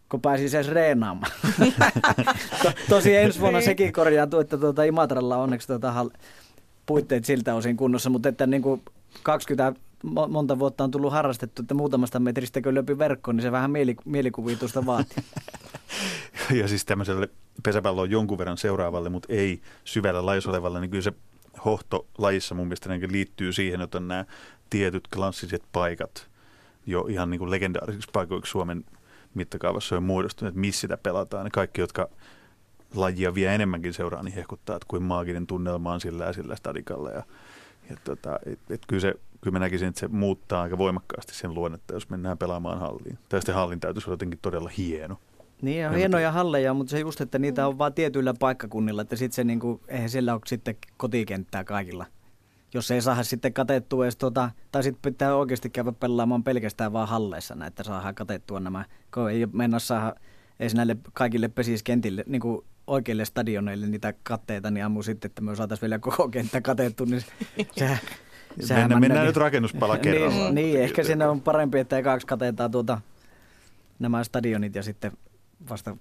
kun 0.09 0.21
pääsis 0.21 0.55
edes 0.55 0.69
reenaamaan. 0.69 1.33
to, 2.63 2.73
tosi 2.89 3.17
ensi 3.17 3.41
vuonna 3.41 3.61
sekin 3.61 3.93
korjaantuu, 3.93 4.41
että 4.41 4.59
tuota 4.59 4.85
Imatralla 4.85 5.37
on 5.37 5.43
onneksi 5.43 5.67
tuota 5.67 5.93
hall- 5.93 6.19
puitteet 6.87 7.25
siltä 7.25 7.55
osin 7.55 7.77
kunnossa, 7.77 8.11
mutta 8.11 8.29
että 8.29 8.47
niin 8.47 8.63
kuin 8.63 8.83
20 9.23 9.71
mo- 9.71 9.81
monta 10.29 10.59
vuotta 10.59 10.85
on 10.85 10.91
tullut 10.91 11.13
harrastettu, 11.13 11.63
että 11.63 11.75
muutamasta 11.75 12.21
metristä 12.21 12.63
kun 12.63 12.75
löpi 12.75 12.99
verkko, 12.99 13.33
niin 13.33 13.43
se 13.43 13.53
vähän 13.53 13.71
mieli, 13.71 13.97
mielikuvitusta 14.05 14.87
vaatii. 14.87 15.25
Ja 16.51 16.69
siis 16.69 16.85
tämmöiselle 16.85 17.29
pesäpalloon 17.63 18.11
jonkun 18.11 18.39
verran 18.39 18.59
seuraavalle, 18.59 19.09
mutta 19.09 19.33
ei 19.33 19.61
syvällä 19.85 20.27
lajissa 20.27 20.51
olevalle, 20.51 20.81
niin 20.81 20.91
kyllä 20.91 21.03
se 21.03 21.13
hohto 21.65 22.07
lajissa 22.19 22.55
mun 22.55 22.67
mielestä 22.67 22.91
ainakin 22.91 23.13
liittyy 23.13 23.53
siihen, 23.53 23.81
että 23.81 23.99
on 23.99 24.09
nämä 24.09 24.25
tietyt 24.71 25.09
klassiset 25.15 25.63
paikat 25.73 26.29
jo 26.87 27.07
ihan 27.09 27.31
niin 27.31 27.39
kuin 27.39 27.51
legendaarisiksi 27.51 28.11
paikoiksi 28.13 28.51
Suomen 28.51 28.85
mittakaavassa 29.35 29.97
on 29.97 30.03
muodostunut, 30.03 30.49
että 30.49 30.61
missä 30.61 30.81
sitä 30.81 30.97
pelataan. 30.97 31.45
Ne 31.45 31.51
kaikki, 31.51 31.81
jotka 31.81 32.09
lajia 32.95 33.35
vie 33.35 33.55
enemmänkin 33.55 33.95
seuraa, 33.95 34.23
niin 34.23 34.35
hehkuttaa, 34.35 34.77
että 34.77 34.87
kuin 34.89 35.03
maaginen 35.03 35.47
tunnelma 35.47 35.93
on 35.93 36.01
sillä 36.01 36.25
ja 36.25 36.33
sillä 36.33 36.57
stadikalla. 36.57 37.11
Ja, 37.11 37.23
ja 37.91 37.97
tota, 38.05 38.39
et, 38.47 38.59
et 38.71 38.83
kyllä, 38.89 39.01
se, 39.01 39.15
kyllä 39.41 39.53
mä 39.53 39.59
näkisin, 39.59 39.89
että 39.89 40.01
se 40.01 40.09
muuttaa 40.09 40.63
aika 40.63 40.79
voimakkaasti 40.79 41.35
sen 41.35 41.55
luonnetta, 41.55 41.95
jos 41.95 42.11
mennään 42.11 42.39
pelaamaan 42.39 42.79
halliin. 42.79 43.19
Tai 43.29 43.41
sitten 43.41 43.55
hallin 43.55 43.81
täytyisi 43.81 44.07
olla 44.07 44.13
jotenkin 44.13 44.39
todella 44.43 44.71
hieno. 44.79 45.19
Niin, 45.63 45.87
on 45.87 45.93
En 45.93 45.99
hienoja 45.99 46.33
halleja, 46.33 46.75
mutta 46.75 46.91
se 46.91 47.01
just, 47.01 47.21
että 47.21 47.39
niitä 47.39 47.67
on 47.67 47.79
vain 47.79 47.95
tietyillä 47.95 48.35
paikkakunnilla, 48.39 49.03
että 49.03 49.17
sitten 49.17 49.35
se 49.35 49.45
niinku, 49.45 49.81
eihän 49.89 50.11
siellä 50.11 50.33
ole 50.33 50.41
sitten 50.47 50.77
kotikenttää 50.97 51.65
kaikilla. 51.65 52.07
Jos 52.75 52.91
ei 52.91 53.03
saada 53.03 53.23
sitten 53.23 53.53
katettua 53.53 54.05
edes 54.05 54.17
tuota, 54.17 54.51
tai 54.73 54.83
sitten 54.83 55.13
pitää 55.13 55.37
oikeasti 55.37 55.71
käydä 55.71 55.93
pelaamaan 55.93 56.45
pelkästään 56.45 56.93
vaan 56.93 57.09
halleissa, 57.09 57.57
että 57.67 57.83
saadaan 57.83 58.15
katettua 58.15 58.61
nämä, 58.61 58.85
kun 59.15 59.31
ei 59.31 59.47
mennä 59.53 59.79
saada 59.79 60.15
edes 60.61 60.75
näille 60.75 60.97
kaikille 61.13 61.49
pesiskentille, 61.49 62.25
niin 62.27 62.41
kuin 62.41 62.65
oikeille 62.87 63.25
stadioneille 63.25 63.87
niitä 63.87 64.15
katteita, 64.23 64.71
niin 64.71 64.85
ammu 64.85 65.03
sitten, 65.03 65.29
että 65.29 65.43
me 65.43 65.57
saataisiin 65.57 65.83
vielä 65.83 65.99
koko 65.99 66.29
kenttä 66.29 66.61
katettu, 66.61 67.05
niin 67.05 67.25
sehän, 67.73 67.99
Mennään, 68.57 68.79
mennään 68.81 69.01
männäkin. 69.01 69.27
nyt 69.27 69.37
rakennuspala 69.37 69.99
kerrallaan. 70.05 70.55
Niin, 70.55 70.73
niin, 70.73 70.81
ehkä 70.81 71.05
siinä 71.05 71.31
on 71.31 71.41
parempi, 71.41 71.79
että 71.79 71.99
ekaksi 71.99 72.27
katetaan 72.27 72.71
tuota, 72.71 73.01
nämä 73.99 74.25
stadionit 74.25 74.75
ja 74.75 74.83
sitten 74.83 75.13
vasta 75.69 75.97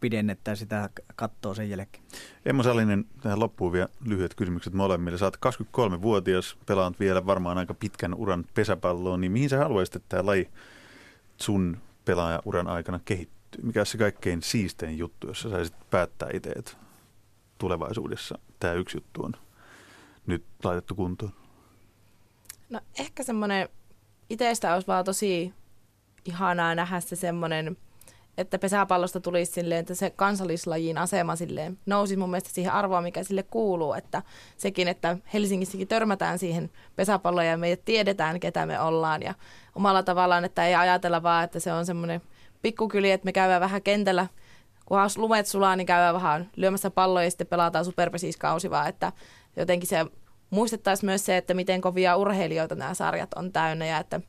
pidennetään 0.00 0.56
sitä 0.56 0.90
kattoa 1.16 1.54
sen 1.54 1.70
jälkeen. 1.70 2.04
Emma 2.46 2.62
Salinen, 2.62 3.04
tähän 3.20 3.40
loppuun 3.40 3.72
vielä 3.72 3.88
lyhyet 4.04 4.34
kysymykset 4.34 4.72
molemmille. 4.72 5.18
Sä 5.18 5.24
oot 5.24 5.36
23-vuotias, 5.46 6.56
pelaat 6.66 7.00
vielä 7.00 7.26
varmaan 7.26 7.58
aika 7.58 7.74
pitkän 7.74 8.14
uran 8.14 8.44
pesäpalloon, 8.54 9.20
niin 9.20 9.32
mihin 9.32 9.48
sä 9.48 9.58
haluaisit, 9.58 9.96
että 9.96 10.08
tämä 10.08 10.26
laji 10.26 10.48
sun 11.36 11.76
pelaajauran 12.04 12.66
aikana 12.66 13.00
kehittyy? 13.04 13.41
Mikä 13.62 13.84
se 13.84 13.98
kaikkein 13.98 14.42
siistein 14.42 14.98
juttu, 14.98 15.26
jos 15.26 15.40
sä 15.42 15.50
saisit 15.50 15.90
päättää 15.90 16.28
itse, 16.34 16.50
että 16.50 16.72
tulevaisuudessa 17.58 18.38
tämä 18.60 18.74
yksi 18.74 18.96
juttu 18.96 19.24
on 19.24 19.32
nyt 20.26 20.44
laitettu 20.64 20.94
kuntoon? 20.94 21.32
No 22.70 22.80
ehkä 22.98 23.22
semmoinen, 23.22 23.68
itsestä 24.30 24.74
olisi 24.74 24.86
vaan 24.86 25.04
tosi 25.04 25.54
ihanaa 26.24 26.74
nähdä 26.74 27.00
se 27.00 27.16
semmoinen, 27.16 27.76
että 28.38 28.58
pesäpallosta 28.58 29.20
tulisi 29.20 29.52
silleen, 29.52 29.80
että 29.80 29.94
se 29.94 30.10
kansallislajin 30.10 30.98
asema 30.98 31.36
silleen 31.36 31.78
nousi 31.86 32.16
mun 32.16 32.30
mielestä 32.30 32.50
siihen 32.50 32.72
arvoon, 32.72 33.02
mikä 33.02 33.24
sille 33.24 33.42
kuuluu. 33.42 33.92
Että 33.92 34.22
sekin, 34.56 34.88
että 34.88 35.16
Helsingissäkin 35.32 35.88
törmätään 35.88 36.38
siihen 36.38 36.70
pesäpalloon 36.96 37.46
ja 37.46 37.56
me 37.56 37.78
tiedetään, 37.84 38.40
ketä 38.40 38.66
me 38.66 38.80
ollaan. 38.80 39.22
Ja 39.22 39.34
omalla 39.74 40.02
tavallaan, 40.02 40.44
että 40.44 40.66
ei 40.66 40.74
ajatella 40.74 41.22
vaan, 41.22 41.44
että 41.44 41.60
se 41.60 41.72
on 41.72 41.86
semmoinen 41.86 42.22
pikkukyli, 42.62 43.10
että 43.10 43.24
me 43.24 43.32
käydään 43.32 43.60
vähän 43.60 43.82
kentällä, 43.82 44.26
kunhan 44.86 45.10
lumet 45.16 45.46
sulaa, 45.46 45.76
niin 45.76 45.86
käydään 45.86 46.14
vähän 46.14 46.50
lyömässä 46.56 46.90
palloja 46.90 47.24
ja 47.24 47.30
sitten 47.30 47.46
pelataan 47.46 47.84
superpesiskausi, 47.84 48.70
vaan 48.70 48.88
että 48.88 49.12
jotenkin 49.56 49.88
se 49.88 50.06
muistettaisiin 50.50 51.08
myös 51.08 51.26
se, 51.26 51.36
että 51.36 51.54
miten 51.54 51.80
kovia 51.80 52.16
urheilijoita 52.16 52.74
nämä 52.74 52.94
sarjat 52.94 53.34
on 53.34 53.52
täynnä 53.52 53.86
ja 53.86 53.98
että 53.98 54.20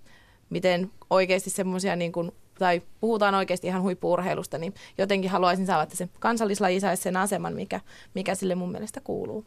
miten 0.50 0.92
oikeasti 1.10 1.50
semmoisia 1.50 1.96
niin 1.96 2.12
kuin 2.12 2.32
tai 2.60 2.82
puhutaan 3.00 3.36
oikeasti 3.36 3.68
ihan 3.68 3.82
huippuurheilusta, 3.82 4.58
niin 4.58 4.74
jotenkin 4.98 5.32
haluaisin 5.32 5.66
saada, 5.66 5.84
että 5.84 5.96
se 5.96 6.10
kansallislaji 6.20 6.80
saisi 6.80 7.04
sen 7.04 7.18
aseman, 7.18 7.54
mikä, 7.54 7.82
mikä 8.14 8.36
sille 8.36 8.56
mun 8.56 8.72
mielestä 8.72 9.02
kuuluu. 9.02 9.46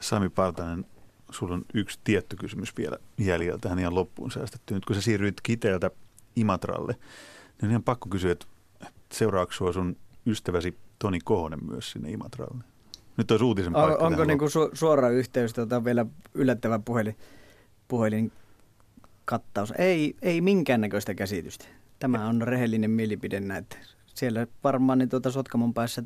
Sami 0.00 0.28
Partanen, 0.28 0.86
sulla 1.30 1.54
on 1.54 1.64
yksi 1.74 1.98
tietty 2.04 2.36
kysymys 2.36 2.76
vielä 2.76 2.98
jäljellä 3.18 3.58
tähän 3.58 3.78
ihan 3.78 3.94
loppuun 3.94 4.30
säästetty. 4.30 4.74
Nyt 4.74 4.84
kun 4.84 4.96
sä 4.96 5.02
siirryit 5.02 5.40
Kiteeltä 5.42 5.90
Imatralle, 6.36 6.96
niin 7.62 7.66
on 7.66 7.70
ihan 7.70 7.82
pakko 7.82 8.08
kysyä, 8.08 8.32
että 8.32 8.46
seuraako 9.12 9.52
sua 9.52 9.72
sun 9.72 9.96
ystäväsi 10.26 10.78
Toni 10.98 11.18
Kohonen 11.24 11.58
myös 11.70 11.90
sinne 11.90 12.10
Imatralle? 12.10 12.64
Nyt 13.16 13.30
on 13.30 13.42
uutisen 13.42 13.72
paikka. 13.72 14.04
On, 14.04 14.12
onko 14.12 14.24
niin 14.24 14.38
kuin 14.38 14.50
su- 14.50 14.70
suora 14.72 15.08
yhteys, 15.08 15.52
tuota, 15.52 15.84
vielä 15.84 16.06
yllättävä 16.34 16.78
puhelin, 16.78 17.16
puhelin 17.88 18.32
kattaus? 19.24 19.72
Ei, 19.78 20.16
ei 20.22 20.40
minkäännäköistä 20.40 21.14
käsitystä. 21.14 21.64
Tämä 21.98 22.28
on 22.28 22.42
rehellinen 22.42 22.90
mielipide 22.90 23.40
näitä. 23.40 23.76
Siellä 24.06 24.46
varmaan 24.64 24.98
niin 24.98 25.08
tuota 25.08 25.30
Sotkamon 25.30 25.74
päässä 25.74 26.02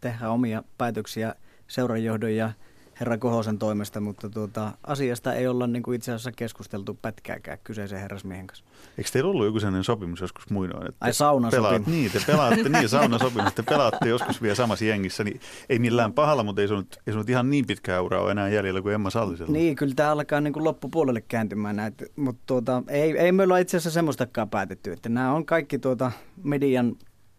tehdään 0.00 0.30
omia 0.30 0.62
päätöksiä 0.78 1.34
seuranjohdon 1.68 2.34
ja 2.34 2.52
herra 3.00 3.18
Kohosen 3.18 3.58
toimesta, 3.58 4.00
mutta 4.00 4.30
tuota, 4.30 4.72
asiasta 4.86 5.34
ei 5.34 5.46
olla 5.46 5.66
niin 5.66 5.82
kuin 5.82 5.96
itse 5.96 6.12
asiassa 6.12 6.32
keskusteltu 6.32 6.98
pätkääkään 7.02 7.58
kyseisen 7.64 8.00
herrasmiehen 8.00 8.46
kanssa. 8.46 8.64
Eikö 8.98 9.10
teillä 9.12 9.30
ollut 9.30 9.46
joku 9.46 9.60
sellainen 9.60 9.84
sopimus 9.84 10.20
joskus 10.20 10.50
muinoin? 10.50 10.88
Että 10.88 11.04
Ai 11.04 11.12
saunasopimus. 11.12 11.86
Niin, 11.86 12.10
te 12.10 12.20
pelaatte, 12.26 12.68
niin 12.68 12.88
saunasopimus, 12.88 13.52
te 13.52 13.62
pelaatte 13.62 14.08
joskus 14.08 14.42
vielä 14.42 14.54
samassa 14.54 14.84
jengissä, 14.84 15.24
niin 15.24 15.40
ei 15.68 15.78
millään 15.78 16.12
pahalla, 16.12 16.42
mutta 16.42 16.62
ei 16.62 16.68
se 16.68 16.74
nyt, 16.74 16.98
ei 17.06 17.12
se 17.12 17.18
nyt 17.18 17.30
ihan 17.30 17.50
niin 17.50 17.66
pitkä 17.66 18.00
ura 18.00 18.20
ole 18.20 18.30
enää 18.30 18.48
jäljellä 18.48 18.82
kuin 18.82 18.94
Emma 18.94 19.10
Sallisella. 19.10 19.52
Niin, 19.52 19.76
kyllä 19.76 19.94
tämä 19.94 20.10
alkaa 20.10 20.40
niin 20.40 20.52
kuin 20.52 20.64
loppupuolelle 20.64 21.20
kääntymään 21.20 21.76
näitä, 21.76 22.04
mutta 22.16 22.42
tuota, 22.46 22.82
ei, 22.88 23.18
ei 23.18 23.32
me 23.32 23.42
olla 23.42 23.58
itse 23.58 23.76
asiassa 23.76 23.94
semmoistakaan 23.94 24.50
päätetty, 24.50 24.92
että 24.92 25.08
nämä 25.08 25.32
on 25.32 25.46
kaikki 25.46 25.78
tuota 25.78 26.12
median, 26.42 26.96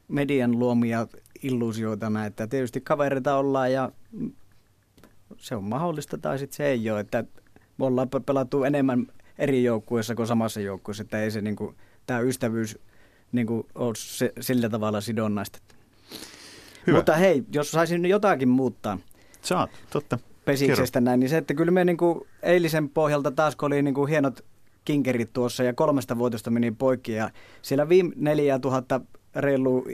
median 0.08 0.60
luomia 0.60 1.08
illuusioita 1.44 2.10
näitä. 2.10 2.48
Tietysti 2.48 2.82
kavereita 2.82 3.36
ollaan 3.36 3.72
ja 3.72 3.92
se 5.44 5.56
on 5.56 5.64
mahdollista 5.64 6.18
tai 6.18 6.40
sitten 6.40 6.58
se 6.58 6.66
ei 6.66 6.90
ole. 6.90 7.00
Että 7.00 7.24
me 7.78 7.86
ollaan 7.86 8.10
pelattu 8.26 8.64
enemmän 8.64 9.08
eri 9.38 9.64
joukkueissa 9.64 10.16
kuin 10.16 10.28
samassa 10.28 10.60
joukkueessa, 10.60 11.04
että 11.04 11.24
ei 11.24 11.32
se 11.32 11.42
niin 11.42 11.56
kuin, 11.56 11.76
tämä 12.06 12.20
ystävyys 12.20 12.80
niin 13.32 13.48
kuin, 13.48 13.68
ole 13.76 13.94
se, 13.96 14.34
sillä 14.40 14.70
tavalla 14.70 15.02
sidonnaista. 15.02 15.60
Hyvä. 16.88 16.98
Mutta 16.98 17.16
hei, 17.16 17.44
jos 17.54 17.72
saisin 17.72 18.06
jotakin 18.06 18.50
muuttaa. 18.50 19.00
Saat, 19.42 19.70
totta. 19.90 20.20
Pesiksestä 20.46 21.02
näin, 21.02 21.20
niin 21.20 21.30
se, 21.30 21.38
että 21.38 21.54
kyllä 21.54 21.72
me 21.72 21.86
niin 21.86 21.98
kuin 21.98 22.22
eilisen 22.42 22.90
pohjalta 22.90 23.32
taas, 23.32 23.56
kun 23.56 23.68
oli 23.68 23.82
niin 23.82 23.94
kuin 23.94 24.10
hienot 24.10 24.46
kinkerit 24.86 25.34
tuossa 25.34 25.64
ja 25.64 25.74
kolmesta 25.74 26.18
vuotosta 26.18 26.52
meni 26.52 26.72
poikki 26.72 27.12
ja 27.12 27.30
siellä 27.62 27.90
viime 27.90 28.14
4000 28.16 29.02
reilu 29.36 29.86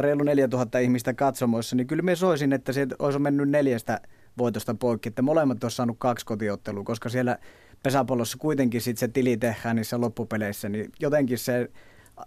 reilu 0.00 0.22
4000 0.22 0.78
ihmistä 0.78 1.14
katsomoissa, 1.14 1.76
niin 1.76 1.86
kyllä 1.86 2.02
me 2.02 2.16
soisin, 2.16 2.52
että 2.52 2.72
se 2.72 2.86
olisi 2.98 3.18
mennyt 3.18 3.48
neljästä 3.48 4.00
voitosta 4.38 4.74
poikki, 4.74 5.08
että 5.08 5.22
molemmat 5.22 5.64
olisi 5.64 5.76
saanut 5.76 5.96
kaksi 5.98 6.26
kotiottelua, 6.26 6.84
koska 6.84 7.08
siellä 7.08 7.38
pesäpallossa 7.82 8.38
kuitenkin 8.38 8.80
sit 8.80 8.98
se 8.98 9.08
tili 9.08 9.36
tehdään 9.36 9.76
niissä 9.76 10.00
loppupeleissä, 10.00 10.68
niin 10.68 10.92
jotenkin 11.00 11.38
se 11.38 11.70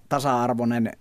tasa-arvoinen, 0.10 0.92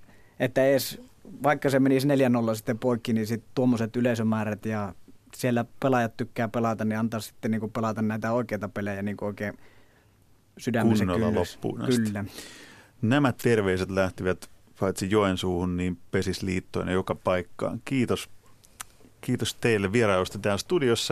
että 0.40 0.66
edes, 0.66 1.02
vaikka 1.42 1.70
se 1.70 1.78
menisi 1.80 2.08
4-0 2.08 2.10
sitten 2.54 2.78
poikki, 2.78 3.12
niin 3.12 3.26
sitten 3.26 3.50
tuommoiset 3.54 3.96
yleisömäärät 3.96 4.66
ja 4.66 4.94
siellä 5.36 5.64
pelaajat 5.80 6.16
tykkää 6.16 6.48
pelata, 6.48 6.84
niin 6.84 6.98
antaa 6.98 7.20
sitten 7.20 7.50
niin 7.50 7.70
pelata 7.70 8.02
näitä 8.02 8.32
oikeita 8.32 8.68
pelejä 8.68 9.02
niin 9.02 9.16
oikein 9.20 9.54
sydämessä 10.58 11.04
Kunnolla 11.04 11.34
loppuun 11.34 11.82
asti. 11.82 12.02
Kyllä. 12.02 12.24
Nämä 13.02 13.32
terveiset 13.32 13.90
lähtivät 13.90 14.50
paitsi 14.80 15.10
Joensuuhun, 15.10 15.76
niin 15.76 15.98
Pesisliittoon 16.10 16.88
ja 16.88 16.94
joka 16.94 17.14
paikkaan. 17.14 17.80
Kiitos, 17.84 18.30
kiitos 19.26 19.54
teille 19.54 19.92
vierailusta 19.92 20.38
täällä 20.38 20.58
studiossa. 20.58 21.04